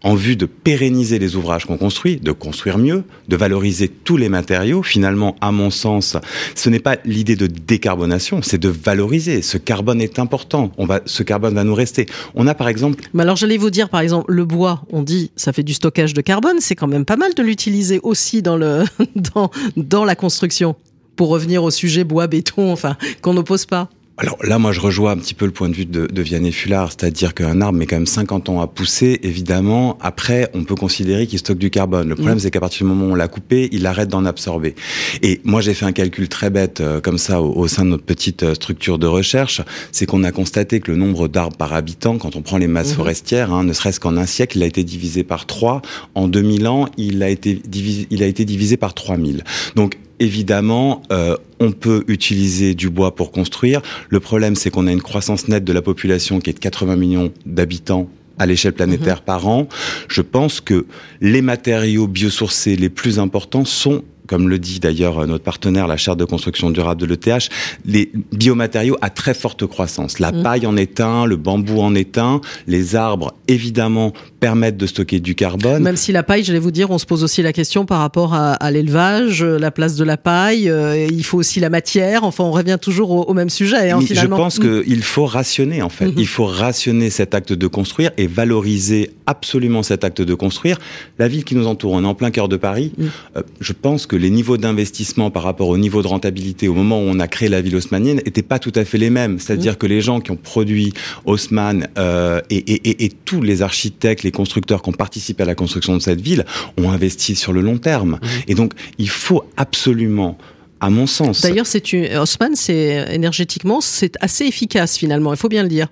en 0.04 0.16
vue 0.16 0.36
de 0.36 0.46
pérenniser 0.46 1.20
les 1.20 1.36
ouvrages 1.36 1.66
qu'on 1.66 1.78
construit, 1.78 2.18
de 2.18 2.32
construire 2.32 2.78
mieux, 2.78 3.04
de 3.28 3.36
valoriser 3.36 3.88
tous 3.90 4.18
les 4.18 4.30
matériaux. 4.30 4.84
Finalement, 4.84 5.36
à 5.42 5.52
mon 5.52 5.70
sens, 5.70 6.18
ce 6.56 6.70
n'est 6.70 6.80
pas 6.80 6.98
l'idée 7.06 7.36
de 7.36 7.48
décarbonation, 7.48 8.42
c'est 8.42 8.58
de 8.58 8.70
valoriser. 8.70 9.42
Ce 9.42 9.58
carbone 9.58 10.02
est 10.02 10.20
important. 10.20 10.72
On 10.78 10.86
va, 10.86 11.02
ce 11.06 11.24
carbone 11.24 11.54
va 11.54 11.64
nous 11.64 11.76
rester. 11.76 12.06
On 12.36 12.48
a 12.48 12.56
par 12.56 12.68
exemple. 12.68 13.04
Mais 13.14 13.24
alors, 13.24 13.36
j'allais 13.36 13.58
vous 13.58 13.70
dire, 13.70 13.90
par 13.90 14.02
exemple, 14.02 14.32
le 14.32 14.46
bois, 14.46 14.84
on 14.92 15.02
dit, 15.02 15.32
ça 15.36 15.54
fait 15.54 15.64
du 15.64 15.74
stockage 15.74 16.14
de 16.14 16.22
carbone. 16.22 16.58
C'est 16.60 16.76
quand 16.76 16.88
même 16.88 17.06
pas 17.06 17.18
mal 17.18 17.34
de 17.34 17.44
l'utiliser 17.44 18.00
aussi 18.04 18.42
dans 18.42 18.58
le, 18.58 18.84
dans, 19.36 19.52
dans 19.76 20.06
la 20.06 20.16
construction. 20.16 20.76
Pour 21.16 21.30
revenir 21.30 21.64
au 21.66 21.72
sujet 21.72 22.06
bois, 22.06 22.28
béton, 22.28 22.72
enfin, 22.72 22.96
qu'on 23.22 23.34
n'oppose 23.34 23.66
pas. 23.66 23.90
Alors 24.22 24.38
là, 24.44 24.60
moi, 24.60 24.74
je 24.74 24.82
rejoins 24.82 25.12
un 25.12 25.18
petit 25.18 25.34
peu 25.34 25.46
le 25.46 25.52
point 25.52 25.70
de 25.70 25.74
vue 25.74 25.86
de, 25.86 26.06
de 26.06 26.22
Vianney 26.22 26.52
Fullard, 26.52 26.92
c'est-à-dire 26.92 27.34
qu'un 27.34 27.62
arbre 27.62 27.80
met 27.80 27.86
quand 27.86 27.96
même 27.96 28.06
50 28.06 28.50
ans 28.50 28.60
à 28.60 28.68
pousser. 28.68 29.18
Évidemment, 29.24 29.98
après, 30.02 30.52
on 30.54 30.66
peut 30.66 30.76
considérer 30.76 31.26
qu'il 31.26 31.40
stocke 31.40 31.58
du 31.58 31.70
carbone. 31.70 32.10
Le 32.10 32.16
problème, 32.16 32.36
mm. 32.36 32.42
c'est 32.42 32.52
qu'à 32.52 32.60
partir 32.60 32.86
du 32.86 32.94
moment 32.94 33.06
où 33.06 33.12
on 33.14 33.16
l'a 33.16 33.30
coupé, 33.30 33.70
il 33.72 33.88
arrête 33.88 34.10
d'en 34.10 34.26
absorber. 34.26 34.76
Et 35.22 35.40
moi, 35.46 35.62
j'ai 35.62 35.74
fait 35.74 35.86
un 35.86 35.94
calcul 35.94 36.28
très 36.28 36.50
bête 36.50 36.82
euh, 36.82 37.00
comme 37.00 37.18
ça 37.18 37.42
au, 37.42 37.66
sein 37.70 37.86
de 37.86 37.92
notre 37.92 38.04
petite 38.04 38.44
euh, 38.44 38.56
structure 38.56 39.00
de 39.00 39.08
recherche, 39.08 39.62
c'est 39.94 40.06
qu'on 40.06 40.26
a 40.26 40.34
constaté 40.34 40.82
que 40.82 40.92
le 40.92 40.98
nombre 40.98 41.30
d'arbres 41.30 41.56
par 41.56 41.72
habitant, 41.72 42.18
quand 42.18 42.36
on 42.36 42.42
prend 42.42 42.58
les 42.58 42.68
masses 42.68 42.92
mm-hmm. 42.92 42.96
forestières, 42.96 43.54
hein, 43.54 43.64
ne 43.64 43.72
serait-ce 43.72 44.02
qu'en 44.02 44.18
un 44.18 44.26
siècle, 44.26 44.58
il 44.58 44.64
a 44.64 44.66
été 44.66 44.84
divisé 44.84 45.24
par 45.24 45.46
3. 45.46 45.82
En 46.16 46.28
2000 46.28 46.68
ans, 46.68 46.88
il 46.98 47.24
a 47.24 47.30
été 47.30 47.62
divisé, 47.66 48.06
il 48.10 48.22
a 48.22 48.26
été 48.26 48.44
divisé 48.44 48.76
par 48.76 48.94
3000. 48.94 49.46
Donc 49.78 49.98
évidemment, 50.20 51.02
euh, 51.12 51.36
on 51.60 51.72
peut 51.72 52.04
utiliser 52.08 52.76
du 52.76 52.90
bois 52.90 53.16
pour 53.16 53.32
construire. 53.32 53.82
Le 54.10 54.20
problème, 54.20 54.56
c'est 54.56 54.70
qu'on 54.70 54.88
a 54.88 54.92
une 54.92 55.02
croissance 55.02 55.48
nette 55.48 55.64
de 55.64 55.74
la 55.74 55.82
population 55.82 56.40
qui 56.40 56.50
est 56.50 56.54
de 56.54 56.60
80 56.60 56.96
millions 56.96 57.32
d'habitants 57.46 58.10
à 58.38 58.46
l'échelle 58.46 58.74
planétaire 58.74 59.18
mhm. 59.18 59.26
par 59.26 59.48
an. 59.48 59.68
Je 60.08 60.22
pense 60.22 60.62
que 60.62 60.86
les 61.22 61.42
matériaux 61.42 62.08
biosourcés 62.08 62.76
les 62.76 62.90
plus 62.90 63.20
importants 63.20 63.66
sont 63.66 64.04
comme 64.30 64.48
le 64.48 64.60
dit 64.60 64.80
d'ailleurs 64.80 65.26
notre 65.26 65.44
partenaire, 65.44 65.88
la 65.88 65.98
charte 65.98 66.20
de 66.20 66.26
construction 66.26 66.70
durable 66.70 67.02
de 67.02 67.08
l'ETH, 67.08 67.50
les 67.86 68.12
biomatériaux 68.32 68.96
à 69.02 69.10
très 69.10 69.34
forte 69.34 69.66
croissance. 69.66 70.20
La 70.20 70.32
mm. 70.32 70.44
paille 70.44 70.68
en 70.68 70.78
est 70.78 71.02
un, 71.02 71.26
le 71.26 71.36
bambou 71.36 71.82
en 71.82 71.96
est 71.96 72.20
un, 72.20 72.40
les 72.68 72.96
arbres, 72.96 73.34
évidemment, 73.48 74.14
permettent 74.40 74.78
de 74.78 74.86
stocker 74.86 75.20
du 75.20 75.36
carbone. 75.36 75.82
Même 75.82 75.96
si 75.96 76.12
la 76.12 76.24
paille, 76.24 76.44
j'allais 76.44 76.60
vous 76.60 76.72
dire, 76.72 76.92
on 76.92 77.00
se 77.00 77.06
pose 77.06 77.24
aussi 77.24 77.42
la 77.42 77.54
question 77.54 77.86
par 77.86 78.00
rapport 78.00 78.34
à, 78.34 78.72
l'élevage, 78.72 79.42
euh, 79.42 79.58
la 79.58 79.72
place 79.72 79.96
de 79.96 80.04
la 80.04 80.18
paille, 80.18 80.70
euh, 80.70 81.08
il 81.10 81.24
faut 81.24 81.38
aussi 81.38 81.60
la 81.60 81.70
matière, 81.70 82.24
enfin 82.24 82.44
on 82.44 82.52
revient 82.52 82.78
toujours 82.80 83.28
au, 83.28 83.34
même 83.34 83.50
sujet. 83.50 83.90
Hein, 83.90 84.00
finalement. 84.02 84.38
Je 84.38 84.42
pense 84.42 84.60
mm. 84.60 84.84
qu'il 84.84 85.04
faut 85.04 85.26
rationner 85.26 85.82
en 85.82 85.90
fait, 85.90 86.06
mm-hmm. 86.06 86.14
il 86.18 86.28
faut 86.28 86.46
rationner 86.46 87.10
cet 87.10 87.34
acte 87.34 87.54
de 87.54 87.68
construire 87.68 88.12
et 88.18 88.28
valoriser 88.28 89.12
absolument 89.26 89.84
cet 89.84 90.04
acte 90.04 90.22
de 90.22 90.34
construire. 90.36 90.78
La 91.18 91.28
ville 91.28 91.44
qui 91.44 91.56
nous 91.56 91.68
entoure, 91.68 91.94
on 91.94 92.04
est 92.04 92.08
en 92.08 92.16
plein 92.16 92.32
cœur 92.32 92.48
de 92.48 92.58
Paris, 92.58 92.94
mm. 92.98 93.06
euh, 93.38 93.42
je 93.60 93.74
pense 93.74 94.06
que 94.06 94.16
les 94.20 94.30
niveaux 94.30 94.58
d'investissement 94.58 95.32
par 95.32 95.44
rapport 95.44 95.70
au 95.70 95.78
niveau 95.78 96.02
de 96.02 96.08
rentabilité 96.08 96.68
au 96.68 96.74
moment 96.74 97.00
où 97.00 97.06
on 97.06 97.20
a 97.20 97.28
créé 97.28 97.50
la 97.50 97.62
ville 97.62 97.76
haussmannienne 97.76 98.18
n'étaient 98.18 98.42
pas 98.42 98.60
tout 98.60 98.74
à 98.76 98.86
fait 98.86 98.98
les 98.98 99.10
mêmes. 99.10 99.40
C'est-à-dire 99.40 99.74
mmh. 99.74 99.78
que 99.78 99.88
les 99.88 100.02
gens 100.02 100.20
qui 100.20 100.32
ont 100.32 100.36
produit 100.36 100.94
Haussmann 101.26 101.88
euh, 101.98 102.42
et, 102.50 102.58
et, 102.58 103.06
et, 103.06 103.10
tous 103.10 103.42
les 103.42 103.62
architectes, 103.62 104.24
les 104.24 104.32
constructeurs 104.32 104.82
qui 104.82 104.90
ont 104.90 104.94
participé 104.94 105.44
à 105.44 105.46
la 105.46 105.56
construction 105.56 105.96
de 105.96 106.02
cette 106.02 106.22
ville 106.22 106.46
ont 106.78 106.92
investi 106.92 107.36
sur 107.36 107.54
le 107.54 107.62
long 107.62 107.78
terme. 107.78 108.20
Mmh. 108.22 108.28
Et 108.48 108.56
donc, 108.56 108.74
il 108.98 109.10
faut 109.10 109.44
absolument 109.58 110.38
à 110.80 110.90
mon 110.90 111.08
sens. 111.08 111.42
D'ailleurs, 111.42 111.68
c'est 111.68 112.18
Haussmann, 112.18 112.56
c'est 112.56 113.08
énergétiquement, 113.14 113.82
c'est 113.82 114.16
assez 114.22 114.46
efficace 114.46 114.98
finalement. 114.98 115.34
Il 115.34 115.38
faut 115.38 115.50
bien 115.50 115.64
le 115.64 115.70
dire. 115.70 115.88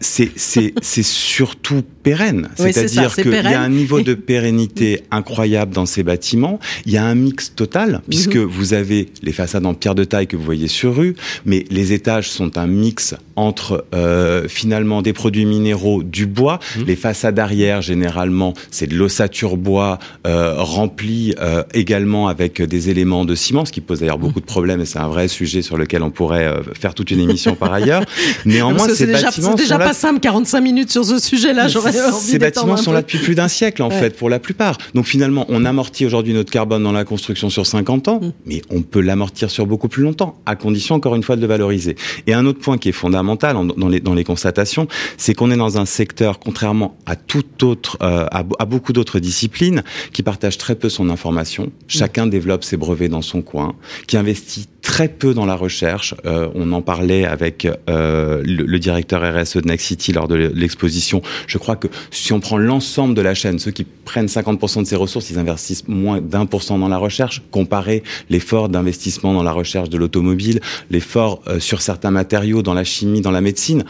C'est 0.00 1.02
surtout 1.02 1.82
pérenne. 2.02 2.48
C'est-à-dire 2.56 3.14
qu'il 3.14 3.32
y 3.32 3.36
a 3.36 3.60
un 3.60 3.68
niveau 3.68 4.00
de 4.00 4.14
pérennité 4.14 5.02
incroyable 5.10 5.72
dans 5.72 5.86
ces 5.86 6.02
bâtiments. 6.02 6.58
Il 6.86 6.92
y 6.92 6.96
a 6.96 7.04
un 7.04 7.14
mix 7.14 7.54
total, 7.54 8.02
puisque 8.08 8.36
mhm. 8.36 8.44
vous 8.44 8.74
avez 8.74 9.08
les 9.22 9.32
façades 9.32 9.66
en 9.66 9.74
pierre 9.74 9.94
de 9.94 10.04
taille 10.04 10.26
que 10.26 10.36
vous 10.36 10.44
voyez 10.44 10.68
sur 10.68 10.96
rue, 10.96 11.16
mais 11.46 11.64
les 11.70 11.92
étages 11.92 12.30
sont 12.30 12.58
un 12.58 12.66
mix 12.66 13.14
entre 13.36 13.84
euh, 13.94 14.46
finalement 14.48 15.02
des 15.02 15.12
produits 15.12 15.46
minéraux, 15.46 16.02
du 16.02 16.26
bois. 16.26 16.60
Mhm. 16.76 16.84
Les 16.86 16.96
façades 16.96 17.38
arrière, 17.38 17.82
généralement, 17.82 18.54
c'est 18.70 18.86
de 18.86 18.96
l'ossature 18.96 19.56
bois 19.56 19.98
euh, 20.26 20.54
remplie 20.58 21.34
euh, 21.40 21.62
également 21.72 22.28
avec 22.28 22.62
des 22.62 22.90
éléments 22.90 23.24
de 23.24 23.34
ciment, 23.34 23.64
ce 23.64 23.72
qui 23.72 23.80
pose 23.80 24.00
d'ailleurs 24.00 24.18
beaucoup 24.18 24.40
de 24.40 24.44
problèmes 24.44 24.80
et 24.80 24.84
c'est 24.84 24.98
un 24.98 25.08
vrai 25.08 25.28
sujet 25.28 25.62
sur 25.62 25.76
lequel 25.76 26.02
on 26.02 26.10
pourrait 26.10 26.46
euh, 26.46 26.62
faire 26.78 26.94
toute 26.94 27.10
une 27.10 27.20
émission 27.20 27.54
par 27.54 27.72
ailleurs. 27.72 28.02
Néanmoins, 28.44 28.88
ces 28.88 29.06
bâtiments 29.06 29.54
déjà 29.54 29.73
pas 29.78 29.94
simple, 29.94 30.20
45 30.20 30.60
minutes 30.60 30.90
sur 30.90 31.04
ce 31.04 31.18
sujet-là. 31.18 31.68
J'aurais 31.68 32.00
envie 32.02 32.16
Ces 32.16 32.38
bâtiments 32.38 32.76
sont 32.76 32.92
là 32.92 33.02
depuis 33.02 33.18
plus 33.18 33.34
d'un 33.34 33.48
siècle, 33.48 33.82
en 33.82 33.90
fait, 33.90 34.16
pour 34.16 34.30
la 34.30 34.38
plupart. 34.38 34.78
Donc 34.94 35.06
finalement, 35.06 35.46
on 35.48 35.64
amortit 35.64 36.06
aujourd'hui 36.06 36.34
notre 36.34 36.50
carbone 36.50 36.82
dans 36.82 36.92
la 36.92 37.04
construction 37.04 37.50
sur 37.50 37.66
50 37.66 38.08
ans, 38.08 38.20
mm. 38.20 38.32
mais 38.46 38.62
on 38.70 38.82
peut 38.82 39.00
l'amortir 39.00 39.50
sur 39.50 39.66
beaucoup 39.66 39.88
plus 39.88 40.02
longtemps, 40.02 40.38
à 40.46 40.56
condition, 40.56 40.94
encore 40.94 41.14
une 41.14 41.22
fois, 41.22 41.36
de 41.36 41.40
le 41.40 41.46
valoriser. 41.46 41.96
Et 42.26 42.34
un 42.34 42.46
autre 42.46 42.60
point 42.60 42.78
qui 42.78 42.88
est 42.88 42.92
fondamental 42.92 43.56
dans 43.76 43.88
les, 43.88 44.00
dans 44.00 44.14
les 44.14 44.24
constatations, 44.24 44.88
c'est 45.16 45.34
qu'on 45.34 45.50
est 45.50 45.56
dans 45.56 45.78
un 45.78 45.86
secteur, 45.86 46.38
contrairement 46.38 46.96
à 47.06 47.16
tout 47.16 47.64
autre, 47.64 47.98
euh, 48.02 48.26
à, 48.30 48.42
beaucoup 48.64 48.92
d'autres 48.92 49.18
disciplines, 49.18 49.82
qui 50.12 50.22
partage 50.22 50.58
très 50.58 50.74
peu 50.74 50.88
son 50.88 51.10
information. 51.10 51.70
Chacun 51.88 52.26
développe 52.26 52.64
ses 52.64 52.76
brevets 52.76 53.08
dans 53.08 53.22
son 53.22 53.42
coin, 53.42 53.74
qui 54.06 54.16
investit 54.16 54.68
très 54.94 55.08
peu 55.08 55.34
dans 55.34 55.44
la 55.44 55.56
recherche. 55.56 56.14
Euh, 56.24 56.48
on 56.54 56.70
en 56.70 56.80
parlait 56.80 57.24
avec 57.24 57.66
euh, 57.90 58.44
le, 58.44 58.78
directeur 58.78 59.22
RSE 59.22 59.56
de 59.56 59.66
Next 59.66 59.86
City 59.88 60.12
lors 60.12 60.28
de 60.28 60.36
l'exposition. 60.36 61.20
Je 61.48 61.58
crois 61.58 61.74
que 61.74 61.88
si 62.12 62.32
on 62.32 62.38
prend 62.38 62.58
l'ensemble 62.58 63.12
de 63.14 63.20
la 63.20 63.34
chaîne, 63.34 63.58
ceux 63.58 63.72
qui 63.72 63.82
prennent 63.82 64.26
50% 64.26 64.82
de 64.82 64.84
ces 64.84 64.94
ressources, 64.94 65.30
ils 65.30 65.38
investissent 65.40 65.88
moins 65.88 66.20
d'un 66.20 66.46
pour 66.46 66.62
cent 66.62 66.78
dans 66.78 66.86
la 66.86 66.96
recherche. 66.96 67.42
Comparer 67.50 68.04
l'effort 68.30 68.68
d'investissement 68.68 69.34
dans 69.34 69.42
la 69.42 69.50
recherche 69.50 69.90
de 69.90 69.98
l'automobile, 69.98 70.60
l'effort 70.90 71.42
euh, 71.48 71.58
sur 71.58 71.82
certains 71.82 72.12
matériaux, 72.12 72.62
dans 72.62 72.74
la 72.74 72.84
chimie, 72.84 73.20
dans 73.20 73.32
la 73.32 73.40
médecine. 73.40 73.82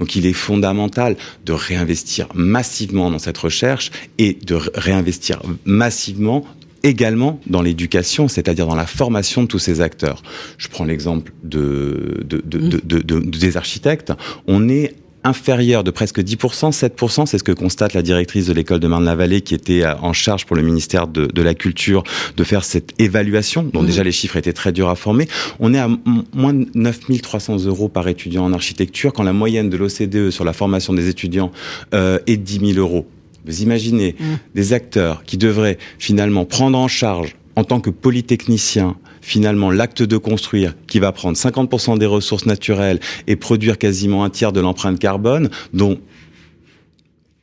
Donc 0.00 0.16
il 0.16 0.26
est 0.26 0.32
fondamental 0.32 1.16
de 1.46 1.52
réinvestir 1.52 2.26
massivement 2.34 3.12
dans 3.12 3.20
cette 3.20 3.38
recherche 3.38 3.92
et 4.18 4.36
de 4.44 4.58
réinvestir 4.74 5.40
massivement 5.64 6.44
également 6.82 7.40
dans 7.46 7.62
l'éducation, 7.62 8.28
c'est-à-dire 8.28 8.66
dans 8.66 8.76
la 8.76 8.86
formation 8.86 9.42
de 9.42 9.48
tous 9.48 9.58
ces 9.58 9.80
acteurs. 9.80 10.22
Je 10.58 10.68
prends 10.68 10.84
l'exemple 10.84 11.32
de, 11.44 12.24
de, 12.24 12.42
de, 12.44 13.20
des 13.20 13.56
architectes. 13.56 14.12
On 14.46 14.68
est 14.68 14.94
inférieur 15.24 15.84
de 15.84 15.90
presque 15.90 16.20
10%, 16.20 16.72
7%, 16.72 17.26
c'est 17.26 17.38
ce 17.38 17.44
que 17.44 17.52
constate 17.52 17.92
la 17.94 18.02
directrice 18.02 18.46
de 18.46 18.52
l'école 18.52 18.80
de 18.80 18.88
Marne-la-Vallée 18.88 19.40
qui 19.40 19.54
était 19.54 19.84
en 19.86 20.12
charge 20.12 20.46
pour 20.46 20.56
le 20.56 20.62
ministère 20.62 21.06
de, 21.06 21.26
de 21.26 21.42
la 21.42 21.54
Culture 21.54 22.02
de 22.36 22.44
faire 22.44 22.64
cette 22.64 22.98
évaluation, 23.00 23.62
dont 23.62 23.82
déjà 23.82 24.02
les 24.02 24.12
chiffres 24.12 24.36
étaient 24.36 24.52
très 24.52 24.72
durs 24.72 24.88
à 24.88 24.94
former. 24.94 25.28
On 25.60 25.74
est 25.74 25.78
à 25.78 25.88
moins 26.32 26.54
de 26.54 26.66
9300 26.74 27.64
euros 27.66 27.88
par 27.88 28.08
étudiant 28.08 28.44
en 28.44 28.52
architecture, 28.52 29.12
quand 29.12 29.22
la 29.22 29.32
moyenne 29.32 29.68
de 29.70 29.76
l'OCDE 29.76 30.30
sur 30.30 30.44
la 30.44 30.52
formation 30.52 30.92
des 30.92 31.08
étudiants 31.08 31.50
euh, 31.94 32.18
est 32.26 32.36
de 32.36 32.42
10 32.42 32.74
000 32.74 32.78
euros. 32.78 33.06
Vous 33.48 33.62
imaginez 33.62 34.14
mmh. 34.18 34.24
des 34.54 34.72
acteurs 34.74 35.24
qui 35.24 35.38
devraient 35.38 35.78
finalement 35.98 36.44
prendre 36.44 36.78
en 36.78 36.86
charge 36.86 37.34
en 37.56 37.64
tant 37.64 37.80
que 37.80 37.90
polytechnicien, 37.90 38.96
finalement 39.20 39.70
l'acte 39.70 40.02
de 40.02 40.16
construire 40.16 40.76
qui 40.86 41.00
va 41.00 41.10
prendre 41.10 41.36
50% 41.36 41.98
des 41.98 42.06
ressources 42.06 42.46
naturelles 42.46 43.00
et 43.26 43.34
produire 43.34 43.78
quasiment 43.78 44.22
un 44.22 44.30
tiers 44.30 44.52
de 44.52 44.60
l'empreinte 44.60 45.00
carbone, 45.00 45.50
dont 45.72 45.98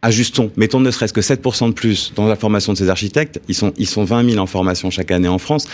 ajustons, 0.01 0.51
mettons 0.55 0.79
ne 0.79 0.89
serait-ce 0.89 1.11
que 1.11 1.19
7% 1.19 1.67
de 1.67 1.73
plus 1.73 2.13
dans 2.15 2.27
la 2.27 2.37
formation 2.37 2.71
de 2.71 2.77
ces 2.77 2.89
architectes, 2.89 3.41
ils 3.49 3.55
sont, 3.55 3.73
ils 3.77 3.87
sont 3.87 4.05
20 4.05 4.29
000 4.29 4.41
en 4.41 4.45
formation 4.45 4.89
chaque 4.89 5.11
année 5.11 5.27
en 5.27 5.39
France, 5.39 5.67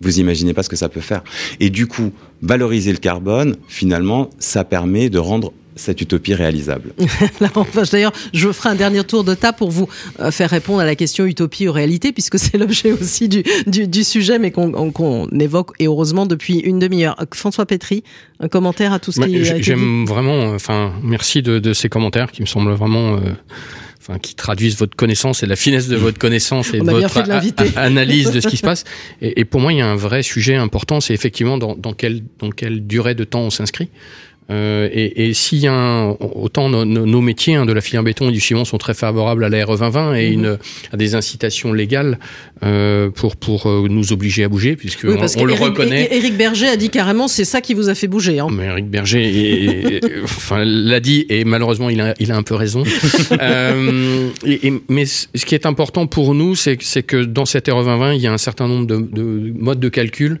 vous 0.00 0.20
imaginez 0.20 0.52
pas 0.52 0.62
ce 0.62 0.68
que 0.68 0.76
ça 0.76 0.88
peut 0.88 1.00
faire. 1.00 1.22
Et 1.60 1.70
du 1.70 1.86
coup, 1.86 2.12
valoriser 2.42 2.92
le 2.92 2.98
carbone, 2.98 3.56
finalement, 3.68 4.28
ça 4.38 4.64
permet 4.64 5.08
de 5.08 5.18
rendre 5.18 5.52
cette 5.76 6.00
utopie 6.00 6.34
réalisable 6.34 6.92
D'ailleurs, 7.92 8.12
je 8.32 8.50
ferai 8.50 8.70
un 8.70 8.74
dernier 8.74 9.04
tour 9.04 9.24
de 9.24 9.34
table 9.34 9.58
pour 9.58 9.70
vous 9.70 9.88
euh, 10.20 10.30
faire 10.30 10.50
répondre 10.50 10.80
à 10.80 10.86
la 10.86 10.96
question 10.96 11.24
utopie 11.26 11.68
ou 11.68 11.72
réalité, 11.72 12.12
puisque 12.12 12.38
c'est 12.38 12.56
l'objet 12.58 12.92
aussi 12.92 13.28
du, 13.28 13.44
du, 13.66 14.04
sujet, 14.04 14.38
mais 14.38 14.50
qu'on 14.50 15.28
évoque, 15.38 15.72
et 15.78 15.86
heureusement, 15.86 16.26
depuis 16.26 16.58
une 16.58 16.78
demi-heure. 16.78 17.16
François 17.34 17.66
Pétry, 17.66 18.02
un 18.40 18.48
commentaire 18.48 18.92
à 18.92 18.98
tout 18.98 19.12
ce 19.12 19.20
qui 19.20 19.36
est. 19.36 19.62
J'aime 19.62 20.06
vraiment, 20.06 20.50
enfin, 20.54 20.92
merci 21.02 21.42
de, 21.42 21.58
de, 21.58 21.72
ces 21.72 21.88
commentaires 21.88 22.32
qui 22.32 22.40
me 22.40 22.46
semblent 22.46 22.72
vraiment. 22.72 23.16
Euh, 23.16 23.20
enfin, 24.00 24.18
qui 24.18 24.34
traduisent 24.34 24.76
votre 24.76 24.94
connaissance 24.94 25.42
et 25.42 25.46
la 25.46 25.56
finesse 25.56 25.88
de 25.88 25.96
votre 25.96 26.18
connaissance 26.18 26.72
et 26.72 26.78
de 26.78 26.90
votre 26.90 27.18
analyse 27.76 28.30
de 28.30 28.40
ce 28.40 28.46
qui 28.46 28.56
se 28.56 28.62
passe. 28.62 28.84
Et, 29.20 29.40
et, 29.40 29.44
pour 29.44 29.60
moi, 29.60 29.72
il 29.72 29.78
y 29.78 29.82
a 29.82 29.88
un 29.88 29.96
vrai 29.96 30.22
sujet 30.22 30.54
important, 30.54 31.00
c'est 31.00 31.14
effectivement 31.14 31.58
dans, 31.58 31.74
dans, 31.74 31.92
quelle, 31.92 32.22
dans 32.38 32.50
quelle 32.50 32.86
durée 32.86 33.14
de 33.14 33.24
temps 33.24 33.40
on 33.40 33.50
s'inscrit. 33.50 33.88
Euh, 34.48 34.88
et, 34.92 35.28
et 35.28 35.34
s'il 35.34 35.58
y 35.58 35.66
a 35.66 35.72
un, 35.72 36.10
autant 36.20 36.68
nos, 36.68 37.20
métiers 37.20 37.56
hein, 37.56 37.66
de 37.66 37.72
la 37.72 37.80
filière 37.80 38.04
béton 38.04 38.28
et 38.28 38.32
du 38.32 38.38
ciment 38.38 38.64
sont 38.64 38.78
très 38.78 38.94
favorables 38.94 39.44
à 39.44 39.48
la 39.48 39.64
RE 39.64 39.76
2020 39.76 40.14
et 40.14 40.28
mhm. 40.28 40.32
une, 40.32 40.58
à 40.92 40.96
des 40.96 41.16
incitations 41.16 41.72
légales 41.72 42.20
euh, 42.62 43.10
pour 43.10 43.34
pour 43.36 43.66
euh, 43.66 43.88
nous 43.90 44.12
obliger 44.12 44.44
à 44.44 44.48
bouger 44.48 44.76
puisque 44.76 45.04
on, 45.04 45.44
le 45.44 45.52
reconnaît. 45.52 46.08
Eric 46.12 46.36
Berger 46.36 46.68
a 46.68 46.76
dit 46.76 46.90
carrément 46.90 47.26
c'est 47.26 47.44
ça 47.44 47.60
qui 47.60 47.74
vous 47.74 47.88
a 47.88 47.96
fait 47.96 48.06
bouger. 48.06 48.38
Hein. 48.38 48.46
Mais 48.52 48.66
Eric 48.66 48.88
Berger 48.88 50.00
enfin 50.22 50.62
l'a 50.64 51.00
dit 51.00 51.26
et 51.28 51.44
malheureusement 51.44 51.90
il 51.90 52.00
a 52.00 52.14
il 52.20 52.30
a 52.30 52.36
un 52.36 52.44
peu 52.44 52.54
raison. 52.54 52.84
euh, 53.40 54.28
et, 54.46 54.72
mais 54.88 55.06
ce 55.06 55.44
qui 55.44 55.56
est 55.56 55.66
important 55.66 56.06
pour 56.06 56.36
nous 56.36 56.54
c'est 56.54 56.80
c'est 56.82 57.02
que 57.02 57.24
dans 57.24 57.46
cette 57.46 57.66
RE 57.66 57.82
2020 57.82 58.14
il 58.14 58.20
y 58.20 58.28
a 58.28 58.32
un 58.32 58.38
certain 58.38 58.68
nombre 58.68 58.86
de, 58.86 58.96
de 58.96 59.52
modes 59.58 59.80
de 59.80 59.88
calcul 59.88 60.38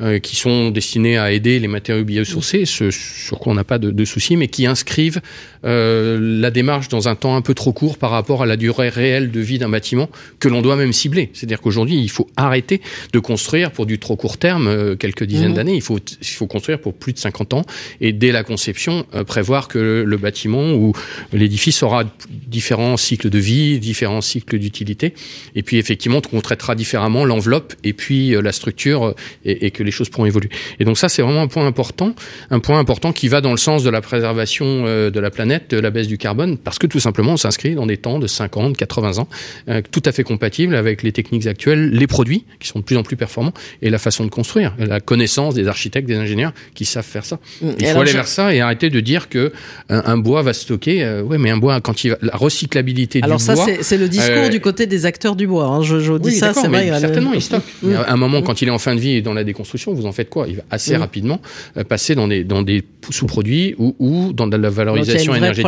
euh, 0.00 0.18
qui 0.18 0.34
sont 0.34 0.70
destinés 0.70 1.18
à 1.18 1.30
aider 1.30 1.60
les 1.60 1.68
matériaux 1.68 2.02
biosourcés, 2.02 2.64
ce 2.64 2.90
sur 2.90 3.38
quoi 3.38 3.52
on 3.52 3.54
n'a 3.54 3.62
pas 3.62 3.78
de, 3.78 3.92
de, 3.92 4.04
soucis, 4.04 4.36
mais 4.36 4.48
qui 4.48 4.66
inscrivent 4.66 5.20
euh, 5.64 6.18
la 6.20 6.50
démarche 6.50 6.88
dans 6.88 7.06
un 7.06 7.14
temps 7.14 7.36
un 7.36 7.42
peu 7.42 7.54
trop 7.54 7.72
court 7.72 7.96
par 7.96 8.10
rapport 8.10 8.42
à 8.42 8.46
la 8.46 8.56
durée 8.56 8.88
réelle 8.88 9.30
de 9.30 9.38
vie 9.38 9.58
d'un 9.58 9.68
bâtiment 9.68 10.10
que 10.40 10.48
l'on 10.48 10.62
doit 10.62 10.74
même 10.74 10.92
cibler. 10.92 11.30
C'est-à-dire 11.32 11.60
qu'aujourd'hui, 11.60 11.94
il 11.94 12.10
faut 12.10 12.28
arrêter 12.36 12.80
de 13.12 13.18
construire 13.20 13.70
pour 13.70 13.86
du 13.86 14.00
trop 14.00 14.16
court 14.16 14.36
terme, 14.36 14.66
euh, 14.66 14.96
quelques 14.96 15.22
dizaines 15.22 15.52
mmh. 15.52 15.54
d'années. 15.54 15.76
Il 15.76 15.82
faut, 15.82 16.00
il 16.20 16.26
faut 16.26 16.48
construire 16.48 16.80
pour 16.80 16.94
plus 16.94 17.12
de 17.12 17.18
50 17.18 17.54
ans 17.54 17.64
et 18.00 18.12
dès 18.12 18.32
la 18.32 18.42
conception, 18.42 19.06
prévoir 19.28 19.68
que 19.68 20.02
le 20.04 20.16
bâtiment 20.16 20.72
ou 20.72 20.92
l'édifice 21.32 21.84
aura 21.84 22.02
différents 22.28 22.96
cycles 22.96 23.30
de 23.30 23.38
vie, 23.38 23.78
différents 23.78 24.22
cycles 24.22 24.58
d'utilité. 24.58 25.14
Et 25.54 25.62
puis 25.62 25.76
effectivement, 25.76 26.20
on 26.32 26.40
traitera 26.40 26.74
différemment 26.74 27.24
l'enveloppe 27.24 27.74
et 27.84 27.92
puis 27.92 28.30
la 28.30 28.50
structure 28.50 29.14
et, 29.44 29.66
et 29.66 29.70
que 29.70 29.83
les 29.84 29.90
choses 29.90 30.08
pourront 30.08 30.26
évoluer. 30.26 30.48
Et 30.80 30.84
donc 30.84 30.98
ça, 30.98 31.08
c'est 31.08 31.22
vraiment 31.22 31.42
un 31.42 31.48
point 31.48 31.66
important, 31.66 32.14
un 32.50 32.60
point 32.60 32.78
important 32.78 33.12
qui 33.12 33.28
va 33.28 33.40
dans 33.40 33.50
le 33.50 33.56
sens 33.56 33.84
de 33.84 33.90
la 33.90 34.00
préservation 34.00 34.84
euh, 34.86 35.10
de 35.10 35.20
la 35.20 35.30
planète, 35.30 35.70
de 35.70 35.78
la 35.78 35.90
baisse 35.90 36.08
du 36.08 36.18
carbone, 36.18 36.58
parce 36.58 36.78
que 36.78 36.86
tout 36.86 37.00
simplement, 37.00 37.32
on 37.32 37.36
s'inscrit 37.36 37.74
dans 37.74 37.86
des 37.86 37.96
temps 37.96 38.18
de 38.18 38.26
50, 38.26 38.76
80 38.76 39.18
ans, 39.18 39.28
euh, 39.68 39.82
tout 39.90 40.02
à 40.04 40.12
fait 40.12 40.24
compatibles 40.24 40.74
avec 40.74 41.02
les 41.02 41.12
techniques 41.12 41.46
actuelles, 41.46 41.90
les 41.90 42.06
produits 42.06 42.44
qui 42.60 42.68
sont 42.68 42.80
de 42.80 42.84
plus 42.84 42.96
en 42.96 43.02
plus 43.02 43.16
performants 43.16 43.54
et 43.82 43.90
la 43.90 43.98
façon 43.98 44.24
de 44.24 44.30
construire, 44.30 44.74
la 44.78 45.00
connaissance 45.00 45.54
des 45.54 45.68
architectes, 45.68 46.08
des 46.08 46.16
ingénieurs 46.16 46.52
qui 46.74 46.84
savent 46.84 47.04
faire 47.04 47.24
ça. 47.24 47.38
Mm. 47.60 47.68
Il 47.78 47.86
faut 47.86 48.00
aller 48.00 48.12
vers 48.12 48.28
ça 48.28 48.54
et 48.54 48.60
arrêter 48.60 48.90
de 48.90 49.00
dire 49.00 49.28
que 49.28 49.52
un, 49.88 50.16
bois 50.18 50.42
va 50.42 50.52
stocker. 50.52 51.02
Euh, 51.02 51.22
ouais, 51.22 51.38
mais 51.38 51.50
un 51.50 51.56
bois 51.56 51.80
quand 51.80 52.04
il 52.04 52.10
va, 52.10 52.18
la 52.22 52.36
recyclabilité 52.36 53.20
Alors 53.22 53.38
du 53.38 53.44
bois. 53.44 53.54
Alors 53.54 53.66
ça, 53.66 53.82
c'est 53.82 53.98
le 53.98 54.08
discours 54.08 54.48
du 54.50 54.60
côté 54.60 54.86
des 54.86 55.06
acteurs 55.06 55.36
du 55.36 55.46
bois. 55.46 55.66
Hein. 55.66 55.82
Je, 55.82 55.98
je 56.00 56.14
dis 56.14 56.32
ça, 56.32 56.54
c'est 56.54 56.68
vrai. 56.68 56.88
Certainement, 56.98 57.32
il 57.32 57.42
stocke. 57.42 57.64
Mm. 57.82 57.94
À 57.94 58.12
un 58.12 58.16
moment, 58.16 58.42
quand 58.42 58.62
il 58.62 58.68
est 58.68 58.72
en 58.72 58.78
fin 58.78 58.94
de 58.94 59.00
vie 59.00 59.16
et 59.16 59.22
dans 59.22 59.34
la 59.34 59.44
déconstruction 59.44 59.73
vous 59.94 60.06
en 60.06 60.12
faites 60.12 60.30
quoi? 60.30 60.46
Il 60.48 60.56
va 60.56 60.62
assez 60.70 60.96
rapidement 60.96 61.40
euh, 61.76 61.84
passer 61.84 62.14
dans 62.14 62.28
des, 62.28 62.44
dans 62.44 62.62
des 62.62 62.82
sous-produits 63.10 63.74
ou, 63.78 63.94
ou 63.98 64.32
dans 64.32 64.46
de 64.46 64.56
la 64.56 64.70
valorisation 64.70 65.34
énergétique. 65.34 65.64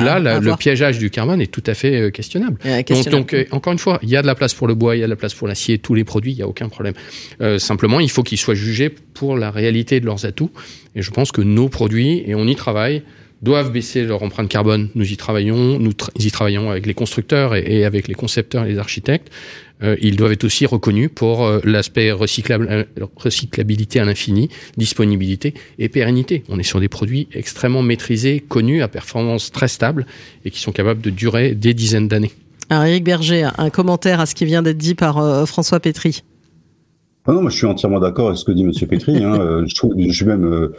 où 0.00 0.04
là, 0.04 0.18
le 0.40 0.56
piégeage 0.56 0.98
du 0.98 1.10
carbone 1.10 1.40
est 1.40 1.50
tout 1.50 1.62
à 1.66 1.74
fait 1.74 2.00
euh, 2.00 2.10
questionnable. 2.10 2.58
Donc, 3.10 3.34
euh, 3.34 3.44
encore 3.50 3.72
une 3.72 3.78
fois, 3.78 3.98
il 4.02 4.08
y 4.08 4.16
a 4.16 4.22
de 4.22 4.26
la 4.26 4.34
place 4.34 4.54
pour 4.54 4.66
le 4.66 4.74
bois, 4.74 4.96
il 4.96 5.00
y 5.00 5.02
a 5.02 5.06
de 5.06 5.10
la 5.10 5.16
place 5.16 5.34
pour 5.34 5.48
l'acier, 5.48 5.78
tous 5.78 5.94
les 5.94 6.04
produits, 6.04 6.32
il 6.32 6.36
n'y 6.36 6.42
a 6.42 6.48
aucun 6.48 6.68
problème. 6.68 6.94
simplement, 7.58 8.00
il 8.00 8.10
faut 8.10 8.22
qu'ils 8.22 8.38
soient 8.38 8.54
jugés 8.54 8.90
pour 8.90 9.36
la 9.36 9.50
réalité 9.50 10.00
de 10.00 10.06
leurs 10.06 10.24
atouts. 10.24 10.50
Et 10.96 11.02
je 11.02 11.10
pense 11.10 11.32
que 11.32 11.40
nos 11.40 11.68
produits, 11.68 12.22
et 12.26 12.34
on 12.34 12.46
y 12.46 12.54
travaille, 12.54 13.02
doivent 13.44 13.70
baisser 13.70 14.02
leur 14.02 14.22
empreinte 14.22 14.48
carbone. 14.48 14.88
Nous 14.94 15.12
y 15.12 15.16
travaillons, 15.16 15.78
nous, 15.78 15.92
y 16.18 16.30
travaillons 16.30 16.70
avec 16.70 16.86
les 16.86 16.94
constructeurs 16.94 17.54
et, 17.54 17.84
avec 17.84 18.08
les 18.08 18.14
concepteurs 18.14 18.64
et 18.64 18.68
les 18.70 18.78
architectes. 18.78 19.30
Euh, 19.82 19.96
ils 20.00 20.16
doivent 20.16 20.32
être 20.32 20.44
aussi 20.44 20.66
reconnus 20.66 21.10
pour 21.14 21.44
euh, 21.44 21.60
l'aspect 21.64 22.10
recyclable, 22.10 22.68
euh, 22.70 22.84
recyclabilité 23.16 24.00
à 24.00 24.04
l'infini, 24.04 24.48
disponibilité 24.76 25.54
et 25.78 25.88
pérennité. 25.88 26.42
On 26.48 26.58
est 26.58 26.64
sur 26.64 26.80
des 26.80 26.88
produits 26.88 27.28
extrêmement 27.32 27.82
maîtrisés, 27.82 28.40
connus, 28.40 28.82
à 28.82 28.88
performance 28.88 29.52
très 29.52 29.68
stable 29.68 30.06
et 30.44 30.50
qui 30.50 30.60
sont 30.60 30.72
capables 30.72 31.02
de 31.02 31.10
durer 31.10 31.54
des 31.54 31.74
dizaines 31.74 32.08
d'années. 32.08 32.32
Eric 32.70 33.04
Berger, 33.04 33.48
un 33.58 33.70
commentaire 33.70 34.20
à 34.20 34.26
ce 34.26 34.34
qui 34.34 34.46
vient 34.46 34.62
d'être 34.62 34.78
dit 34.78 34.94
par 34.94 35.46
François 35.46 35.80
Pétry. 35.80 36.22
Ah 37.26 37.32
non, 37.32 37.42
moi 37.42 37.50
je 37.50 37.56
suis 37.56 37.66
entièrement 37.66 38.00
d'accord 38.00 38.28
avec 38.28 38.38
ce 38.38 38.44
que 38.44 38.52
dit 38.52 38.64
Monsieur 38.64 38.86
Pétry. 38.86 39.22
Hein. 39.22 39.64
je, 39.66 39.74
je, 40.08 40.12
suis 40.12 40.24
même 40.24 40.70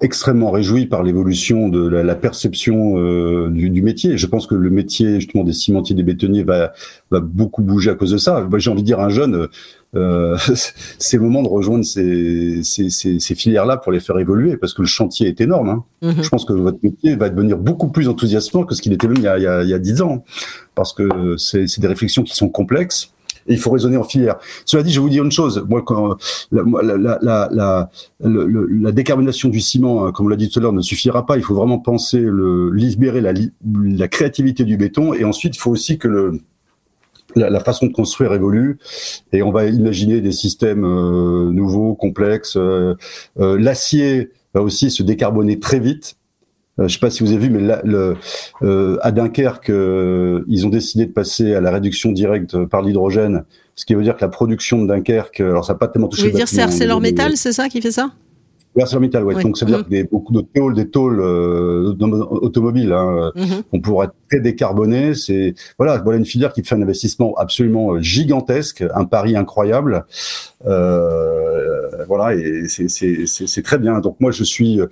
extrêmement 0.00 0.50
réjoui 0.50 0.86
par 0.86 1.02
l'évolution 1.02 1.68
de 1.68 1.86
la, 1.86 2.14
perception 2.14 2.98
euh, 2.98 3.50
du, 3.50 3.82
métier. 3.82 4.16
Je 4.16 4.26
pense 4.26 4.46
que 4.46 4.54
le 4.54 4.70
métier 4.70 5.20
justement 5.20 5.44
des 5.44 5.52
cimentiers, 5.52 5.94
des 5.94 6.02
bétonniers 6.02 6.42
va, 6.42 6.72
va 7.10 7.20
beaucoup 7.20 7.62
bouger 7.62 7.90
à 7.90 7.94
cause 7.94 8.10
de 8.12 8.18
ça. 8.18 8.48
J'ai 8.56 8.70
envie 8.70 8.82
de 8.82 8.86
dire 8.86 9.00
à 9.00 9.06
un 9.06 9.08
jeune, 9.10 9.48
euh, 9.94 10.38
c'est 10.98 11.16
le 11.18 11.22
moment 11.22 11.42
de 11.42 11.48
rejoindre 11.48 11.84
ces, 11.84 12.62
ces, 12.62 12.88
ces, 12.88 13.34
filières-là 13.34 13.76
pour 13.76 13.92
les 13.92 14.00
faire 14.00 14.18
évoluer 14.18 14.56
parce 14.56 14.72
que 14.72 14.80
le 14.80 14.88
chantier 14.88 15.28
est 15.28 15.40
énorme. 15.40 15.68
Hein. 15.68 15.84
Mhm. 16.02 16.22
Je 16.22 16.28
pense 16.30 16.46
que 16.46 16.54
votre 16.54 16.78
métier 16.82 17.14
va 17.16 17.28
devenir 17.28 17.58
beaucoup 17.58 17.88
plus 17.88 18.08
enthousiasmant 18.08 18.64
que 18.64 18.74
ce 18.74 18.80
qu'il 18.80 18.94
était 18.94 19.06
même 19.06 19.18
il 19.18 19.42
y 19.42 19.74
a, 19.74 19.78
10 19.78 20.00
ans 20.02 20.24
parce 20.74 20.94
que 20.94 21.36
c'est 21.36 21.78
des 21.78 21.88
réflexions 21.88 22.22
qui 22.22 22.34
sont 22.34 22.48
complexes 22.48 23.12
il 23.46 23.58
faut 23.58 23.70
raisonner 23.70 23.96
en 23.96 24.04
filière. 24.04 24.36
Cela 24.64 24.82
dit, 24.82 24.92
je 24.92 25.00
vais 25.00 25.02
vous 25.02 25.10
dire 25.10 25.24
une 25.24 25.32
chose. 25.32 25.64
Moi, 25.68 25.82
la, 26.52 27.88
la, 28.20 28.92
décarbonation 28.92 29.48
du 29.48 29.60
ciment, 29.60 30.06
hein, 30.06 30.12
comme 30.12 30.26
on 30.26 30.28
l'a 30.28 30.36
dit 30.36 30.48
tout 30.48 30.58
à 30.58 30.62
l'heure, 30.62 30.72
ne 30.72 30.82
suffira 30.82 31.26
pas. 31.26 31.36
Il 31.36 31.42
faut 31.42 31.54
vraiment 31.54 31.78
penser 31.78 32.20
le 32.20 32.70
libérer 32.70 33.20
la, 33.20 34.08
créativité 34.08 34.64
du 34.64 34.76
béton, 34.76 35.14
et 35.14 35.24
ensuite, 35.24 35.56
il 35.56 35.58
faut 35.58 35.70
aussi 35.70 35.98
que 35.98 36.38
la, 37.36 37.60
façon 37.60 37.86
de 37.86 37.92
construire 37.92 38.32
évolue 38.32 38.78
et 39.32 39.42
on 39.42 39.50
va 39.50 39.66
imaginer 39.66 40.20
des 40.20 40.32
systèmes 40.32 40.84
euh, 40.84 41.50
nouveaux, 41.52 41.94
complexes. 41.94 42.56
Euh, 42.56 42.94
euh, 43.38 43.58
L'acier 43.58 44.30
va 44.54 44.62
aussi 44.62 44.90
se 44.90 45.02
décarboner 45.02 45.58
très 45.60 45.78
vite. 45.78 46.16
Euh, 46.80 46.84
je 46.88 46.94
ne 46.94 46.98
sais 46.98 46.98
pas 46.98 47.10
si 47.10 47.22
vous 47.22 47.32
avez 47.32 47.46
vu, 47.46 47.50
mais 47.50 47.60
là, 47.60 47.80
le, 47.84 48.16
euh, 48.62 48.98
à 49.02 49.12
Dunkerque, 49.12 49.70
euh, 49.70 50.44
ils 50.48 50.66
ont 50.66 50.70
décidé 50.70 51.06
de 51.06 51.12
passer 51.12 51.54
à 51.54 51.60
la 51.60 51.70
réduction 51.70 52.10
directe 52.10 52.64
par 52.64 52.82
l'hydrogène, 52.82 53.44
ce 53.74 53.84
qui 53.84 53.94
veut 53.94 54.02
dire 54.02 54.16
que 54.16 54.22
la 54.22 54.28
production 54.28 54.82
de 54.82 54.88
Dunkerque, 54.88 55.40
alors 55.40 55.64
ça 55.64 55.74
n'a 55.74 55.78
pas 55.78 55.88
tellement 55.88 56.08
touché. 56.08 56.22
Vous 56.22 56.28
voulez 56.30 56.38
dire 56.38 56.48
c'est 56.48 56.62
ArcelorMittal, 56.62 57.36
c'est 57.36 57.52
ça 57.52 57.68
qui 57.68 57.80
fait 57.80 57.90
ça? 57.90 58.12
ArcelorMittal, 58.78 59.24
ouais. 59.24 59.42
Donc 59.42 59.58
ça 59.58 59.66
veut 59.66 59.72
dire 59.72 59.84
que 59.84 59.90
des, 59.90 60.04
beaucoup 60.04 60.32
de 60.32 60.42
tôles, 60.42 60.74
des 60.74 60.88
tôles 60.88 61.20
automobiles, 61.20 62.92
hein, 62.92 63.32
mm-hmm. 63.34 63.62
on 63.72 63.80
pourra 63.80 64.12
très 64.28 64.40
décarboner. 64.40 65.14
C'est 65.14 65.54
voilà, 65.78 65.98
voilà 65.98 66.18
une 66.18 66.24
filière 66.24 66.52
qui 66.52 66.62
fait 66.62 66.74
un 66.76 66.82
investissement 66.82 67.34
absolument 67.36 68.00
gigantesque, 68.00 68.84
un 68.94 69.04
pari 69.04 69.36
incroyable. 69.36 70.04
Euh, 70.66 72.04
voilà, 72.06 72.34
et 72.34 72.66
c'est 72.68 73.62
très 73.62 73.78
bien. 73.78 74.00
Donc 74.00 74.16
moi, 74.20 74.30
je 74.30 74.44
suis 74.44 74.80
euh, 74.80 74.86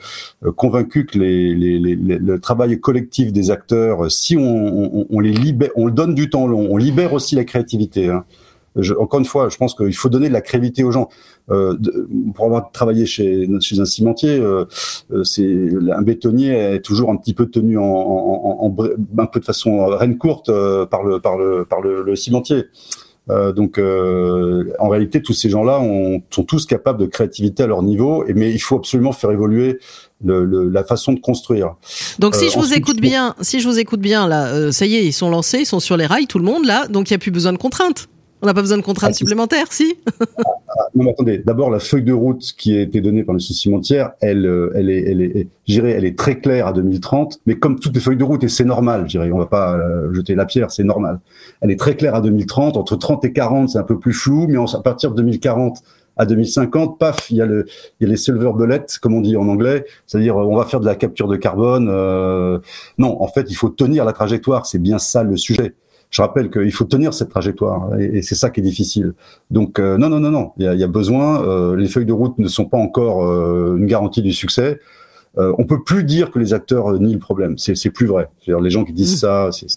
convaincu 0.57 1.07
que 1.07 1.19
les, 1.19 1.55
les, 1.55 1.79
les, 1.79 1.95
le 1.95 2.41
travail 2.41 2.81
collectif 2.81 3.33
des 3.33 3.51
acteurs, 3.51 4.11
si 4.11 4.37
on, 4.37 4.43
on, 4.43 5.07
on, 5.09 5.21
les 5.21 5.33
libère, 5.33 5.71
on 5.77 5.89
donne 5.89 6.15
du 6.15 6.31
temps 6.31 6.47
long, 6.47 6.69
on 6.71 6.77
libère 6.77 7.13
aussi 7.13 7.35
la 7.37 7.45
créativité. 7.45 8.09
Hein. 8.09 8.25
Je, 8.79 8.95
encore 8.95 9.21
une 9.21 9.27
fois, 9.27 9.49
je 9.49 9.57
pense 9.57 9.75
qu'il 9.75 9.95
faut 9.95 10.09
donner 10.09 10.29
de 10.29 10.33
la 10.33 10.41
créativité 10.41 10.85
aux 10.85 10.91
gens. 10.91 11.09
Euh, 11.51 11.77
de, 11.79 12.09
pour 12.35 12.45
avoir 12.45 12.71
travaillé 12.73 13.07
chez, 13.07 13.49
chez 13.61 13.81
un 13.81 13.87
cimentier, 13.87 14.39
euh, 14.39 14.67
euh 15.13 15.25
c'est 15.25 15.71
un 15.93 16.03
bétonnier 16.03 16.53
est 16.75 16.81
toujours 16.81 17.11
un 17.11 17.17
petit 17.17 17.33
peu 17.33 17.47
tenu 17.47 17.79
en, 17.79 17.85
en, 17.85 18.59
en, 18.61 18.77
un 19.19 19.27
peu 19.27 19.41
de 19.41 19.45
façon 19.45 19.87
reine 19.87 20.19
courte 20.19 20.51
euh, 20.51 20.85
par 20.85 21.05
le 21.05 21.21
par 21.21 21.39
le 21.39 21.65
par 21.65 21.81
le, 21.81 22.03
le 22.03 22.17
cimentier. 22.17 22.65
Donc, 23.57 23.79
en 23.79 24.89
réalité, 24.89 25.21
tous 25.21 25.35
ces 25.35 25.51
gens-là 25.51 25.83
sont 26.31 26.45
tous 26.45 26.65
capables 26.65 26.99
de 26.99 27.05
créativité 27.05 27.63
à 27.63 27.67
leur 27.67 27.83
niveau, 27.83 28.25
et, 28.27 28.33
mais 28.33 28.51
il 28.51 28.59
faut 28.59 28.77
absolument 28.77 29.13
faire 29.13 29.31
évoluer 29.31 29.81
le, 30.25 30.47
le, 30.47 30.71
la 30.71 30.83
façon 30.83 31.13
de 31.13 31.21
construire. 31.21 31.75
Donc, 32.19 32.35
si 32.35 32.47
euh, 32.47 32.49
je 32.49 32.59
vous 32.59 32.73
écoute 32.73 33.03
bien, 33.03 33.35
si 33.43 33.61
je 33.61 33.69
vous 33.69 33.79
écoute 33.79 34.01
bien, 34.01 34.27
là, 34.27 34.73
ça 34.73 34.87
y 34.87 34.95
est, 34.95 35.05
ils 35.05 35.13
sont 35.13 35.29
lancés, 35.29 35.59
ils 35.59 35.67
sont 35.67 35.79
sur 35.79 35.99
les 35.99 36.07
rails, 36.07 36.27
tout 36.27 36.39
le 36.39 36.45
monde 36.47 36.65
là, 36.65 36.89
donc 36.89 37.11
il 37.11 37.13
n'y 37.13 37.17
a 37.17 37.19
plus 37.19 37.31
besoin 37.31 37.53
de 37.53 37.59
contraintes. 37.59 38.09
On 38.41 38.47
n'a 38.47 38.55
pas 38.55 38.61
besoin 38.61 38.79
de 38.79 38.83
contraintes 38.83 39.11
ah, 39.13 39.15
supplémentaires, 39.15 39.73
si 39.73 39.97
ah, 40.21 40.45
ah, 40.69 40.73
Non, 40.95 41.05
mais 41.05 41.11
attendez. 41.11 41.39
D'abord, 41.39 41.71
la 41.71 41.81
feuille 41.81 42.05
de 42.05 42.13
route 42.13 42.55
qui 42.57 42.77
a 42.77 42.83
été 42.83 43.01
donnée 43.01 43.25
par 43.25 43.33
le 43.33 43.41
cimentière, 43.41 44.13
elle, 44.21 44.47
euh, 44.47 44.73
elle 44.77 44.91
est, 44.91 45.11
elle 45.11 45.21
est, 45.23 45.49
j'irais, 45.67 45.91
elle 45.91 46.05
est 46.05 46.17
très 46.17 46.39
claire 46.39 46.69
à 46.69 46.73
2030. 46.73 47.41
Mais 47.47 47.57
comme 47.57 47.81
toutes 47.81 47.95
les 47.95 48.01
feuilles 48.01 48.17
de 48.17 48.25
route, 48.25 48.45
et 48.45 48.49
c'est 48.49 48.65
normal, 48.65 49.03
je 49.07 49.19
dirais, 49.19 49.31
on 49.33 49.39
va 49.39 49.47
pas 49.47 49.75
euh, 49.75 50.13
jeter 50.15 50.37
la 50.37 50.47
pierre, 50.47 50.71
c'est 50.71 50.85
normal. 50.85 51.19
Elle 51.61 51.73
est 51.73 51.79
très 51.79 51.97
claire 51.97 52.15
à 52.15 52.21
2030. 52.21 52.77
Entre 52.77 52.97
30 52.97 53.25
et 53.25 53.33
40, 53.33 53.71
c'est 53.71 53.79
un 53.79 53.83
peu 53.83 53.99
plus 53.99 54.13
flou, 54.13 54.47
mais 54.49 54.57
à 54.59 54.81
partir 54.81 55.11
de 55.11 55.17
2040 55.17 55.79
à 56.19 56.27
2050, 56.27 56.99
paf, 56.99 57.31
il 57.31 57.37
y 57.37 57.43
a 57.43 57.47
le, 57.47 57.65
il 58.01 58.05
y 58.05 58.07
a 58.07 58.11
les 58.11 58.17
silver 58.17 58.51
bullets, 58.55 58.87
comme 59.01 59.15
on 59.15 59.21
dit 59.21 59.37
en 59.37 59.47
anglais, 59.49 59.85
c'est-à-dire 60.07 60.37
on 60.37 60.57
va 60.57 60.65
faire 60.65 60.81
de 60.81 60.85
la 60.85 60.97
capture 60.97 61.29
de 61.29 61.37
carbone. 61.37 61.89
Euh... 61.89 62.59
Non, 62.99 63.23
en 63.23 63.29
fait, 63.29 63.47
il 63.49 63.55
faut 63.55 63.69
tenir 63.69 64.05
la 64.05 64.13
trajectoire. 64.13 64.67
C'est 64.67 64.81
bien 64.81 64.99
ça 64.99 65.23
le 65.23 65.37
sujet 65.37 65.75
je 66.11 66.23
rappelle 66.23 66.51
qu'il 66.51 66.73
faut 66.73 66.85
tenir 66.85 67.13
cette 67.13 67.29
trajectoire 67.29 67.99
et, 67.99 68.23
c'est 68.23 68.35
ça 68.35 68.51
qui 68.51 68.61
est 68.61 68.63
difficile. 68.63 69.13
Donc 69.51 69.79
euh, 69.79 69.99
non, 69.99 70.09
non, 70.09 70.21
non, 70.21 70.31
non, 70.31 70.53
il 70.59 70.65
y 70.65 70.85
a, 70.85 70.89
besoin. 70.89 71.43
Euh, 71.43 71.77
les 71.77 71.89
feuilles 71.89 72.07
de 72.07 72.13
route 72.13 72.39
ne 72.39 72.49
sont 72.49 72.65
pas 72.65 72.79
encore 72.79 73.25
euh, 73.25 73.77
une 73.77 73.87
garantie 73.87 74.23
du 74.23 74.33
succès. 74.33 74.81
on 75.37 75.65
peut 75.65 75.83
plus 75.85 76.05
dire 76.05 76.31
que 76.31 76.39
les 76.39 76.53
acteurs 76.53 76.99
nient 76.99 77.13
le 77.13 77.19
problème. 77.21 77.59
C'est 77.59 77.91
plus 77.91 78.07
vrai. 78.07 78.29
Les 78.47 78.71
gens 78.71 78.85
qui 78.85 78.93
disent 78.93 79.15
mmh. 79.15 79.27
ça, 79.27 79.49
c'est 79.53 79.69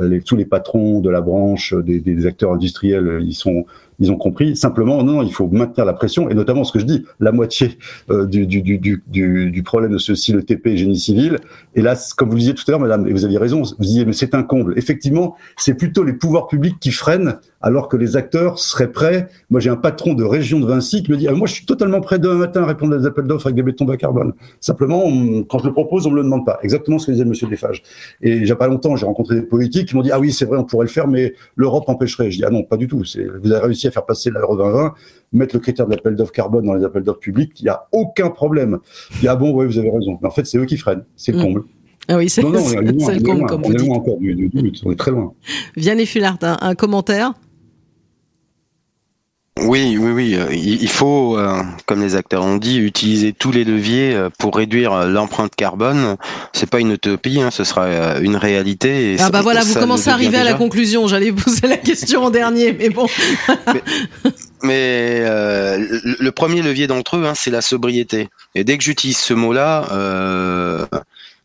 Les, 0.00 0.20
tous 0.20 0.36
les 0.36 0.44
patrons 0.44 1.00
de 1.00 1.10
la 1.10 1.20
branche, 1.20 1.74
des, 1.74 2.00
des 2.00 2.26
acteurs 2.26 2.52
industriels, 2.52 3.20
ils 3.22 3.34
sont 3.34 3.64
ils 3.98 4.10
ont 4.10 4.16
compris. 4.16 4.56
Simplement, 4.56 5.02
non, 5.02 5.22
il 5.22 5.32
faut 5.32 5.48
maintenir 5.48 5.84
la 5.84 5.92
pression, 5.92 6.28
et 6.28 6.34
notamment 6.34 6.64
ce 6.64 6.72
que 6.72 6.78
je 6.78 6.84
dis, 6.84 7.04
la 7.20 7.32
moitié 7.32 7.78
euh, 8.10 8.26
du, 8.26 9.62
problème 9.64 9.92
de 9.92 9.98
ceci, 9.98 10.32
le 10.32 10.42
TP 10.42 10.76
génie 10.76 10.98
civil. 10.98 11.38
Et 11.74 11.82
là, 11.82 11.96
comme 12.16 12.28
vous 12.28 12.34
le 12.34 12.40
disiez 12.40 12.54
tout 12.54 12.64
à 12.68 12.72
l'heure, 12.72 12.80
madame, 12.80 13.06
et 13.06 13.12
vous 13.12 13.24
aviez 13.24 13.38
raison, 13.38 13.62
vous 13.62 13.84
disiez, 13.84 14.04
mais 14.04 14.12
c'est 14.12 14.34
un 14.34 14.42
comble. 14.42 14.74
Effectivement, 14.76 15.36
c'est 15.56 15.74
plutôt 15.74 16.04
les 16.04 16.12
pouvoirs 16.12 16.46
publics 16.46 16.78
qui 16.80 16.90
freinent, 16.90 17.38
alors 17.62 17.88
que 17.88 17.96
les 17.96 18.16
acteurs 18.16 18.58
seraient 18.58 18.92
prêts. 18.92 19.28
Moi, 19.50 19.60
j'ai 19.60 19.70
un 19.70 19.76
patron 19.76 20.14
de 20.14 20.24
région 20.24 20.60
de 20.60 20.66
Vinci 20.66 21.02
qui 21.02 21.10
me 21.10 21.16
dit, 21.16 21.26
ah, 21.28 21.32
moi, 21.32 21.46
je 21.46 21.54
suis 21.54 21.66
totalement 21.66 22.00
prêt 22.00 22.18
demain 22.18 22.36
matin 22.36 22.62
à 22.62 22.66
répondre 22.66 22.94
à 22.94 22.98
des 22.98 23.06
appels 23.06 23.24
d'offres 23.24 23.46
avec 23.46 23.56
des 23.56 23.62
bétons 23.62 23.84
bas 23.84 23.96
carbone. 23.96 24.34
Simplement, 24.60 25.02
quand 25.48 25.58
je 25.58 25.66
le 25.66 25.72
propose, 25.72 26.06
on 26.06 26.10
me 26.10 26.16
le 26.16 26.22
demande 26.22 26.44
pas. 26.44 26.58
Exactement 26.62 26.98
ce 26.98 27.06
que 27.06 27.12
disait 27.12 27.24
Monsieur 27.24 27.48
Desfages. 27.48 27.82
Et 28.20 28.36
il 28.36 28.42
n'y 28.44 28.50
a 28.50 28.56
pas 28.56 28.68
longtemps, 28.68 28.94
j'ai 28.96 29.06
rencontré 29.06 29.35
des 29.40 29.46
politiques 29.46 29.88
qui 29.88 29.96
m'ont 29.96 30.02
dit, 30.02 30.10
ah 30.12 30.20
oui, 30.20 30.32
c'est 30.32 30.44
vrai, 30.44 30.58
on 30.58 30.64
pourrait 30.64 30.86
le 30.86 30.90
faire, 30.90 31.08
mais 31.08 31.34
l'Europe 31.54 31.84
empêcherait. 31.88 32.30
Je 32.30 32.38
dis, 32.38 32.44
ah 32.44 32.50
non, 32.50 32.62
pas 32.62 32.76
du 32.76 32.88
tout. 32.88 33.02
Vous 33.42 33.52
avez 33.52 33.66
réussi 33.66 33.86
à 33.86 33.90
faire 33.90 34.06
passer 34.06 34.30
la 34.30 34.40
2020, 34.40 34.94
mettre 35.32 35.54
le 35.54 35.60
critère 35.60 35.86
de 35.86 35.92
l'appel 35.92 36.16
d'offres 36.16 36.32
carbone 36.32 36.66
dans 36.66 36.74
les 36.74 36.84
appels 36.84 37.02
d'offres 37.02 37.20
publics, 37.20 37.52
il 37.60 37.64
n'y 37.64 37.70
a 37.70 37.86
aucun 37.92 38.30
problème. 38.30 38.78
Il 39.18 39.24
y 39.24 39.28
a, 39.28 39.32
ah 39.32 39.36
bon, 39.36 39.54
oui, 39.54 39.66
vous 39.66 39.78
avez 39.78 39.90
raison. 39.90 40.18
Mais 40.20 40.28
en 40.28 40.30
fait, 40.30 40.46
c'est 40.46 40.58
eux 40.58 40.64
qui 40.64 40.76
freinent. 40.76 41.04
C'est 41.16 41.32
le 41.32 41.38
mm. 41.38 41.42
comble. 41.42 41.62
Ah 42.08 42.16
oui, 42.18 42.28
c'est 42.28 42.42
le 42.42 43.22
comble, 43.22 43.46
comme 43.46 43.62
on 43.64 43.90
encore 43.94 44.18
du, 44.18 44.34
du, 44.34 44.48
but, 44.48 44.80
on 44.84 44.92
est 44.92 44.96
très 44.96 45.10
loin. 45.10 45.32
Vianney 45.76 46.06
Fulart, 46.06 46.38
un, 46.42 46.56
un 46.60 46.74
commentaire 46.74 47.32
oui, 49.62 49.96
oui, 49.98 50.10
oui. 50.12 50.34
Euh, 50.34 50.52
il 50.52 50.88
faut, 50.88 51.38
euh, 51.38 51.62
comme 51.86 52.02
les 52.02 52.14
acteurs 52.14 52.44
ont 52.44 52.56
dit, 52.56 52.78
utiliser 52.78 53.32
tous 53.32 53.50
les 53.50 53.64
leviers 53.64 54.14
euh, 54.14 54.28
pour 54.38 54.54
réduire 54.54 55.06
l'empreinte 55.06 55.56
carbone. 55.56 56.16
C'est 56.52 56.68
pas 56.68 56.78
une 56.78 56.92
utopie, 56.92 57.40
hein, 57.40 57.50
ce 57.50 57.64
sera 57.64 58.18
une 58.18 58.36
réalité. 58.36 59.16
ah 59.18 59.30
bah 59.30 59.40
voilà, 59.40 59.62
vous 59.62 59.74
commencez 59.74 60.10
à 60.10 60.12
arriver 60.12 60.36
à 60.36 60.44
la 60.44 60.54
conclusion. 60.54 61.08
J'allais 61.08 61.32
poser 61.32 61.66
la 61.68 61.78
question 61.78 62.24
en 62.24 62.30
dernier, 62.30 62.74
mais 62.74 62.90
bon. 62.90 63.06
mais, 64.62 65.20
le 65.24 66.30
premier 66.30 66.60
levier 66.60 66.86
d'entre 66.86 67.16
eux, 67.16 67.24
hein, 67.24 67.34
c'est 67.34 67.50
la 67.50 67.62
sobriété. 67.62 68.28
Et 68.54 68.62
dès 68.62 68.76
que 68.76 68.84
j'utilise 68.84 69.18
ce 69.18 69.32
mot-là, 69.32 69.88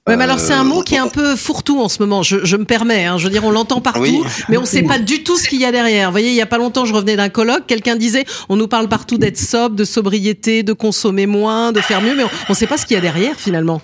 Ouais, 0.07 0.17
mais 0.17 0.23
alors 0.23 0.39
c'est 0.39 0.53
un 0.53 0.63
mot 0.63 0.81
qui 0.81 0.95
est 0.95 0.99
un 0.99 1.09
peu 1.09 1.35
fourre-tout 1.35 1.79
en 1.79 1.87
ce 1.87 2.01
moment. 2.01 2.23
Je, 2.23 2.43
je 2.43 2.57
me 2.57 2.65
permets. 2.65 3.05
Hein. 3.05 3.19
Je 3.19 3.25
veux 3.25 3.29
dire, 3.29 3.45
on 3.45 3.51
l'entend 3.51 3.81
partout, 3.81 4.25
mais 4.49 4.57
on 4.57 4.61
ne 4.61 4.65
sait 4.65 4.81
pas 4.81 4.97
du 4.97 5.23
tout 5.23 5.37
ce 5.37 5.47
qu'il 5.47 5.61
y 5.61 5.65
a 5.65 5.71
derrière. 5.71 6.07
Vous 6.07 6.13
voyez, 6.13 6.29
il 6.29 6.35
y 6.35 6.41
a 6.41 6.47
pas 6.47 6.57
longtemps, 6.57 6.85
je 6.85 6.93
revenais 6.93 7.15
d'un 7.15 7.29
colloque. 7.29 7.67
Quelqu'un 7.67 7.95
disait, 7.95 8.25
on 8.49 8.55
nous 8.55 8.67
parle 8.67 8.89
partout 8.89 9.19
d'être 9.19 9.37
sobre, 9.37 9.75
de 9.75 9.83
sobriété, 9.83 10.63
de 10.63 10.73
consommer 10.73 11.27
moins, 11.27 11.71
de 11.71 11.81
faire 11.81 12.01
mieux, 12.01 12.15
mais 12.15 12.23
on 12.23 12.27
ne 12.49 12.55
sait 12.55 12.65
pas 12.65 12.77
ce 12.77 12.87
qu'il 12.87 12.95
y 12.95 12.97
a 12.97 13.01
derrière 13.01 13.39
finalement. 13.39 13.81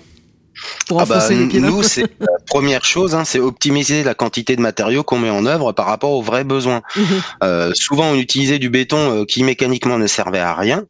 Pour 0.88 1.00
ah 1.00 1.06
bah, 1.06 1.28
nous, 1.30 1.82
c'est 1.82 2.02
la 2.18 2.26
première 2.46 2.84
chose, 2.84 3.14
hein, 3.14 3.24
c'est 3.24 3.38
optimiser 3.38 4.02
la 4.02 4.14
quantité 4.14 4.56
de 4.56 4.60
matériaux 4.60 5.04
qu'on 5.04 5.18
met 5.18 5.30
en 5.30 5.46
œuvre 5.46 5.72
par 5.72 5.86
rapport 5.86 6.12
aux 6.12 6.22
vrais 6.22 6.44
besoins. 6.44 6.82
Mhm. 6.96 7.04
euh, 7.44 7.70
souvent, 7.74 8.06
on 8.10 8.14
utilisait 8.16 8.58
du 8.58 8.70
béton 8.70 8.96
euh, 9.20 9.24
qui 9.24 9.44
mécaniquement 9.44 9.98
ne 9.98 10.06
servait 10.06 10.40
à 10.40 10.54
rien. 10.54 10.84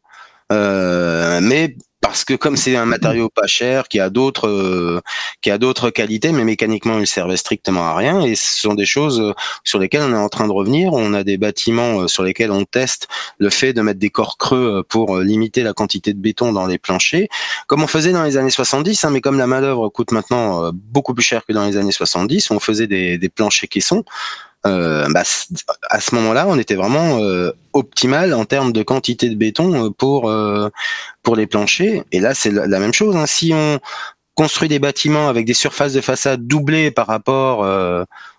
Euh, 0.51 1.39
mais 1.41 1.75
parce 2.01 2.23
que 2.23 2.33
comme 2.33 2.55
c'est 2.55 2.75
un 2.75 2.85
matériau 2.85 3.29
pas 3.29 3.47
cher, 3.47 3.87
qui 3.87 3.99
a 3.99 4.09
d'autres, 4.09 4.47
euh, 4.47 5.01
qui 5.41 5.51
a 5.51 5.57
d'autres 5.57 5.89
qualités, 5.89 6.31
mais 6.31 6.43
mécaniquement 6.43 6.97
il 6.99 7.07
servait 7.07 7.37
strictement 7.37 7.83
à 7.83 7.95
rien. 7.95 8.21
Et 8.21 8.35
ce 8.35 8.61
sont 8.61 8.73
des 8.73 8.85
choses 8.85 9.19
euh, 9.19 9.33
sur 9.63 9.79
lesquelles 9.79 10.03
on 10.03 10.13
est 10.13 10.17
en 10.17 10.29
train 10.29 10.47
de 10.47 10.51
revenir. 10.51 10.93
On 10.93 11.13
a 11.13 11.23
des 11.23 11.37
bâtiments 11.37 12.01
euh, 12.01 12.07
sur 12.07 12.23
lesquels 12.23 12.51
on 12.51 12.63
teste 12.63 13.07
le 13.37 13.49
fait 13.49 13.73
de 13.73 13.81
mettre 13.81 13.99
des 13.99 14.09
corps 14.09 14.37
creux 14.37 14.83
pour 14.87 15.19
limiter 15.19 15.61
la 15.61 15.73
quantité 15.73 16.13
de 16.13 16.19
béton 16.19 16.53
dans 16.53 16.65
les 16.65 16.77
planchers, 16.77 17.27
comme 17.67 17.83
on 17.83 17.87
faisait 17.87 18.11
dans 18.11 18.23
les 18.23 18.37
années 18.37 18.49
70. 18.49 19.03
Hein, 19.03 19.09
mais 19.11 19.21
comme 19.21 19.37
la 19.37 19.47
main 19.47 19.61
d'œuvre 19.61 19.89
coûte 19.89 20.11
maintenant 20.11 20.71
beaucoup 20.73 21.13
plus 21.13 21.23
cher 21.23 21.45
que 21.45 21.53
dans 21.53 21.65
les 21.65 21.77
années 21.77 21.91
70, 21.91 22.51
on 22.51 22.59
faisait 22.59 22.87
des, 22.87 23.17
des 23.17 23.29
planchers 23.29 23.69
caissons. 23.69 24.03
Euh, 24.67 25.07
bah, 25.09 25.23
à 25.89 25.99
ce 26.01 26.15
moment-là, 26.15 26.45
on 26.47 26.57
était 26.59 26.75
vraiment 26.75 27.19
euh, 27.19 27.51
optimal 27.71 28.33
en 28.33 28.43
termes 28.43 28.73
de 28.73 28.83
quantité 28.83 29.29
de 29.29 29.35
béton 29.35 29.85
euh, 29.85 29.89
pour 29.89 30.31
pour 31.23 31.35
les 31.35 31.47
planchers. 31.47 32.03
Et 32.11 32.19
là, 32.19 32.33
c'est 32.33 32.51
la, 32.51 32.79
même 32.79 32.93
chose. 32.93 33.15
Hein. 33.15 33.25
Si 33.25 33.51
on 33.53 33.79
construit 34.35 34.69
des 34.69 34.79
bâtiments 34.79 35.29
avec 35.29 35.45
des 35.45 35.53
surfaces 35.53 35.93
de 35.93 36.01
façade 36.01 36.45
doublées 36.45 36.91
par 36.91 37.07
rapport 37.07 37.59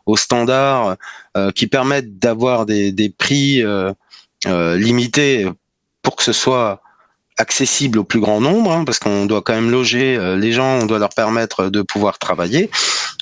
aux 0.06 0.16
standards 0.16 0.96
qui 1.54 1.66
permettent 1.66 2.18
d'avoir 2.18 2.64
des, 2.64 2.90
des 2.90 3.10
prix 3.10 3.62
limités 4.46 5.46
pour 6.02 6.16
que 6.16 6.22
ce 6.22 6.32
soit 6.32 6.80
accessible 7.36 7.98
au 7.98 8.04
plus 8.04 8.20
grand 8.20 8.40
nombre, 8.40 8.72
hein, 8.72 8.84
parce 8.84 8.98
qu'on 8.98 9.26
doit 9.26 9.42
quand 9.42 9.54
même 9.54 9.70
loger 9.70 10.16
euh, 10.16 10.36
les 10.36 10.52
gens, 10.52 10.78
on 10.80 10.86
doit 10.86 10.98
leur 10.98 11.10
permettre 11.10 11.70
de 11.70 11.82
pouvoir 11.82 12.18
travailler. 12.18 12.70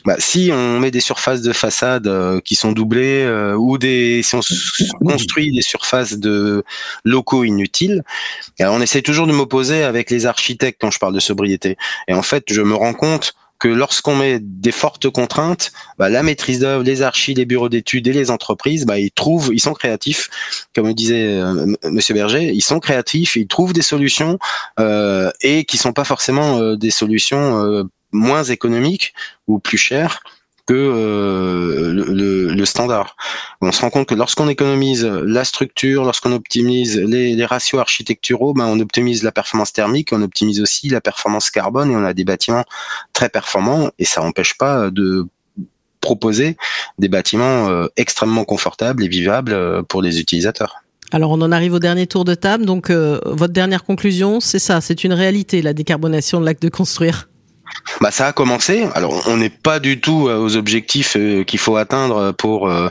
Bah, 0.05 0.17
si 0.19 0.51
on 0.53 0.81
met 0.81 0.91
des 0.91 1.01
surfaces 1.01 1.43
de 1.43 1.53
façade 1.53 2.07
euh, 2.07 2.41
qui 2.41 2.55
sont 2.55 2.73
doublées 2.73 3.23
euh, 3.23 3.55
ou 3.55 3.79
des, 3.79 4.23
si 4.23 4.35
on 4.35 4.41
construit 5.05 5.53
des 5.53 5.63
surfaces 5.63 6.19
de 6.19 6.65
locaux 7.05 7.45
inutiles, 7.45 8.03
on 8.61 8.81
essaie 8.81 9.03
toujours 9.03 9.27
de 9.27 9.33
m'opposer 9.33 9.85
avec 9.85 10.11
les 10.11 10.27
architectes 10.27 10.79
quand 10.81 10.91
je 10.91 10.99
parle 10.99 11.15
de 11.15 11.21
sobriété. 11.21 11.77
Et 12.09 12.15
en 12.15 12.23
fait, 12.23 12.45
je 12.49 12.63
me 12.63 12.75
rends 12.75 12.95
compte 12.95 13.35
que 13.59 13.69
lorsqu'on 13.69 14.17
met 14.17 14.39
des 14.41 14.73
fortes 14.73 15.11
contraintes, 15.11 15.73
bah, 15.99 16.09
la 16.09 16.23
maîtrise 16.23 16.61
d'œuvre, 16.61 16.85
les 16.85 17.03
archives, 17.03 17.37
les 17.37 17.45
bureaux 17.45 17.69
d'études 17.69 18.07
et 18.07 18.13
les 18.13 18.31
entreprises, 18.31 18.87
bah, 18.87 18.99
ils 18.99 19.11
trouvent, 19.11 19.51
ils 19.53 19.61
sont 19.61 19.75
créatifs, 19.75 20.31
comme 20.75 20.93
disait 20.93 21.27
euh, 21.27 21.75
Monsieur 21.85 22.15
Berger, 22.15 22.53
ils 22.53 22.63
sont 22.63 22.81
créatifs, 22.81 23.37
ils 23.37 23.47
trouvent 23.47 23.73
des 23.73 23.83
solutions 23.83 24.39
euh, 24.79 25.31
et 25.41 25.65
qui 25.65 25.77
sont 25.77 25.93
pas 25.93 26.05
forcément 26.05 26.59
euh, 26.59 26.77
des 26.77 26.91
solutions 26.91 27.65
euh, 27.65 27.85
moins 28.13 28.45
économiques 28.45 29.13
ou 29.47 29.59
plus 29.59 29.79
chères 29.79 30.23
que 30.69 30.75
euh, 30.75 31.93
le, 31.95 32.53
le, 32.53 32.65
standard. 32.67 33.17
On 33.63 33.73
se 33.73 33.81
rend 33.81 33.89
compte 33.89 34.07
que 34.07 34.15
lorsqu'on 34.15 34.49
économise 34.49 35.03
la 35.05 35.45
structure, 35.45 36.05
lorsqu'on 36.05 36.33
optimise 36.33 36.99
les, 36.99 37.35
les, 37.35 37.45
ratios 37.47 37.81
architecturaux, 37.81 38.53
ben 38.53 38.67
on 38.67 38.79
optimise 38.79 39.23
la 39.23 39.33
performance 39.33 39.73
thermique, 39.73 40.13
on 40.13 40.21
optimise 40.21 40.61
aussi 40.61 40.91
la 40.91 41.01
performance 41.01 41.51
carbone 41.51 41.91
et 41.91 41.97
on 41.97 42.05
a 42.05 42.13
des 42.13 42.25
bâtiments 42.25 42.65
très 43.15 43.31
performants 43.31 43.91
et 43.99 44.05
ça 44.05 44.21
n'empêche 44.21 44.59
pas 44.59 44.91
de 44.91 45.27
proposer 46.03 46.57
des 46.99 47.09
bâtiments 47.09 47.71
euh, 47.71 47.87
extrêmement 47.97 48.45
confortables 48.45 49.03
et 49.03 49.09
vivables 49.09 49.55
euh, 49.55 49.83
pour 49.83 50.03
les 50.03 50.21
utilisateurs. 50.21 50.77
Alors 51.13 51.31
on 51.31 51.41
en 51.41 51.51
arrive 51.51 51.73
au 51.73 51.79
dernier 51.79 52.07
tour 52.07 52.25
de 52.27 52.35
table. 52.35 52.67
Donc 52.67 52.91
euh, 52.91 53.19
votre 53.25 53.55
dernière 53.55 53.85
conclusion, 53.85 54.41
c'est 54.41 54.59
ça, 54.59 54.83
c'est 54.83 55.03
une 55.05 55.15
réalité 55.15 55.63
la 55.63 55.73
décarbonation 55.73 56.41
de 56.41 56.45
l'acte 56.45 56.63
de 56.63 56.69
construire. 56.69 57.28
Bah 58.01 58.11
ça 58.11 58.27
a 58.29 58.33
commencé. 58.33 58.87
Alors 58.95 59.23
on 59.27 59.37
n'est 59.37 59.51
pas 59.51 59.81
du 59.81 60.01
tout 60.01 60.29
euh, 60.29 60.39
aux 60.39 60.57
objectifs 60.57 61.17
euh, 61.17 61.45
qu'il 61.45 61.59
faut 61.59 61.77
atteindre 61.77 62.33
pour 62.33 62.69
euh, 62.69 62.89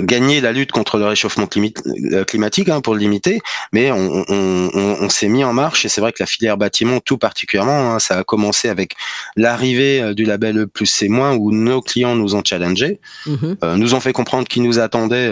gagner 0.00 0.40
la 0.40 0.52
lutte 0.52 0.72
contre 0.72 0.98
le 0.98 1.06
réchauffement 1.06 1.46
climatique, 1.46 2.68
hein, 2.68 2.80
pour 2.80 2.94
le 2.94 3.00
limiter, 3.00 3.40
mais 3.72 3.90
on, 3.90 4.24
on, 4.28 4.70
on, 4.74 5.08
s'est 5.08 5.28
mis 5.28 5.44
en 5.44 5.52
marche 5.52 5.84
et 5.84 5.88
c'est 5.88 6.00
vrai 6.00 6.12
que 6.12 6.22
la 6.22 6.26
filière 6.26 6.56
bâtiment 6.56 7.00
tout 7.00 7.18
particulièrement, 7.18 7.94
hein, 7.94 7.98
ça 7.98 8.18
a 8.18 8.24
commencé 8.24 8.68
avec 8.68 8.94
l'arrivée 9.36 10.14
du 10.14 10.24
label 10.24 10.58
E 10.58 10.66
plus 10.66 10.86
C- 10.86 11.08
où 11.08 11.52
nos 11.52 11.80
clients 11.80 12.14
nous 12.14 12.34
ont 12.34 12.42
challengé, 12.44 13.00
mmh 13.26 13.54
nous 13.76 13.94
ont 13.94 14.00
fait 14.00 14.12
comprendre 14.12 14.46
qu'ils 14.46 14.62
nous 14.62 14.78
attendaient 14.78 15.30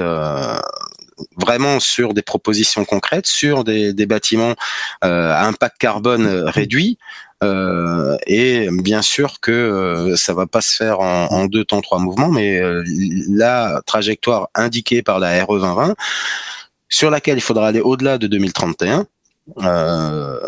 vraiment 1.37 1.80
sur 1.80 2.14
des 2.14 2.22
propositions 2.22 2.84
concrètes, 2.84 3.26
sur 3.26 3.64
des, 3.64 3.93
des 3.93 4.07
bâtiments 4.07 4.55
à 5.03 5.47
impact 5.47 5.76
carbone 5.78 6.26
réduit. 6.47 6.99
Euh, 7.45 8.16
et 8.26 8.68
bien 8.70 9.03
sûr 9.03 9.41
que 9.41 9.53
euh, 9.53 10.16
ça 10.16 10.32
va 10.32 10.47
pas 10.47 10.62
se 10.62 10.74
faire 10.74 11.01
en, 11.01 11.26
en, 11.26 11.45
deux 11.47 11.64
temps, 11.64 11.82
trois 11.82 11.99
mouvements, 11.99 12.30
mais 12.30 12.59
euh, 12.61 12.82
la 13.28 13.82
trajectoire 13.84 14.49
indiquée 14.55 15.03
par 15.03 15.18
la 15.18 15.45
RE 15.45 15.59
2020, 15.59 15.95
sur 16.89 17.11
laquelle 17.11 17.37
il 17.37 17.43
faudra 17.43 17.68
aller 17.68 17.80
au-delà 17.80 18.16
de 18.16 18.26
2031, 18.26 19.07
euh, 19.59 20.41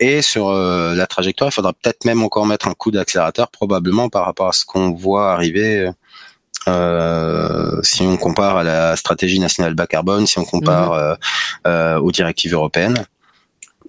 et 0.00 0.22
sur 0.22 0.48
euh, 0.48 0.94
la 0.94 1.06
trajectoire, 1.06 1.50
il 1.50 1.52
faudra 1.52 1.72
peut-être 1.72 2.04
même 2.04 2.22
encore 2.22 2.46
mettre 2.46 2.68
un 2.68 2.74
coup 2.74 2.90
d'accélérateur, 2.90 3.48
probablement 3.50 4.08
par 4.08 4.24
rapport 4.24 4.48
à 4.48 4.52
ce 4.52 4.64
qu'on 4.64 4.92
voit 4.92 5.32
arriver. 5.32 5.90
Euh, 6.68 7.80
si 7.82 8.02
on 8.02 8.16
compare 8.16 8.56
à 8.58 8.64
la 8.64 8.96
stratégie 8.96 9.40
nationale 9.40 9.74
bas 9.74 9.86
carbone, 9.86 10.26
si 10.26 10.38
on 10.38 10.44
compare 10.44 11.18
mmh. 11.66 12.02
aux 12.02 12.12
directives 12.12 12.54
européennes 12.54 13.04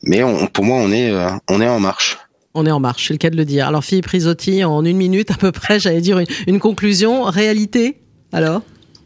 mais 0.04 0.24
on, 0.24 0.48
pour 0.48 0.66
moi, 0.66 0.78
on 0.78 0.92
est, 0.92 1.10
euh, 1.10 1.30
on 1.50 1.62
est 1.62 1.68
en 1.68 1.80
marche. 1.80 2.18
On 2.54 2.66
est 2.66 2.72
en 2.72 2.80
marche, 2.80 3.08
c'est 3.08 3.14
le 3.14 3.20
cas 3.20 3.30
de 3.30 3.38
le 3.38 3.46
dire. 3.46 3.68
Alors, 3.68 3.84
Philippe 3.84 4.08
Risotti, 4.08 4.64
en 4.64 4.84
une 4.84 4.98
minute 4.98 5.32
à 5.32 5.36
peu 5.36 5.52
près, 5.52 5.80
j'allais 5.80 6.02
dire 6.02 6.20
une, 6.20 6.28
une 6.48 6.60
conclusion. 6.60 7.24
Réalité, 7.24 7.98
alors? 8.32 8.62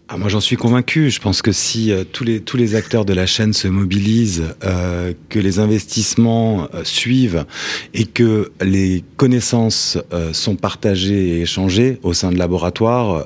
Ah, 0.09 0.17
moi 0.17 0.27
j'en 0.27 0.41
suis 0.41 0.57
convaincu. 0.57 1.09
Je 1.09 1.21
pense 1.21 1.41
que 1.41 1.53
si 1.53 1.91
euh, 1.91 2.03
tous 2.03 2.25
les 2.25 2.41
tous 2.41 2.57
les 2.57 2.75
acteurs 2.75 3.05
de 3.05 3.13
la 3.13 3.25
chaîne 3.25 3.53
se 3.53 3.69
mobilisent, 3.69 4.43
euh, 4.63 5.13
que 5.29 5.39
les 5.39 5.59
investissements 5.59 6.67
euh, 6.73 6.83
suivent 6.83 7.45
et 7.93 8.05
que 8.05 8.51
les 8.61 9.03
connaissances 9.15 9.97
euh, 10.11 10.33
sont 10.33 10.55
partagées 10.55 11.37
et 11.37 11.41
échangées 11.41 11.99
au 12.03 12.13
sein 12.13 12.31
de 12.31 12.37
laboratoires, 12.37 13.25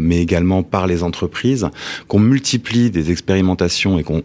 mais 0.00 0.20
également 0.20 0.62
par 0.62 0.86
les 0.86 1.02
entreprises, 1.02 1.68
qu'on 2.06 2.18
multiplie 2.18 2.90
des 2.90 3.10
expérimentations 3.10 3.98
et 3.98 4.04
qu'on 4.04 4.22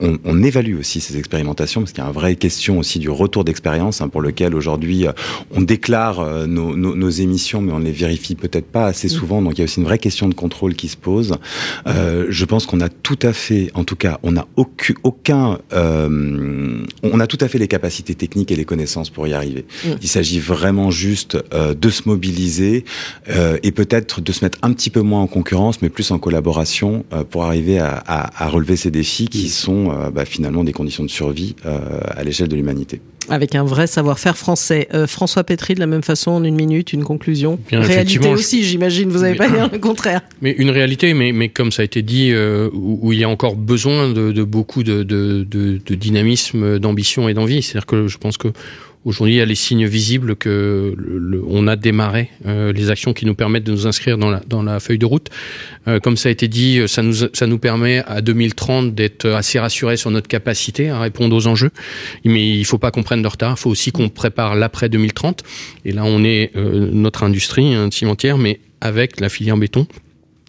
on, 0.00 0.18
on, 0.24 0.42
évalue 0.42 0.78
aussi 0.78 1.00
ces 1.00 1.16
expérimentations 1.18 1.80
parce 1.80 1.92
qu'il 1.92 2.02
y 2.02 2.06
a 2.06 2.08
une 2.08 2.14
vraie 2.14 2.36
question 2.36 2.78
aussi 2.78 2.98
du 2.98 3.10
retour 3.10 3.44
d'expérience 3.44 4.00
hein, 4.00 4.08
pour 4.08 4.22
lequel 4.22 4.54
aujourd'hui 4.54 5.06
euh, 5.06 5.12
on 5.50 5.60
déclare 5.60 6.20
euh, 6.20 6.46
nos, 6.46 6.76
nos, 6.76 6.94
nos, 6.94 7.10
émissions 7.10 7.60
mais 7.60 7.72
on 7.72 7.80
les 7.80 7.92
vérifie 7.92 8.34
peut-être 8.34 8.66
pas 8.66 8.86
assez 8.86 9.08
souvent 9.08 9.42
donc 9.42 9.54
il 9.54 9.58
y 9.58 9.62
a 9.62 9.64
aussi 9.64 9.80
une 9.80 9.86
vraie 9.86 9.98
question 9.98 10.28
de 10.28 10.34
contrôle 10.34 10.74
qui 10.74 10.88
se 10.88 10.96
pose. 10.96 11.34
Euh, 11.86 12.26
je 12.28 12.44
pense 12.44 12.66
qu'on 12.66 12.80
a 12.80 12.88
tout 12.88 13.18
à 13.22 13.32
fait, 13.32 13.70
en 13.74 13.84
tout 13.84 13.96
cas, 13.96 14.18
on 14.22 14.36
a 14.36 14.46
aucun, 14.56 14.94
aucun 15.02 15.58
euh, 15.72 16.84
on 17.02 17.20
a 17.20 17.26
tout 17.26 17.38
à 17.40 17.48
fait 17.48 17.58
les 17.58 17.68
capacités 17.68 18.14
techniques 18.14 18.50
et 18.50 18.56
les 18.56 18.64
connaissances 18.64 19.10
pour 19.10 19.26
y 19.26 19.32
arriver. 19.32 19.66
Mm. 19.84 19.88
Il 20.02 20.08
s'agit 20.08 20.40
vraiment 20.40 20.90
juste 20.90 21.36
euh, 21.52 21.74
de 21.74 21.90
se 21.90 22.02
mobiliser 22.06 22.84
et 23.62 23.72
peut-être 23.72 24.20
de 24.20 24.32
se 24.32 24.44
mettre 24.44 24.58
un 24.62 24.72
petit 24.72 24.90
peu 24.90 25.00
moins 25.00 25.20
en 25.20 25.26
concurrence 25.26 25.82
mais 25.82 25.88
plus 25.88 26.10
en 26.10 26.18
collaboration 26.18 27.04
pour 27.30 27.44
arriver 27.44 27.78
à, 27.78 28.02
à, 28.06 28.44
à 28.44 28.48
relever 28.48 28.76
ces 28.76 28.90
défis 28.90 29.28
qui 29.28 29.48
sont 29.48 29.87
euh, 29.90 30.10
bah, 30.10 30.24
finalement 30.24 30.64
des 30.64 30.72
conditions 30.72 31.04
de 31.04 31.10
survie 31.10 31.54
euh, 31.66 31.78
à 32.08 32.24
l'échelle 32.24 32.48
de 32.48 32.56
l'humanité. 32.56 33.00
Avec 33.30 33.54
un 33.54 33.64
vrai 33.64 33.86
savoir-faire 33.86 34.38
français. 34.38 34.88
Euh, 34.94 35.06
François 35.06 35.44
Pétry, 35.44 35.74
de 35.74 35.80
la 35.80 35.86
même 35.86 36.02
façon, 36.02 36.30
en 36.30 36.44
une 36.44 36.54
minute, 36.54 36.92
une 36.92 37.04
conclusion. 37.04 37.58
Bien, 37.68 37.80
réalité 37.80 38.26
aussi, 38.28 38.64
j'imagine, 38.64 39.10
vous 39.10 39.20
n'avez 39.20 39.36
pas 39.36 39.50
dire 39.50 39.68
le 39.70 39.78
contraire. 39.78 40.22
Mais 40.40 40.52
une 40.52 40.70
réalité, 40.70 41.12
mais, 41.14 41.32
mais 41.32 41.48
comme 41.48 41.72
ça 41.72 41.82
a 41.82 41.84
été 41.84 42.02
dit, 42.02 42.30
euh, 42.32 42.70
où, 42.72 42.98
où, 43.02 43.12
il 43.12 43.18
y 43.18 43.24
a 43.24 43.28
encore 43.28 43.56
besoin 43.56 44.08
de, 44.08 44.32
de 44.32 44.44
beaucoup 44.44 44.82
de, 44.82 45.02
de, 45.02 45.44
de, 45.48 45.80
de 45.84 45.94
dynamisme, 45.94 46.78
d'ambition 46.78 47.28
et 47.28 47.34
d'envie. 47.34 47.60
C'est-à-dire 47.62 47.86
que 47.86 48.08
je 48.08 48.18
pense 48.18 48.38
que 48.38 48.48
Aujourd'hui, 49.08 49.36
il 49.36 49.38
y 49.38 49.40
a 49.40 49.46
les 49.46 49.54
signes 49.54 49.86
visibles 49.86 50.36
que 50.36 50.94
a 51.66 51.76
démarré 51.76 52.28
euh, 52.44 52.74
les 52.74 52.90
actions 52.90 53.14
qui 53.14 53.24
nous 53.24 53.34
permettent 53.34 53.64
de 53.64 53.72
nous 53.72 53.86
inscrire 53.86 54.18
dans 54.18 54.62
la, 54.62 54.80
feuille 54.80 54.98
de 54.98 55.06
route. 55.06 55.30
Euh, 55.86 55.98
comme 55.98 56.18
ça 56.18 56.28
a 56.28 56.32
été 56.32 56.46
dit, 56.46 56.82
ça 56.86 57.02
nous, 57.02 57.14
ça 57.14 57.46
nous 57.46 57.58
permet 57.58 58.02
à 58.06 58.20
2030 58.20 58.94
d'être 58.94 59.24
assez 59.24 59.58
rassurés 59.58 59.96
sur 59.96 60.10
notre 60.10 60.28
capacité 60.28 60.90
à 60.90 61.00
répondre 61.00 61.34
aux 61.34 61.46
enjeux. 61.46 61.70
Mais 62.26 62.50
il 62.50 62.60
ne 62.60 62.64
faut 62.64 62.76
pas 62.76 62.90
qu'on 62.90 63.02
prenne 63.02 63.22
de 63.22 63.28
retard. 63.28 63.54
Il 63.56 63.60
faut 63.60 63.70
aussi 63.70 63.92
qu'on 63.92 64.10
prépare 64.10 64.56
l'après 64.56 64.90
2030. 64.90 65.42
Et 65.86 65.92
là, 65.92 66.04
on 66.04 66.22
est 66.22 66.50
euh, 66.56 66.90
notre 66.92 67.22
industrie 67.22 67.74
hein, 67.74 67.88
cimentière, 67.90 68.36
mais 68.36 68.60
avec 68.82 69.20
la 69.20 69.30
filière 69.30 69.56
béton. 69.56 69.86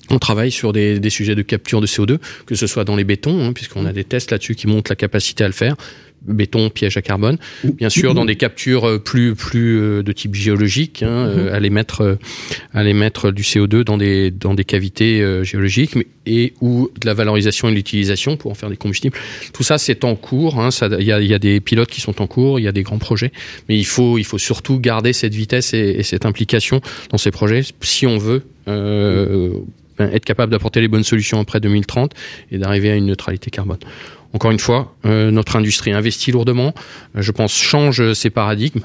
On 0.10 0.20
travaille 0.20 0.52
sur 0.52 0.74
des, 0.74 1.00
des, 1.00 1.10
sujets 1.10 1.36
de 1.36 1.44
capture 1.44 1.80
de 1.80 1.88
CO2, 1.88 2.18
que 2.46 2.56
ce 2.56 2.68
soit 2.68 2.84
dans 2.84 2.96
les 2.98 3.04
bétons, 3.04 3.42
hein, 3.42 3.54
puisqu'on 3.54 3.86
a 3.86 3.94
des 3.94 4.04
tests 4.04 4.32
là-dessus 4.32 4.56
qui 4.56 4.68
montrent 4.68 4.92
la 4.92 4.96
capacité 4.96 5.44
à 5.44 5.48
le 5.48 5.54
faire, 5.54 5.76
béton, 6.22 6.70
piège 6.70 6.98
à 6.98 7.02
carbone. 7.02 7.38
Bien 7.64 7.90
sûr, 7.90 8.14
dans 8.14 8.26
des 8.26 8.36
captures 8.36 8.88
euh, 8.88 9.00
plus 9.00 9.36
plus 9.36 9.80
euh, 9.80 10.04
de 10.04 10.12
type 10.12 10.36
géologique, 10.36 11.04
hein, 11.04 11.28
euh, 11.28 11.56
aller 11.56 11.70
mettre 11.70 12.18
aller 12.74 12.94
mettre 12.94 13.32
du 13.32 13.44
CO2 13.44 13.84
dans 13.84 13.98
des 13.98 14.32
dans 14.32 14.54
des 14.54 14.66
cavités 14.66 15.24
géologiques, 15.44 15.96
mais, 15.96 16.08
et 16.26 16.54
ou 16.62 16.90
de 17.00 17.06
la 17.06 17.14
valorisation 17.14 17.70
et 17.70 17.74
l'utilisation 17.74 18.38
pour 18.38 18.52
en 18.52 18.56
faire 18.56 18.70
des 18.70 18.78
combustibles. 18.78 19.18
Tout 19.54 19.64
ça, 19.64 19.78
c'est 19.78 20.04
en 20.04 20.16
cours. 20.16 20.60
Hein, 20.60 20.70
il 21.00 21.06
y 21.06 21.12
a, 21.12 21.22
y 21.22 21.34
a 21.34 21.40
des 21.40 21.60
pilotes 21.60 21.90
qui 21.90 22.02
sont 22.02 22.22
en 22.22 22.28
cours, 22.28 22.60
il 22.60 22.64
y 22.64 22.68
a 22.68 22.72
des 22.72 22.84
grands 22.84 23.00
projets, 23.00 23.32
mais 23.68 23.78
il 23.78 23.86
faut 23.86 24.18
il 24.18 24.26
faut 24.26 24.38
surtout 24.38 24.80
garder 24.80 25.14
cette 25.14 25.34
vitesse 25.34 25.74
et, 25.74 25.96
et 26.00 26.04
cette 26.04 26.26
implication 26.26 26.82
dans 27.12 27.18
ces 27.18 27.32
projets 27.32 27.62
si 27.82 28.06
on 28.06 28.18
veut. 28.18 28.44
Euh, 30.00 30.08
être 30.14 30.26
capable 30.26 30.52
d'apporter 30.52 30.82
les 30.82 30.88
bonnes 30.88 31.04
solutions 31.04 31.40
après 31.40 31.60
2030 31.60 32.14
et 32.52 32.58
d'arriver 32.58 32.92
à 32.92 32.96
une 32.96 33.08
neutralité 33.08 33.52
carbone. 33.52 33.80
Encore 34.34 34.52
une 34.52 34.60
fois, 34.60 34.96
euh, 35.06 35.32
notre 35.32 35.56
industrie 35.56 35.92
investit 35.92 36.32
lourdement, 36.32 36.74
je 37.16 37.32
pense 37.32 37.56
change 37.56 38.14
ses 38.14 38.30
paradigmes, 38.30 38.82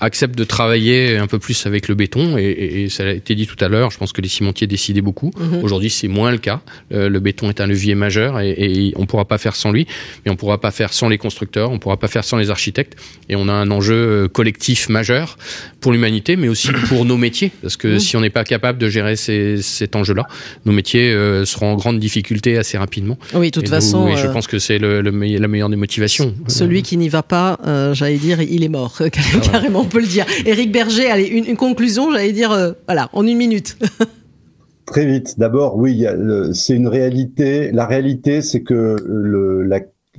accepte 0.00 0.36
de 0.36 0.44
travailler 0.44 1.16
un 1.16 1.26
peu 1.26 1.38
plus 1.38 1.66
avec 1.66 1.88
le 1.88 1.94
béton 1.94 2.36
et, 2.38 2.42
et, 2.42 2.84
et, 2.84 2.88
ça 2.88 3.04
a 3.04 3.10
été 3.10 3.34
dit 3.34 3.46
tout 3.46 3.62
à 3.62 3.68
l'heure. 3.68 3.90
Je 3.90 3.98
pense 3.98 4.12
que 4.12 4.20
les 4.20 4.28
cimentiers 4.28 4.66
décidaient 4.66 5.00
beaucoup. 5.00 5.30
Mmh. 5.36 5.64
Aujourd'hui, 5.64 5.90
c'est 5.90 6.08
moins 6.08 6.30
le 6.30 6.38
cas. 6.38 6.60
Euh, 6.92 7.08
le 7.08 7.20
béton 7.20 7.48
est 7.48 7.60
un 7.60 7.66
levier 7.66 7.94
majeur 7.94 8.40
et, 8.40 8.50
et 8.50 8.92
on 8.96 9.06
pourra 9.06 9.24
pas 9.24 9.38
faire 9.38 9.56
sans 9.56 9.70
lui, 9.70 9.86
mais 10.24 10.30
on 10.30 10.36
pourra 10.36 10.60
pas 10.60 10.70
faire 10.70 10.92
sans 10.92 11.08
les 11.08 11.18
constructeurs, 11.18 11.70
on 11.70 11.78
pourra 11.78 11.96
pas 11.96 12.08
faire 12.08 12.24
sans 12.24 12.36
les 12.36 12.50
architectes. 12.50 12.96
Et 13.28 13.36
on 13.36 13.48
a 13.48 13.52
un 13.52 13.70
enjeu 13.70 13.94
euh, 13.94 14.28
collectif 14.28 14.88
majeur 14.88 15.36
pour 15.80 15.92
l'humanité, 15.92 16.36
mais 16.36 16.48
aussi 16.48 16.68
pour 16.88 17.04
nos 17.04 17.16
métiers, 17.16 17.52
parce 17.62 17.76
que 17.76 17.96
mmh. 17.96 18.00
si 18.00 18.16
on 18.16 18.20
n'est 18.20 18.30
pas 18.30 18.44
capable 18.44 18.78
de 18.78 18.88
gérer 18.88 19.16
ces, 19.16 19.62
cet 19.62 19.96
enjeu-là, 19.96 20.26
nos 20.64 20.72
métiers 20.72 21.12
euh, 21.12 21.44
seront 21.44 21.72
en 21.72 21.76
grande 21.76 21.98
difficulté 21.98 22.58
assez 22.58 22.78
rapidement. 22.78 23.18
Oui, 23.34 23.50
de 23.50 23.60
toute 23.60 23.68
façon. 23.68 24.06
Oui, 24.06 24.12
je 24.16 24.26
pense 24.26 24.46
que 24.46 24.58
c'est 24.58 24.78
le, 24.78 25.00
le, 25.00 25.10
la 25.10 25.48
meilleure 25.48 25.68
des 25.68 25.76
motivations. 25.76 26.34
Celui 26.48 26.82
qui 26.82 26.96
n'y 26.96 27.08
va 27.08 27.22
pas, 27.22 27.58
j'allais 27.92 28.18
dire, 28.18 28.40
il 28.42 28.64
est 28.64 28.68
mort 28.68 29.00
carrément 29.52 29.83
on 29.84 29.88
peut 29.88 30.00
le 30.00 30.06
dire. 30.06 30.26
Éric 30.46 30.72
Berger, 30.72 31.10
allez, 31.10 31.26
une, 31.26 31.44
une 31.44 31.56
conclusion, 31.56 32.10
j'allais 32.10 32.32
dire, 32.32 32.52
euh, 32.52 32.72
voilà, 32.86 33.10
en 33.12 33.26
une 33.26 33.36
minute. 33.36 33.76
Très 34.86 35.06
vite. 35.06 35.38
D'abord, 35.38 35.76
oui, 35.76 36.04
c'est 36.52 36.74
une 36.74 36.88
réalité. 36.88 37.72
La 37.72 37.86
réalité, 37.86 38.42
c'est 38.42 38.62
que 38.62 38.96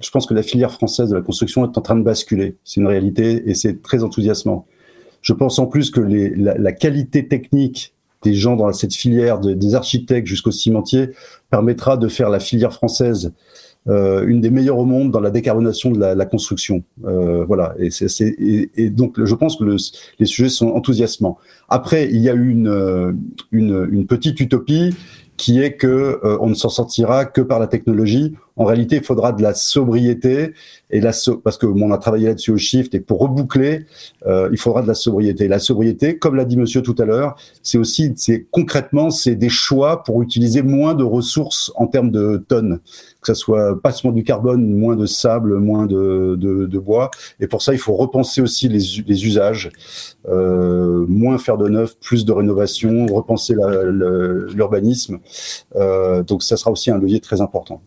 je 0.02 0.10
pense 0.10 0.26
que 0.26 0.34
la 0.34 0.44
filière 0.44 0.72
française 0.72 1.10
de 1.10 1.16
la 1.16 1.22
construction 1.22 1.64
est 1.64 1.78
en 1.78 1.82
train 1.82 1.96
de 1.96 2.04
basculer. 2.04 2.58
C'est 2.64 2.82
une 2.82 2.88
réalité 2.88 3.50
et 3.50 3.54
c'est 3.54 3.82
très 3.82 4.04
enthousiasmant. 4.04 4.66
Je 5.22 5.34
pense 5.34 5.60
en 5.60 5.68
plus 5.68 5.92
que 5.92 6.02
la, 6.02 6.72
qualité 6.72 7.28
technique 7.28 7.94
des 8.24 8.34
gens 8.34 8.56
dans 8.56 8.72
cette 8.74 8.94
filière, 8.94 9.40
des 9.40 9.76
architectes 9.76 10.28
jusqu'aux 10.28 10.52
cimentiers, 10.52 11.12
permettra 11.52 11.96
de 11.96 12.08
faire 12.08 12.30
la 12.30 12.40
filière 12.40 12.74
française 12.74 13.34
euh, 13.88 14.26
une 14.26 14.42
des 14.42 14.50
meilleures 14.50 14.80
au 14.80 14.86
monde 14.86 15.12
dans 15.12 15.20
la 15.20 15.30
décarbonation 15.30 15.92
de 15.92 16.00
la, 16.00 16.16
la 16.16 16.26
construction. 16.26 16.84
Euh, 17.06 17.46
voilà. 17.46 17.76
Et, 17.80 18.70
et, 18.76 18.90
donc, 18.90 19.24
je 19.24 19.36
pense 19.36 19.58
que 19.58 19.64
le, 19.64 19.78
les 20.20 20.26
sujets 20.26 20.50
sont 20.50 20.70
enthousiasmants. 20.70 21.38
Après, 21.70 22.10
il 22.10 22.18
y 22.18 22.30
a 22.30 22.34
une, 22.34 23.16
une, 23.52 23.88
une 23.92 24.08
petite 24.08 24.40
utopie 24.40 24.96
qui 25.38 25.62
est 25.62 25.74
que 25.74 26.20
euh, 26.24 26.38
on 26.40 26.48
ne 26.48 26.56
s'en 26.56 26.70
sortira 26.70 27.26
que 27.26 27.42
par 27.42 27.60
la 27.60 27.68
technologie. 27.68 28.36
En 28.58 28.64
réalité, 28.64 28.98
il 28.98 29.04
faudra 29.04 29.34
de 29.34 29.42
la 29.42 29.54
sobriété 29.54 30.54
et 30.90 31.02
la 31.02 31.12
so 31.12 31.38
parce 31.38 31.58
que 31.58 31.66
on 31.66 31.92
a 31.92 31.98
travaillé 31.98 32.28
là-dessus 32.28 32.52
au 32.52 32.58
shift 32.58 32.96
et 32.96 33.02
pour 33.02 33.20
reboucler, 33.20 33.86
euh, 34.26 34.50
il 34.52 34.58
faudra 34.58 34.82
de 34.82 34.88
la 34.88 34.94
sobriété. 34.94 35.48
La 35.50 35.60
sobriété, 35.60 36.18
comme 36.18 36.36
l'a 36.36 36.46
dit 36.46 36.56
Monsieur 36.56 36.82
tout 36.82 36.96
à 37.00 37.06
l'heure, 37.06 37.36
c'est 37.64 37.78
aussi, 37.78 38.14
c'est 38.16 38.46
concrètement, 38.52 39.10
c'est 39.10 39.36
des 39.36 39.50
choix 39.50 40.04
pour 40.04 40.22
utiliser 40.22 40.62
moins 40.62 40.94
de 40.94 41.04
ressources 41.04 41.72
en 41.76 41.88
termes 41.88 42.12
de 42.12 42.44
tonnes, 42.48 42.80
que 43.22 43.28
ça 43.28 43.36
soit 43.36 43.82
pas 43.82 43.92
seulement 43.92 44.16
du 44.16 44.24
carbone, 44.24 44.74
moins 44.74 44.96
de 44.96 45.06
sable, 45.06 45.58
moins 45.60 45.86
de, 45.86 46.36
de, 46.38 46.66
de 46.66 46.80
bois. 46.80 47.12
Et 47.42 47.48
pour 47.48 47.62
ça, 47.62 47.74
il 47.74 47.80
faut 47.80 47.96
repenser 47.96 48.42
aussi 48.42 48.70
les, 48.70 49.04
les 49.06 49.26
usages, 49.26 49.70
euh, 50.30 51.06
moins 51.10 51.38
faire 51.38 51.58
de 51.58 51.68
neuf, 51.68 51.98
plus 52.00 52.24
de 52.24 52.32
rénovation, 52.32 53.06
repenser 53.08 53.54
l'urbanisme. 53.54 55.20
Euh, 55.76 56.24
donc 56.24 56.42
ça 56.42 56.56
sera 56.56 56.72
aussi 56.72 56.90
un 56.90 56.98
levier 56.98 57.20
très 57.20 57.42
important. 57.42 57.82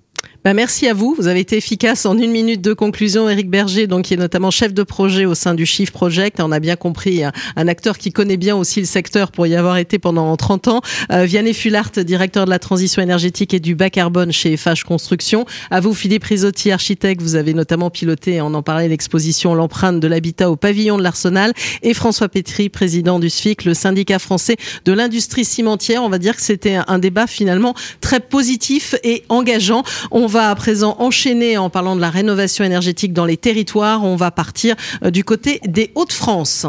Bah 0.44 0.54
merci 0.54 0.86
à 0.86 0.94
vous. 0.94 1.16
Vous 1.18 1.26
avez 1.26 1.40
été 1.40 1.56
efficace 1.56 2.06
en 2.06 2.16
une 2.16 2.30
minute 2.30 2.62
de 2.62 2.72
conclusion. 2.72 3.28
Eric 3.28 3.50
Berger, 3.50 3.88
donc 3.88 4.04
qui 4.06 4.14
est 4.14 4.18
notamment 4.18 4.52
chef 4.52 4.72
de 4.72 4.84
projet 4.84 5.26
au 5.26 5.34
sein 5.34 5.52
du 5.52 5.66
Shift 5.66 5.92
Project. 5.92 6.40
On 6.40 6.52
a 6.52 6.60
bien 6.60 6.76
compris 6.76 7.24
un, 7.24 7.32
un 7.56 7.66
acteur 7.66 7.98
qui 7.98 8.12
connaît 8.12 8.36
bien 8.36 8.56
aussi 8.56 8.78
le 8.78 8.86
secteur 8.86 9.32
pour 9.32 9.48
y 9.48 9.56
avoir 9.56 9.78
été 9.78 9.98
pendant 9.98 10.34
30 10.36 10.68
ans. 10.68 10.80
Euh, 11.10 11.24
Vianney 11.24 11.52
Fulart, 11.52 11.90
directeur 11.90 12.44
de 12.44 12.50
la 12.50 12.60
transition 12.60 13.02
énergétique 13.02 13.52
et 13.52 13.58
du 13.58 13.74
bas 13.74 13.90
carbone 13.90 14.30
chez 14.30 14.56
FH 14.56 14.84
Construction. 14.86 15.44
À 15.70 15.80
vous, 15.80 15.92
Philippe 15.92 16.24
Risotti, 16.24 16.70
architecte. 16.70 17.20
Vous 17.20 17.34
avez 17.34 17.52
notamment 17.52 17.90
piloté, 17.90 18.40
on 18.40 18.54
en 18.54 18.62
parlait, 18.62 18.88
l'exposition 18.88 19.54
L'empreinte 19.54 19.98
de 19.98 20.06
l'habitat 20.06 20.50
au 20.50 20.56
pavillon 20.56 20.98
de 20.98 21.02
l'Arsenal. 21.02 21.52
Et 21.82 21.94
François 21.94 22.28
Pétry, 22.28 22.68
président 22.68 23.18
du 23.18 23.28
SFIC, 23.28 23.64
le 23.64 23.74
syndicat 23.74 24.20
français 24.20 24.56
de 24.84 24.92
l'industrie 24.92 25.44
cimentière. 25.44 26.04
On 26.04 26.08
va 26.08 26.18
dire 26.18 26.36
que 26.36 26.42
c'était 26.42 26.78
un 26.86 26.98
débat 27.00 27.26
finalement 27.26 27.74
très 28.00 28.20
positif 28.20 28.94
et 29.02 29.24
engageant. 29.28 29.82
On 30.11 30.26
va 30.26 30.50
à 30.50 30.54
présent 30.54 30.96
enchaîner 30.98 31.59
en 31.59 31.70
parlant 31.70 31.96
de 31.96 32.00
la 32.00 32.11
rénovation 32.11 32.64
énergétique 32.64 33.12
dans 33.12 33.24
les 33.24 33.36
territoires. 33.36 34.04
On 34.04 34.16
va 34.16 34.30
partir 34.30 34.74
euh, 35.04 35.11
du 35.11 35.24
côté 35.24 35.61
des 35.66 35.90
Hauts-de-France. 35.94 36.66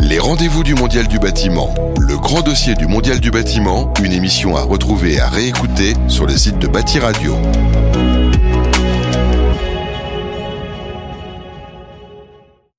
Les 0.00 0.18
rendez-vous 0.18 0.64
du 0.64 0.74
Mondial 0.74 1.06
du 1.06 1.18
bâtiment. 1.18 1.74
Le 1.98 2.16
grand 2.16 2.40
dossier 2.40 2.74
du 2.74 2.86
Mondial 2.86 3.20
du 3.20 3.30
bâtiment, 3.30 3.92
une 4.02 4.12
émission 4.12 4.56
à 4.56 4.62
retrouver 4.62 5.14
et 5.14 5.20
à 5.20 5.28
réécouter 5.28 5.92
sur 6.08 6.26
le 6.26 6.36
site 6.36 6.58
de 6.58 6.66
Bâti 6.66 6.98
Radio. 6.98 7.36